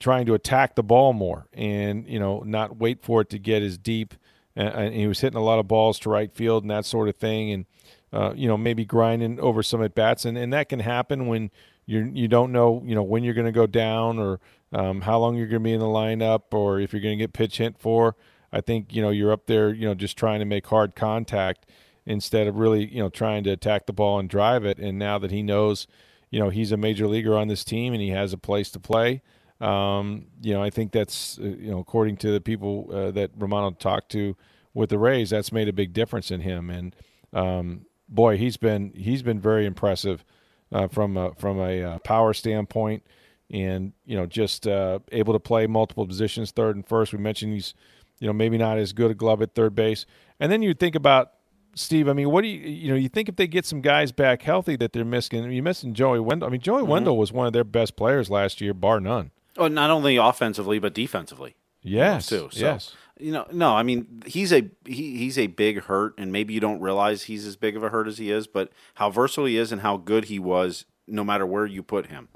trying 0.00 0.26
to 0.26 0.34
attack 0.34 0.74
the 0.74 0.82
ball 0.82 1.12
more 1.12 1.46
and 1.52 2.06
you 2.06 2.18
know 2.18 2.42
not 2.44 2.76
wait 2.76 3.02
for 3.02 3.20
it 3.22 3.30
to 3.30 3.38
get 3.38 3.62
as 3.62 3.78
deep. 3.78 4.14
And 4.56 4.94
he 4.94 5.06
was 5.08 5.20
hitting 5.20 5.38
a 5.38 5.42
lot 5.42 5.58
of 5.58 5.66
balls 5.66 5.98
to 6.00 6.10
right 6.10 6.32
field 6.32 6.62
and 6.62 6.70
that 6.70 6.84
sort 6.84 7.08
of 7.08 7.16
thing, 7.16 7.50
and 7.50 7.66
uh, 8.12 8.32
you 8.36 8.46
know 8.46 8.56
maybe 8.56 8.84
grinding 8.84 9.40
over 9.40 9.62
some 9.62 9.82
at 9.82 9.94
bats, 9.94 10.24
and, 10.24 10.38
and 10.38 10.52
that 10.52 10.68
can 10.68 10.80
happen 10.80 11.26
when 11.26 11.50
you 11.86 12.10
you 12.14 12.28
don't 12.28 12.52
know 12.52 12.82
you 12.84 12.94
know 12.94 13.02
when 13.02 13.24
you're 13.24 13.34
going 13.34 13.46
to 13.46 13.52
go 13.52 13.66
down 13.66 14.18
or 14.18 14.40
um, 14.72 15.02
how 15.02 15.18
long 15.18 15.36
you're 15.36 15.46
going 15.46 15.62
to 15.62 15.64
be 15.64 15.72
in 15.72 15.80
the 15.80 15.86
lineup 15.86 16.52
or 16.52 16.80
if 16.80 16.92
you're 16.92 17.02
going 17.02 17.18
to 17.18 17.22
get 17.22 17.32
pitch 17.32 17.58
hit 17.58 17.78
for. 17.78 18.16
I 18.52 18.60
think 18.60 18.94
you 18.94 19.02
know 19.02 19.10
you're 19.10 19.32
up 19.32 19.46
there 19.46 19.74
you 19.74 19.86
know 19.86 19.94
just 19.94 20.16
trying 20.16 20.38
to 20.38 20.44
make 20.44 20.66
hard 20.66 20.94
contact 20.94 21.66
instead 22.06 22.46
of 22.46 22.56
really 22.56 22.84
you 22.86 23.02
know 23.02 23.08
trying 23.08 23.44
to 23.44 23.50
attack 23.50 23.86
the 23.86 23.92
ball 23.92 24.18
and 24.18 24.28
drive 24.28 24.64
it. 24.64 24.78
And 24.78 24.98
now 24.98 25.18
that 25.18 25.30
he 25.30 25.42
knows 25.42 25.86
you 26.30 26.38
know 26.38 26.50
he's 26.50 26.72
a 26.72 26.76
major 26.76 27.06
leaguer 27.06 27.36
on 27.36 27.48
this 27.48 27.64
team 27.64 27.92
and 27.92 28.00
he 28.00 28.10
has 28.10 28.32
a 28.32 28.38
place 28.38 28.70
to 28.70 28.80
play. 28.80 29.22
Um, 29.60 30.26
you 30.42 30.52
know, 30.52 30.62
I 30.62 30.70
think 30.70 30.92
that's 30.92 31.38
uh, 31.38 31.44
you 31.44 31.70
know, 31.70 31.78
according 31.78 32.16
to 32.18 32.32
the 32.32 32.40
people 32.40 32.90
uh, 32.92 33.10
that 33.12 33.30
Romano 33.36 33.70
talked 33.70 34.10
to 34.12 34.36
with 34.74 34.90
the 34.90 34.98
Rays, 34.98 35.30
that's 35.30 35.52
made 35.52 35.68
a 35.68 35.72
big 35.72 35.92
difference 35.92 36.30
in 36.30 36.40
him. 36.40 36.70
And 36.70 36.96
um, 37.32 37.86
boy, 38.08 38.36
he's 38.36 38.56
been 38.56 38.92
he's 38.94 39.22
been 39.22 39.40
very 39.40 39.66
impressive 39.66 40.24
uh, 40.72 40.88
from 40.88 41.16
a, 41.16 41.34
from 41.34 41.60
a 41.60 41.82
uh, 41.82 41.98
power 42.00 42.34
standpoint, 42.34 43.04
and 43.50 43.92
you 44.04 44.16
know, 44.16 44.26
just 44.26 44.66
uh, 44.66 44.98
able 45.12 45.32
to 45.32 45.40
play 45.40 45.66
multiple 45.66 46.06
positions, 46.06 46.50
third 46.50 46.76
and 46.76 46.86
first. 46.86 47.12
We 47.12 47.18
mentioned 47.18 47.54
he's 47.54 47.74
you 48.18 48.26
know 48.26 48.32
maybe 48.32 48.58
not 48.58 48.78
as 48.78 48.92
good 48.92 49.10
a 49.10 49.14
glove 49.14 49.40
at 49.40 49.54
third 49.54 49.74
base, 49.74 50.04
and 50.40 50.50
then 50.50 50.62
you 50.62 50.74
think 50.74 50.94
about 50.96 51.30
Steve, 51.76 52.08
I 52.08 52.12
mean, 52.12 52.30
what 52.30 52.42
do 52.42 52.48
you 52.48 52.60
you 52.60 52.88
know? 52.88 52.96
You 52.96 53.08
think 53.08 53.28
if 53.28 53.36
they 53.36 53.46
get 53.46 53.66
some 53.66 53.80
guys 53.80 54.12
back 54.12 54.42
healthy 54.42 54.76
that 54.76 54.92
they're 54.92 55.04
missing? 55.04 55.50
You're 55.50 55.62
missing 55.62 55.94
Joey 55.94 56.20
Wendle. 56.20 56.48
I 56.48 56.52
mean, 56.52 56.60
Joey 56.60 56.82
mm-hmm. 56.82 56.90
Wendle 56.90 57.16
was 57.16 57.32
one 57.32 57.46
of 57.46 57.52
their 57.52 57.64
best 57.64 57.96
players 57.96 58.30
last 58.30 58.60
year, 58.60 58.74
bar 58.74 59.00
none. 59.00 59.30
Oh, 59.56 59.68
not 59.68 59.90
only 59.90 60.16
offensively 60.16 60.78
but 60.78 60.94
defensively. 60.94 61.54
Yes, 61.82 62.26
too. 62.26 62.48
So, 62.50 62.60
yes. 62.60 62.94
You 63.18 63.30
know, 63.30 63.46
no, 63.52 63.76
I 63.76 63.82
mean 63.82 64.22
he's 64.26 64.52
a 64.52 64.68
he, 64.84 65.16
he's 65.16 65.38
a 65.38 65.46
big 65.46 65.82
hurt, 65.82 66.14
and 66.18 66.32
maybe 66.32 66.52
you 66.52 66.60
don't 66.60 66.80
realize 66.80 67.24
he's 67.24 67.46
as 67.46 67.54
big 67.56 67.76
of 67.76 67.84
a 67.84 67.90
hurt 67.90 68.08
as 68.08 68.18
he 68.18 68.30
is, 68.30 68.46
but 68.46 68.70
how 68.94 69.10
versatile 69.10 69.44
he 69.44 69.56
is 69.56 69.70
and 69.70 69.82
how 69.82 69.96
good 69.96 70.24
he 70.24 70.38
was, 70.38 70.84
no 71.06 71.22
matter 71.22 71.46
where 71.46 71.66
you 71.66 71.82
put 71.82 72.06
him. 72.06 72.28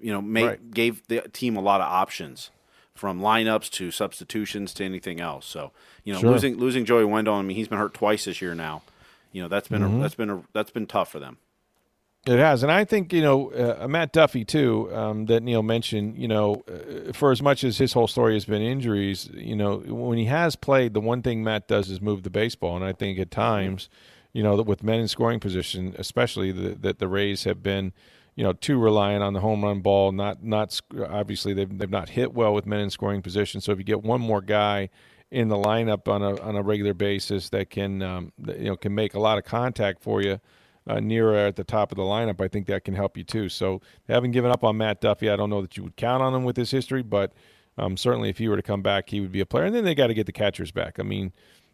You 0.00 0.12
know, 0.12 0.22
made, 0.22 0.46
right. 0.46 0.70
gave 0.70 1.06
the 1.08 1.22
team 1.32 1.56
a 1.56 1.60
lot 1.60 1.80
of 1.80 1.86
options 1.86 2.50
from 2.94 3.20
lineups 3.20 3.70
to 3.72 3.90
substitutions 3.90 4.72
to 4.74 4.84
anything 4.84 5.20
else. 5.20 5.46
So 5.46 5.72
you 6.04 6.12
know, 6.12 6.20
sure. 6.20 6.30
losing 6.30 6.56
losing 6.56 6.84
Joey 6.84 7.04
Wendle, 7.04 7.34
I 7.34 7.42
mean, 7.42 7.56
he's 7.56 7.68
been 7.68 7.78
hurt 7.78 7.94
twice 7.94 8.24
this 8.24 8.40
year 8.40 8.54
now. 8.54 8.82
You 9.32 9.42
know, 9.42 9.48
that's 9.48 9.68
been 9.68 9.82
mm-hmm. 9.82 9.98
a, 9.98 10.02
that's 10.02 10.14
been 10.14 10.30
a, 10.30 10.42
that's 10.52 10.70
been 10.70 10.86
tough 10.86 11.10
for 11.10 11.18
them. 11.18 11.38
It 12.26 12.38
has, 12.38 12.62
and 12.62 12.72
I 12.72 12.86
think 12.86 13.12
you 13.12 13.20
know 13.20 13.52
uh, 13.52 13.86
Matt 13.86 14.12
Duffy 14.12 14.46
too. 14.46 14.88
Um, 14.94 15.26
that 15.26 15.42
Neil 15.42 15.62
mentioned. 15.62 16.16
You 16.16 16.28
know, 16.28 16.62
uh, 16.66 17.12
for 17.12 17.30
as 17.30 17.42
much 17.42 17.62
as 17.64 17.76
his 17.76 17.92
whole 17.92 18.06
story 18.08 18.32
has 18.32 18.46
been 18.46 18.62
injuries, 18.62 19.28
you 19.34 19.54
know, 19.54 19.76
when 19.86 20.16
he 20.16 20.24
has 20.24 20.56
played, 20.56 20.94
the 20.94 21.02
one 21.02 21.20
thing 21.20 21.44
Matt 21.44 21.68
does 21.68 21.90
is 21.90 22.00
move 22.00 22.22
the 22.22 22.30
baseball, 22.30 22.76
and 22.76 22.84
I 22.84 22.92
think 22.92 23.18
at 23.18 23.30
times, 23.30 23.90
you 24.32 24.42
know, 24.42 24.56
that 24.56 24.62
with 24.62 24.82
men 24.82 25.00
in 25.00 25.08
scoring 25.08 25.38
position, 25.38 25.94
especially 25.98 26.50
the, 26.50 26.70
that 26.76 26.98
the 26.98 27.08
Rays 27.08 27.44
have 27.44 27.62
been, 27.62 27.92
you 28.36 28.42
know, 28.42 28.54
too 28.54 28.78
reliant 28.78 29.22
on 29.22 29.34
the 29.34 29.40
home 29.40 29.62
run 29.62 29.80
ball. 29.80 30.10
Not 30.10 30.42
not 30.42 30.80
obviously 31.06 31.52
they've 31.52 31.78
they've 31.78 31.90
not 31.90 32.08
hit 32.08 32.32
well 32.32 32.54
with 32.54 32.64
men 32.64 32.80
in 32.80 32.88
scoring 32.88 33.20
position. 33.20 33.60
So 33.60 33.70
if 33.72 33.76
you 33.76 33.84
get 33.84 34.02
one 34.02 34.22
more 34.22 34.40
guy 34.40 34.88
in 35.30 35.48
the 35.48 35.56
lineup 35.56 36.08
on 36.08 36.22
a 36.22 36.40
on 36.40 36.56
a 36.56 36.62
regular 36.62 36.94
basis 36.94 37.50
that 37.50 37.68
can 37.68 38.00
um, 38.00 38.32
you 38.46 38.64
know 38.64 38.76
can 38.76 38.94
make 38.94 39.12
a 39.12 39.20
lot 39.20 39.36
of 39.36 39.44
contact 39.44 40.02
for 40.02 40.22
you 40.22 40.40
uh, 40.86 41.00
nearer 41.00 41.34
at 41.34 41.56
the 41.56 41.64
top 41.64 41.92
of 41.92 41.96
the 41.96 42.02
lineup, 42.02 42.40
I 42.40 42.48
think 42.48 42.66
that 42.66 42.84
can 42.84 42.94
help 42.94 43.16
you 43.16 43.24
too. 43.24 43.48
So 43.48 43.80
haven't 44.08 44.32
given 44.32 44.50
up 44.50 44.64
on 44.64 44.76
Matt 44.76 45.00
Duffy. 45.00 45.30
I 45.30 45.36
don't 45.36 45.50
know 45.50 45.62
that 45.62 45.76
you 45.76 45.82
would 45.84 45.96
count 45.96 46.22
on 46.22 46.34
him 46.34 46.44
with 46.44 46.56
his 46.56 46.70
history, 46.70 47.02
but 47.02 47.32
um, 47.78 47.96
certainly 47.96 48.28
if 48.28 48.38
he 48.38 48.48
were 48.48 48.56
to 48.56 48.62
come 48.62 48.82
back, 48.82 49.08
he 49.08 49.20
would 49.20 49.32
be 49.32 49.40
a 49.40 49.46
player. 49.46 49.64
And 49.64 49.74
then 49.74 49.84
they 49.84 49.94
got 49.94 50.08
to 50.08 50.14
get 50.14 50.26
the 50.26 50.32
catchers 50.32 50.70
back. 50.70 51.00
I 51.00 51.02
mean, 51.02 51.32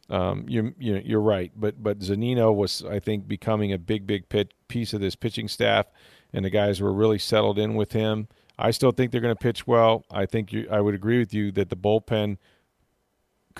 um, 0.08 0.44
you're 0.48 0.72
you're 0.78 1.20
right, 1.20 1.52
but 1.54 1.80
but 1.80 2.00
Zunino 2.00 2.52
was 2.52 2.82
I 2.82 2.98
think 2.98 3.28
becoming 3.28 3.72
a 3.72 3.78
big 3.78 4.08
big 4.08 4.28
pit, 4.28 4.52
piece 4.66 4.92
of 4.92 5.00
this 5.00 5.14
pitching 5.14 5.46
staff, 5.46 5.86
and 6.32 6.44
the 6.44 6.50
guys 6.50 6.80
were 6.80 6.92
really 6.92 7.18
settled 7.18 7.60
in 7.60 7.76
with 7.76 7.92
him. 7.92 8.26
I 8.58 8.72
still 8.72 8.90
think 8.90 9.12
they're 9.12 9.20
going 9.20 9.34
to 9.34 9.40
pitch 9.40 9.66
well. 9.66 10.04
I 10.10 10.26
think 10.26 10.52
you, 10.52 10.66
I 10.70 10.80
would 10.80 10.94
agree 10.94 11.18
with 11.18 11.32
you 11.32 11.52
that 11.52 11.70
the 11.70 11.76
bullpen 11.76 12.38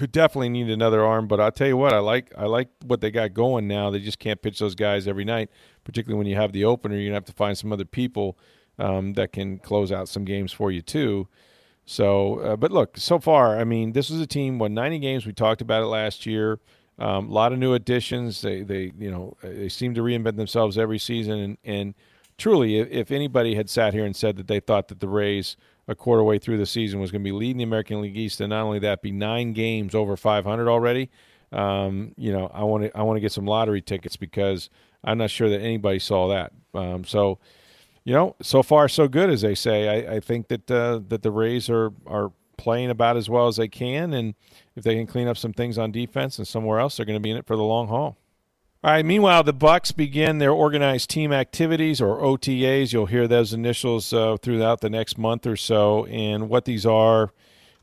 could 0.01 0.13
definitely 0.13 0.49
need 0.49 0.71
another 0.71 1.05
arm. 1.05 1.29
But 1.29 1.41
I'll 1.41 1.53
tell 1.53 1.67
you 1.69 1.77
what, 1.77 1.93
I 1.93 1.99
like 1.99 2.33
I 2.37 2.47
like 2.47 2.69
what 2.87 3.03
they 3.03 3.11
got 3.11 3.35
going 3.35 3.69
now. 3.69 3.91
They 3.91 4.01
just 4.01 4.19
can't 4.19 4.41
pitch 4.41 4.59
those 4.59 4.75
guys 4.75 5.07
every 5.07 5.27
night, 5.27 5.51
particularly 5.85 6.17
when 6.17 6.27
you 6.27 6.37
have 6.37 6.53
the 6.53 6.65
opener. 6.65 6.97
You're 6.97 7.11
gonna 7.11 7.17
have 7.17 7.27
to 7.27 7.33
find 7.33 7.57
some 7.57 7.71
other 7.71 7.85
people 7.85 8.39
um, 8.79 9.13
that 9.13 9.33
can 9.33 9.59
close 9.59 9.93
out 9.93 10.09
some 10.09 10.25
games 10.25 10.53
for 10.53 10.71
you 10.71 10.81
too. 10.81 11.29
So, 11.85 12.39
uh, 12.39 12.57
but 12.57 12.73
look, 12.73 12.97
so 12.97 13.19
far, 13.19 13.59
I 13.59 13.65
mean, 13.65 13.93
this 13.93 14.09
was 14.09 14.21
a 14.21 14.27
team 14.27 14.59
won 14.59 14.73
90 14.73 15.01
games. 15.01 15.27
We 15.27 15.35
talked 15.35 15.61
about 15.61 15.83
it 15.83 15.87
last 15.87 16.25
year. 16.25 16.61
Um, 16.99 17.29
a 17.29 17.33
lot 17.33 17.53
of 17.53 17.59
new 17.59 17.75
additions. 17.75 18.41
They 18.41 18.63
they 18.63 18.93
you 18.99 19.11
know 19.11 19.37
they 19.43 19.69
seem 19.69 19.93
to 19.95 20.01
reinvent 20.01 20.37
themselves 20.37 20.79
every 20.79 20.99
season. 20.99 21.39
And, 21.39 21.59
and 21.63 21.95
truly, 22.39 22.79
if, 22.79 22.89
if 22.91 23.11
anybody 23.11 23.55
had 23.55 23.69
sat 23.69 23.93
here 23.93 24.07
and 24.07 24.17
said 24.17 24.37
that 24.37 24.47
they 24.47 24.61
thought 24.61 24.89
that 24.89 25.01
the 25.01 25.09
Rays 25.09 25.59
a 25.91 25.95
quarter 25.97 26.23
way 26.23 26.39
through 26.39 26.57
the 26.57 26.67
season 26.67 27.01
was 27.01 27.11
going 27.11 27.23
to 27.23 27.29
be 27.29 27.37
leading 27.37 27.59
the 27.59 27.65
American 27.65 28.01
League 28.01 28.17
East, 28.17 28.41
and 28.41 28.51
not 28.51 28.63
only 28.63 28.79
that, 28.79 29.03
be 29.03 29.11
nine 29.11 29.53
games 29.53 29.93
over 29.93 30.17
500 30.17 30.69
already. 30.69 31.11
Um, 31.51 32.15
you 32.17 32.33
know, 32.33 32.49
I 32.55 32.63
want 32.63 32.85
to 32.85 32.97
I 32.97 33.03
want 33.03 33.17
to 33.17 33.21
get 33.21 33.33
some 33.33 33.45
lottery 33.45 33.83
tickets 33.83 34.17
because 34.17 34.71
I'm 35.03 35.19
not 35.19 35.31
sure 35.31 35.51
that 35.51 35.61
anybody 35.61 35.99
saw 35.99 36.29
that. 36.29 36.53
Um, 36.73 37.05
so, 37.05 37.41
you 38.05 38.15
know, 38.15 38.37
so 38.41 38.63
far 38.63 38.89
so 38.89 39.09
good, 39.09 39.31
as 39.31 39.41
they 39.41 39.57
say. 39.57 40.07
I, 40.07 40.15
I 40.15 40.21
think 40.21 40.47
that 40.47 40.71
uh, 40.71 41.01
that 41.09 41.23
the 41.23 41.33
Rays 41.33 41.69
are 41.69 41.93
are 42.07 42.31
playing 42.57 42.91
about 42.91 43.17
as 43.17 43.29
well 43.29 43.49
as 43.49 43.57
they 43.57 43.67
can, 43.67 44.15
and 44.15 44.37
if 44.77 44.85
they 44.85 44.95
can 44.95 45.09
clean 45.09 45.27
up 45.27 45.37
some 45.37 45.53
things 45.53 45.77
on 45.77 45.91
defense 45.91 46.39
and 46.39 46.47
somewhere 46.47 46.79
else, 46.79 46.97
they're 46.97 47.07
going 47.07 47.19
to 47.19 47.21
be 47.21 47.33
in 47.33 47.37
it 47.37 47.47
for 47.47 47.57
the 47.57 47.65
long 47.65 47.89
haul. 47.89 48.17
All 48.83 48.91
right. 48.91 49.05
Meanwhile, 49.05 49.43
the 49.43 49.53
Bucks 49.53 49.93
begin 49.93 50.39
their 50.39 50.53
organized 50.53 51.11
team 51.11 51.35
activities 51.35 52.01
or 52.01 52.19
OTAs. 52.19 52.95
You'll 52.95 53.05
hear 53.05 53.29
those 53.29 53.53
initials 53.53 54.11
uh, 54.15 54.39
throughout 54.41 54.81
the 54.81 54.89
next 54.89 55.19
month 55.19 55.47
or 55.47 55.57
so. 55.57 56.07
And 56.07 56.49
what 56.49 56.65
these 56.65 56.87
are, 56.87 57.35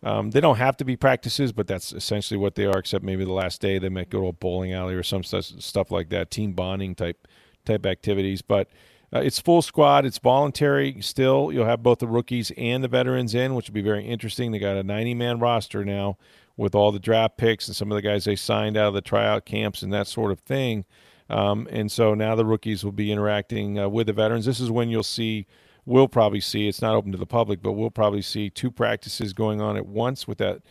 um, 0.02 0.32
they 0.32 0.42
don't 0.42 0.56
have 0.56 0.76
to 0.78 0.86
be 0.86 0.96
practices, 0.96 1.52
but 1.52 1.68
that's 1.68 1.94
essentially 1.94 2.40
what 2.40 2.56
they 2.56 2.66
are. 2.66 2.80
Except 2.80 3.06
maybe 3.06 3.26
the 3.26 3.32
last 3.32 3.62
day 3.62 3.78
they 3.78 3.90
might 3.90 4.10
go 4.10 4.22
to 4.22 4.28
a 4.30 4.34
bowling 4.34 4.74
alley 4.74 4.96
or 4.96 5.04
some 5.04 5.22
stuff 5.24 5.92
like 5.92 6.10
that, 6.10 6.32
team 6.32 6.54
bonding 6.54 6.96
type 6.96 7.28
type 7.64 7.86
activities. 7.86 8.42
But 8.42 8.68
uh, 9.14 9.20
it's 9.20 9.40
full 9.40 9.62
squad. 9.62 10.04
It's 10.04 10.18
voluntary. 10.18 11.00
Still, 11.02 11.52
you'll 11.54 11.66
have 11.66 11.84
both 11.84 12.00
the 12.00 12.08
rookies 12.08 12.52
and 12.58 12.84
the 12.84 12.88
veterans 12.88 13.36
in, 13.36 13.54
which 13.54 13.70
will 13.70 13.76
be 13.76 13.82
very 13.82 14.04
interesting. 14.04 14.52
They 14.52 14.58
got 14.58 14.76
a 14.76 14.84
90 14.84 15.14
man 15.14 15.38
roster 15.38 15.86
now 15.86 16.18
with 16.58 16.74
all 16.74 16.92
the 16.92 17.00
draft 17.00 17.38
picks 17.38 17.68
and 17.68 17.76
some 17.76 17.92
of 17.92 17.96
the 17.96 18.02
guys 18.02 18.26
they 18.26 18.36
signed 18.36 18.76
out 18.76 18.90
of 18.90 18.94
the 18.96 19.02
tryout 19.02 19.46
camps 19.46 19.84
and 19.84 19.94
that 19.94 20.08
sort 20.08 20.32
of 20.32 20.40
thing. 20.40 20.84
Um, 21.30 21.68
and 21.72 21.92
so 21.92 22.14
now 22.14 22.36
the 22.36 22.46
rookies 22.46 22.84
will 22.84 22.92
be 22.92 23.12
interacting 23.12 23.80
uh, 23.80 23.88
with 23.88 24.08
the 24.08 24.14
veterans. 24.14 24.46
This 24.46 24.60
is 24.60 24.72
when 24.72 24.90
you'll 24.90 25.04
see, 25.04 25.46
we'll 25.86 26.08
probably 26.08 26.40
see, 26.40 26.68
it's 26.68 26.82
not 26.82 26.96
open 26.96 27.12
to 27.12 27.18
the 27.18 27.26
public, 27.26 27.62
but 27.62 27.74
we'll 27.74 27.92
probably 27.92 28.22
see 28.22 28.50
two 28.50 28.72
practices 28.72 29.34
going 29.34 29.62
on 29.62 29.78
at 29.78 29.86
once 29.86 30.28
with 30.28 30.40
that, 30.40 30.62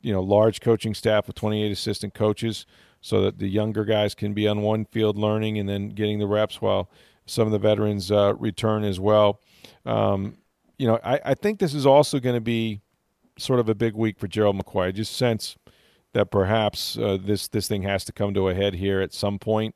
you 0.00 0.12
know, 0.12 0.20
large 0.20 0.60
coaching 0.60 0.94
staff 0.94 1.26
with 1.26 1.36
28 1.36 1.70
assistant 1.70 2.14
coaches 2.14 2.66
so 3.00 3.20
that 3.22 3.38
the 3.38 3.48
younger 3.48 3.84
guys 3.84 4.14
can 4.14 4.34
be 4.34 4.48
on 4.48 4.62
one 4.62 4.84
field 4.86 5.16
learning 5.16 5.58
and 5.58 5.68
then 5.68 5.90
getting 5.90 6.18
the 6.18 6.26
reps 6.26 6.60
while 6.60 6.90
some 7.26 7.46
of 7.46 7.52
the 7.52 7.58
veterans 7.58 8.10
uh, 8.10 8.34
return 8.38 8.84
as 8.84 8.98
well. 8.98 9.40
Um, 9.84 10.38
you 10.78 10.86
know, 10.86 10.98
I, 11.04 11.20
I 11.24 11.34
think 11.34 11.58
this 11.58 11.74
is 11.74 11.86
also 11.86 12.18
going 12.18 12.34
to 12.34 12.40
be 12.40 12.80
sort 13.38 13.60
of 13.60 13.68
a 13.68 13.74
big 13.74 13.94
week 13.94 14.18
for 14.18 14.28
Gerald 14.28 14.56
McCoy. 14.56 14.86
I 14.86 14.90
just 14.92 15.16
sense 15.16 15.56
that 16.12 16.30
perhaps 16.30 16.96
uh, 16.96 17.18
this 17.20 17.48
this 17.48 17.68
thing 17.68 17.82
has 17.82 18.04
to 18.04 18.12
come 18.12 18.34
to 18.34 18.48
a 18.48 18.54
head 18.54 18.74
here 18.74 19.00
at 19.00 19.12
some 19.12 19.38
point. 19.38 19.74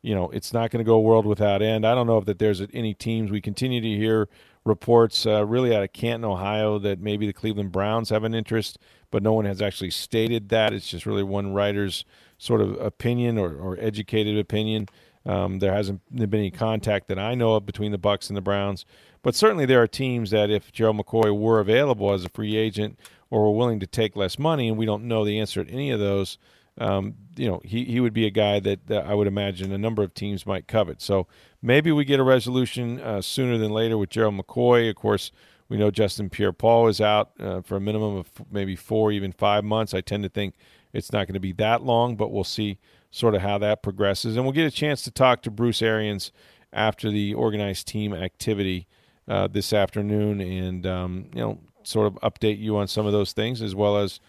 You 0.00 0.14
know, 0.14 0.30
it's 0.30 0.52
not 0.52 0.70
going 0.70 0.84
to 0.84 0.88
go 0.88 0.98
world 0.98 1.26
without 1.26 1.62
end. 1.62 1.86
I 1.86 1.94
don't 1.94 2.06
know 2.06 2.18
if 2.18 2.24
that 2.24 2.38
there's 2.38 2.60
any 2.72 2.94
teams. 2.94 3.30
We 3.30 3.40
continue 3.40 3.80
to 3.80 3.88
hear 3.88 4.28
reports, 4.64 5.26
uh, 5.26 5.44
really 5.44 5.74
out 5.74 5.82
of 5.82 5.92
Canton, 5.92 6.24
Ohio, 6.24 6.78
that 6.80 7.00
maybe 7.00 7.26
the 7.26 7.32
Cleveland 7.32 7.72
Browns 7.72 8.10
have 8.10 8.24
an 8.24 8.34
interest, 8.34 8.78
but 9.10 9.22
no 9.22 9.32
one 9.32 9.44
has 9.44 9.60
actually 9.60 9.90
stated 9.90 10.48
that. 10.48 10.72
It's 10.72 10.88
just 10.88 11.06
really 11.06 11.22
one 11.22 11.52
writer's 11.52 12.04
sort 12.38 12.60
of 12.60 12.80
opinion 12.80 13.38
or, 13.38 13.54
or 13.54 13.76
educated 13.80 14.38
opinion. 14.38 14.88
Um, 15.24 15.60
there 15.60 15.72
hasn't 15.72 16.00
been 16.12 16.34
any 16.34 16.50
contact 16.50 17.08
that 17.08 17.18
I 17.18 17.34
know 17.34 17.54
of 17.54 17.66
between 17.66 17.92
the 17.92 17.98
Bucks 17.98 18.28
and 18.28 18.36
the 18.36 18.40
Browns. 18.40 18.84
But 19.22 19.34
certainly 19.34 19.66
there 19.66 19.80
are 19.80 19.86
teams 19.86 20.30
that 20.30 20.50
if 20.50 20.72
Gerald 20.72 20.98
McCoy 20.98 21.36
were 21.36 21.60
available 21.60 22.12
as 22.12 22.24
a 22.24 22.28
free 22.28 22.56
agent 22.56 22.98
or 23.30 23.42
were 23.42 23.56
willing 23.56 23.80
to 23.80 23.86
take 23.86 24.16
less 24.16 24.38
money, 24.38 24.68
and 24.68 24.76
we 24.76 24.86
don't 24.86 25.04
know 25.04 25.24
the 25.24 25.38
answer 25.38 25.64
to 25.64 25.70
any 25.70 25.90
of 25.90 26.00
those, 26.00 26.38
um, 26.78 27.14
you 27.36 27.48
know, 27.48 27.60
he, 27.64 27.84
he 27.84 28.00
would 28.00 28.12
be 28.12 28.26
a 28.26 28.30
guy 28.30 28.58
that, 28.60 28.86
that, 28.88 29.06
I 29.06 29.14
would 29.14 29.26
imagine 29.26 29.72
a 29.72 29.78
number 29.78 30.02
of 30.02 30.14
teams 30.14 30.46
might 30.46 30.66
covet. 30.66 31.00
So 31.00 31.26
maybe 31.60 31.92
we 31.92 32.04
get 32.04 32.20
a 32.20 32.24
resolution 32.24 33.00
uh, 33.00 33.22
sooner 33.22 33.58
than 33.58 33.70
later 33.70 33.96
with 33.96 34.10
Gerald 34.10 34.34
McCoy. 34.34 34.88
Of 34.90 34.96
course, 34.96 35.32
we 35.68 35.76
know 35.76 35.90
Jason 35.90 36.28
Pierre-Paul 36.28 36.88
is 36.88 37.00
out 37.00 37.32
uh, 37.38 37.60
for 37.60 37.76
a 37.76 37.80
minimum 37.80 38.16
of 38.16 38.28
maybe 38.50 38.74
four, 38.74 39.12
even 39.12 39.32
five 39.32 39.64
months. 39.64 39.94
I 39.94 40.00
tend 40.00 40.22
to 40.24 40.28
think 40.28 40.54
it's 40.92 41.12
not 41.12 41.26
going 41.26 41.34
to 41.34 41.40
be 41.40 41.52
that 41.52 41.82
long, 41.82 42.16
but 42.16 42.32
we'll 42.32 42.44
see 42.44 42.78
sort 43.10 43.34
of 43.34 43.42
how 43.42 43.58
that 43.58 43.82
progresses. 43.82 44.36
And 44.36 44.44
we'll 44.44 44.52
get 44.52 44.66
a 44.66 44.70
chance 44.70 45.02
to 45.02 45.10
talk 45.10 45.42
to 45.42 45.50
Bruce 45.50 45.82
Arians 45.82 46.32
after 46.72 47.10
the 47.10 47.34
organized 47.34 47.86
team 47.86 48.14
activity 48.14 48.86
uh, 49.32 49.48
this 49.48 49.72
afternoon, 49.72 50.42
and 50.42 50.86
um, 50.86 51.24
you 51.32 51.40
know, 51.40 51.58
sort 51.84 52.06
of 52.06 52.14
update 52.20 52.58
you 52.58 52.76
on 52.76 52.86
some 52.86 53.06
of 53.06 53.12
those 53.12 53.32
things 53.32 53.62
as 53.62 53.74
well 53.74 53.96
as 53.96 54.20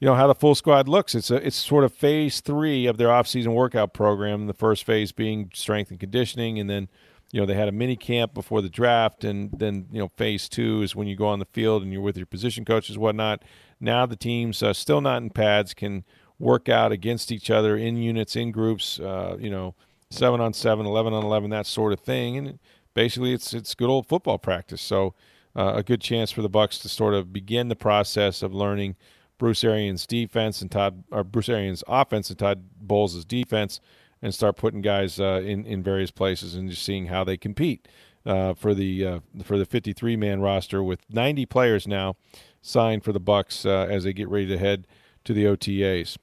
you 0.00 0.06
know 0.06 0.14
how 0.14 0.26
the 0.26 0.34
full 0.34 0.54
squad 0.54 0.88
looks. 0.88 1.14
It's 1.14 1.30
a 1.30 1.36
it's 1.46 1.56
sort 1.56 1.84
of 1.84 1.92
phase 1.92 2.40
three 2.40 2.86
of 2.86 2.96
their 2.96 3.12
off-season 3.12 3.52
workout 3.52 3.92
program. 3.92 4.46
The 4.46 4.54
first 4.54 4.84
phase 4.84 5.12
being 5.12 5.50
strength 5.52 5.90
and 5.90 6.00
conditioning, 6.00 6.58
and 6.58 6.70
then 6.70 6.88
you 7.30 7.40
know 7.40 7.46
they 7.46 7.54
had 7.54 7.68
a 7.68 7.72
mini 7.72 7.94
camp 7.94 8.32
before 8.32 8.62
the 8.62 8.70
draft, 8.70 9.22
and 9.22 9.50
then 9.52 9.86
you 9.92 9.98
know 9.98 10.08
phase 10.16 10.48
two 10.48 10.80
is 10.80 10.96
when 10.96 11.06
you 11.06 11.14
go 11.14 11.26
on 11.26 11.40
the 11.40 11.46
field 11.52 11.82
and 11.82 11.92
you're 11.92 12.00
with 12.00 12.16
your 12.16 12.24
position 12.24 12.64
coaches, 12.64 12.96
whatnot. 12.96 13.42
Now 13.80 14.06
the 14.06 14.16
teams 14.16 14.62
uh, 14.62 14.72
still 14.72 15.02
not 15.02 15.20
in 15.20 15.28
pads 15.28 15.74
can 15.74 16.04
work 16.38 16.70
out 16.70 16.90
against 16.90 17.30
each 17.30 17.50
other 17.50 17.76
in 17.76 17.98
units, 17.98 18.34
in 18.34 18.50
groups. 18.50 18.98
Uh, 18.98 19.36
you 19.38 19.50
know, 19.50 19.74
seven 20.10 20.40
on 20.40 20.54
seven, 20.54 20.86
11 20.86 21.12
on 21.12 21.22
eleven, 21.22 21.50
that 21.50 21.66
sort 21.66 21.92
of 21.92 22.00
thing, 22.00 22.38
and 22.38 22.58
basically 22.98 23.32
it's 23.32 23.54
it's 23.54 23.76
good 23.76 23.88
old 23.88 24.08
football 24.08 24.38
practice. 24.38 24.82
So 24.82 25.14
uh, 25.54 25.74
a 25.76 25.82
good 25.84 26.00
chance 26.00 26.32
for 26.32 26.42
the 26.42 26.48
Bucks 26.48 26.80
to 26.80 26.88
sort 26.88 27.14
of 27.14 27.32
begin 27.32 27.68
the 27.68 27.76
process 27.76 28.42
of 28.42 28.52
learning 28.52 28.96
Bruce 29.38 29.62
Arians' 29.62 30.04
defense 30.04 30.60
and 30.60 30.68
Todd 30.68 31.04
or 31.12 31.22
Bruce 31.22 31.48
Arians' 31.48 31.84
offense 31.86 32.28
and 32.28 32.36
Todd 32.36 32.64
Bowles' 32.80 33.24
defense, 33.24 33.80
and 34.20 34.34
start 34.34 34.56
putting 34.56 34.82
guys 34.82 35.20
uh, 35.20 35.40
in 35.44 35.64
in 35.64 35.80
various 35.80 36.10
places 36.10 36.56
and 36.56 36.68
just 36.68 36.82
seeing 36.82 37.06
how 37.06 37.22
they 37.22 37.36
compete 37.36 37.86
uh, 38.26 38.54
for 38.54 38.74
the 38.74 39.06
uh, 39.06 39.20
for 39.44 39.56
the 39.58 39.64
53 39.64 40.16
man 40.16 40.40
roster 40.40 40.82
with 40.82 40.98
90 41.08 41.46
players 41.46 41.86
now 41.86 42.16
signed 42.60 43.04
for 43.04 43.12
the 43.12 43.20
Bucks 43.20 43.64
uh, 43.64 43.86
as 43.88 44.02
they 44.02 44.12
get 44.12 44.28
ready 44.28 44.48
to 44.48 44.58
head 44.58 44.88
to 45.22 45.32
the 45.32 45.44
OTAs. 45.44 46.18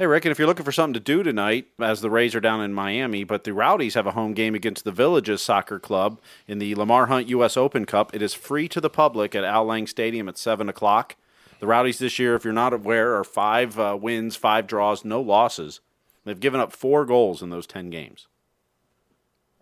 Hey, 0.00 0.06
Rick, 0.06 0.24
and 0.24 0.32
if 0.32 0.38
you're 0.38 0.48
looking 0.48 0.64
for 0.64 0.72
something 0.72 0.94
to 0.94 0.98
do 1.00 1.22
tonight, 1.22 1.66
as 1.78 2.00
the 2.00 2.08
Rays 2.08 2.34
are 2.34 2.40
down 2.40 2.62
in 2.62 2.72
Miami, 2.72 3.22
but 3.22 3.44
the 3.44 3.52
Rowdies 3.52 3.92
have 3.92 4.06
a 4.06 4.12
home 4.12 4.32
game 4.32 4.54
against 4.54 4.84
the 4.84 4.92
Villages 4.92 5.42
Soccer 5.42 5.78
Club 5.78 6.18
in 6.48 6.58
the 6.58 6.74
Lamar 6.74 7.08
Hunt 7.08 7.28
U.S. 7.28 7.54
Open 7.54 7.84
Cup. 7.84 8.14
It 8.14 8.22
is 8.22 8.32
free 8.32 8.66
to 8.68 8.80
the 8.80 8.88
public 8.88 9.34
at 9.34 9.44
Al 9.44 9.66
Lang 9.66 9.86
Stadium 9.86 10.26
at 10.26 10.38
7 10.38 10.70
o'clock. 10.70 11.16
The 11.58 11.66
Rowdies 11.66 11.98
this 11.98 12.18
year, 12.18 12.34
if 12.34 12.44
you're 12.44 12.54
not 12.54 12.72
aware, 12.72 13.14
are 13.14 13.24
five 13.24 13.78
uh, 13.78 13.98
wins, 14.00 14.36
five 14.36 14.66
draws, 14.66 15.04
no 15.04 15.20
losses. 15.20 15.80
They've 16.24 16.40
given 16.40 16.60
up 16.60 16.72
four 16.72 17.04
goals 17.04 17.42
in 17.42 17.50
those 17.50 17.66
10 17.66 17.90
games. 17.90 18.26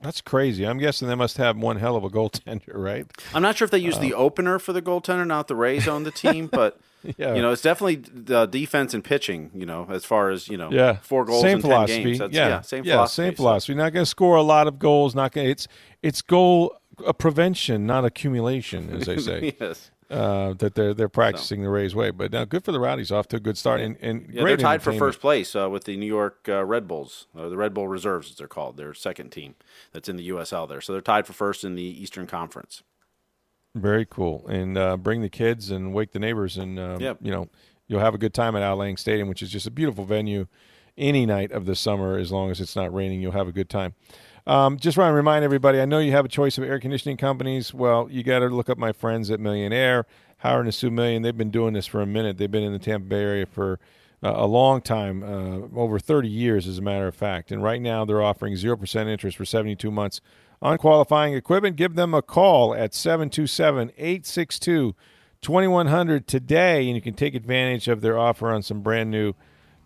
That's 0.00 0.20
crazy. 0.20 0.64
I'm 0.64 0.78
guessing 0.78 1.08
they 1.08 1.16
must 1.16 1.38
have 1.38 1.56
one 1.56 1.78
hell 1.78 1.96
of 1.96 2.04
a 2.04 2.10
goaltender, 2.10 2.62
right? 2.74 3.10
I'm 3.34 3.42
not 3.42 3.56
sure 3.56 3.64
if 3.64 3.72
they 3.72 3.78
use 3.78 3.96
uh, 3.96 4.02
the 4.02 4.14
opener 4.14 4.60
for 4.60 4.72
the 4.72 4.82
goaltender, 4.82 5.26
not 5.26 5.48
the 5.48 5.56
Rays 5.56 5.88
on 5.88 6.04
the 6.04 6.12
team, 6.12 6.46
but 6.52 6.78
yeah. 7.16 7.34
you 7.34 7.42
know, 7.42 7.52
it's 7.52 7.62
definitely 7.62 7.96
the 7.96 8.46
defense 8.46 8.94
and 8.94 9.04
pitching. 9.04 9.50
You 9.54 9.66
know, 9.66 9.86
as 9.90 10.04
far 10.04 10.30
as 10.30 10.48
you 10.48 10.56
know, 10.56 10.70
yeah, 10.70 10.96
four 10.96 11.24
goals 11.24 11.42
same 11.42 11.56
in 11.56 11.62
philosophy. 11.62 11.94
10 11.96 12.04
games. 12.04 12.18
That's, 12.18 12.34
yeah. 12.34 12.48
yeah, 12.48 12.60
same 12.60 12.84
yeah, 12.84 12.94
philosophy. 12.94 13.22
Same 13.22 13.34
philosophy. 13.34 13.74
Not 13.74 13.92
going 13.92 14.04
to 14.04 14.10
score 14.10 14.36
a 14.36 14.42
lot 14.42 14.66
of 14.66 14.78
goals. 14.78 15.14
Not 15.14 15.32
going. 15.32 15.48
It's 15.48 15.68
it's 16.02 16.22
goal 16.22 16.78
a 17.04 17.14
prevention, 17.14 17.86
not 17.86 18.04
accumulation, 18.04 18.90
as 18.90 19.06
they 19.06 19.18
say. 19.18 19.56
yes. 19.60 19.90
Uh, 20.10 20.54
that 20.54 20.74
they're 20.74 20.94
they're 20.94 21.06
practicing 21.10 21.60
so. 21.60 21.64
the 21.64 21.68
Rays 21.68 21.94
way, 21.94 22.10
but 22.10 22.32
now 22.32 22.42
good 22.46 22.64
for 22.64 22.72
the 22.72 22.80
Rowdies, 22.80 23.12
off 23.12 23.28
to 23.28 23.36
a 23.36 23.40
good 23.40 23.58
start, 23.58 23.82
and, 23.82 23.98
and 24.00 24.26
yeah, 24.32 24.42
they're 24.42 24.56
tied 24.56 24.80
for 24.80 24.94
first 24.94 25.20
place 25.20 25.54
uh, 25.54 25.68
with 25.68 25.84
the 25.84 25.98
New 25.98 26.06
York 26.06 26.46
uh, 26.48 26.64
Red 26.64 26.88
Bulls, 26.88 27.26
uh, 27.36 27.50
the 27.50 27.58
Red 27.58 27.74
Bull 27.74 27.88
Reserves, 27.88 28.30
as 28.30 28.36
they're 28.38 28.48
called, 28.48 28.78
their 28.78 28.94
second 28.94 29.32
team 29.32 29.54
that's 29.92 30.08
in 30.08 30.16
the 30.16 30.30
USL 30.30 30.66
there. 30.66 30.80
So 30.80 30.94
they're 30.94 31.02
tied 31.02 31.26
for 31.26 31.34
first 31.34 31.62
in 31.62 31.74
the 31.74 31.82
Eastern 31.82 32.26
Conference. 32.26 32.82
Very 33.80 34.06
cool, 34.06 34.46
and 34.48 34.76
uh, 34.76 34.96
bring 34.96 35.22
the 35.22 35.28
kids 35.28 35.70
and 35.70 35.94
wake 35.94 36.12
the 36.12 36.18
neighbors, 36.18 36.56
and 36.56 36.78
uh, 36.78 36.98
yep. 37.00 37.18
you 37.20 37.30
know 37.30 37.48
you'll 37.86 38.00
have 38.00 38.14
a 38.14 38.18
good 38.18 38.34
time 38.34 38.56
at 38.56 38.62
Al 38.62 38.76
Lang 38.76 38.96
Stadium, 38.96 39.28
which 39.28 39.42
is 39.42 39.50
just 39.50 39.66
a 39.66 39.70
beautiful 39.70 40.04
venue 40.04 40.46
any 40.96 41.24
night 41.24 41.52
of 41.52 41.64
the 41.64 41.76
summer 41.76 42.18
as 42.18 42.32
long 42.32 42.50
as 42.50 42.60
it's 42.60 42.76
not 42.76 42.92
raining. 42.92 43.20
You'll 43.20 43.32
have 43.32 43.48
a 43.48 43.52
good 43.52 43.70
time. 43.70 43.94
Um, 44.46 44.78
just 44.78 44.96
want 44.96 45.10
to 45.10 45.14
remind 45.14 45.44
everybody 45.44 45.80
I 45.80 45.84
know 45.84 45.98
you 45.98 46.12
have 46.12 46.24
a 46.24 46.28
choice 46.28 46.56
of 46.56 46.64
air 46.64 46.80
conditioning 46.80 47.18
companies. 47.18 47.74
Well, 47.74 48.08
you 48.10 48.22
got 48.22 48.38
to 48.38 48.48
look 48.48 48.70
up 48.70 48.78
my 48.78 48.92
friends 48.92 49.30
at 49.30 49.40
Millionaire, 49.40 50.06
Howard 50.38 50.64
and 50.64 50.74
Sue 50.74 50.90
Million. 50.90 51.22
They've 51.22 51.36
been 51.36 51.50
doing 51.50 51.74
this 51.74 51.86
for 51.86 52.00
a 52.00 52.06
minute. 52.06 52.38
They've 52.38 52.50
been 52.50 52.62
in 52.62 52.72
the 52.72 52.78
Tampa 52.78 53.06
Bay 53.06 53.22
area 53.22 53.46
for 53.46 53.78
a 54.22 54.46
long 54.46 54.80
time, 54.80 55.22
uh, 55.22 55.78
over 55.78 55.98
30 55.98 56.28
years, 56.28 56.66
as 56.66 56.78
a 56.78 56.82
matter 56.82 57.06
of 57.06 57.14
fact. 57.14 57.52
And 57.52 57.62
right 57.62 57.80
now, 57.80 58.04
they're 58.04 58.22
offering 58.22 58.54
0% 58.54 59.06
interest 59.06 59.36
for 59.36 59.44
72 59.44 59.90
months 59.90 60.20
on 60.60 60.78
qualifying 60.78 61.34
equipment. 61.34 61.76
Give 61.76 61.94
them 61.94 62.14
a 62.14 62.22
call 62.22 62.74
at 62.74 62.94
727 62.94 63.92
862 63.96 64.94
2100 65.40 66.26
today, 66.26 66.86
and 66.86 66.96
you 66.96 67.00
can 67.00 67.14
take 67.14 67.34
advantage 67.34 67.86
of 67.86 68.00
their 68.00 68.18
offer 68.18 68.50
on 68.50 68.62
some 68.62 68.80
brand 68.80 69.10
new 69.10 69.34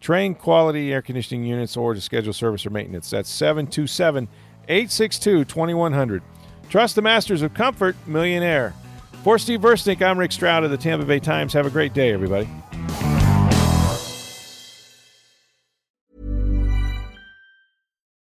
Trane 0.01 0.37
quality 0.37 0.93
air 0.93 1.03
conditioning 1.03 1.45
units 1.45 1.77
or 1.77 1.95
to 1.95 2.01
schedule 2.01 2.33
service 2.33 2.67
or 2.67 2.71
maintenance. 2.71 3.11
That's 3.11 3.29
727 3.29 4.29
862 4.67 5.45
2100. 5.45 6.23
Trust 6.71 6.97
the 6.97 7.03
masters 7.03 7.43
of 7.43 7.53
comfort, 7.53 7.95
Millionaire. 8.07 8.75
For 9.23 9.39
Steve 9.39 9.61
Versnick, 9.61 10.01
I'm 10.01 10.19
Rick 10.19 10.33
Stroud 10.33 10.65
of 10.65 10.71
the 10.71 10.79
Tampa 10.79 11.05
Bay 11.05 11.21
Times. 11.21 11.53
Have 11.53 11.67
a 11.67 11.71
great 11.71 11.93
day, 11.93 12.13
everybody. 12.13 12.49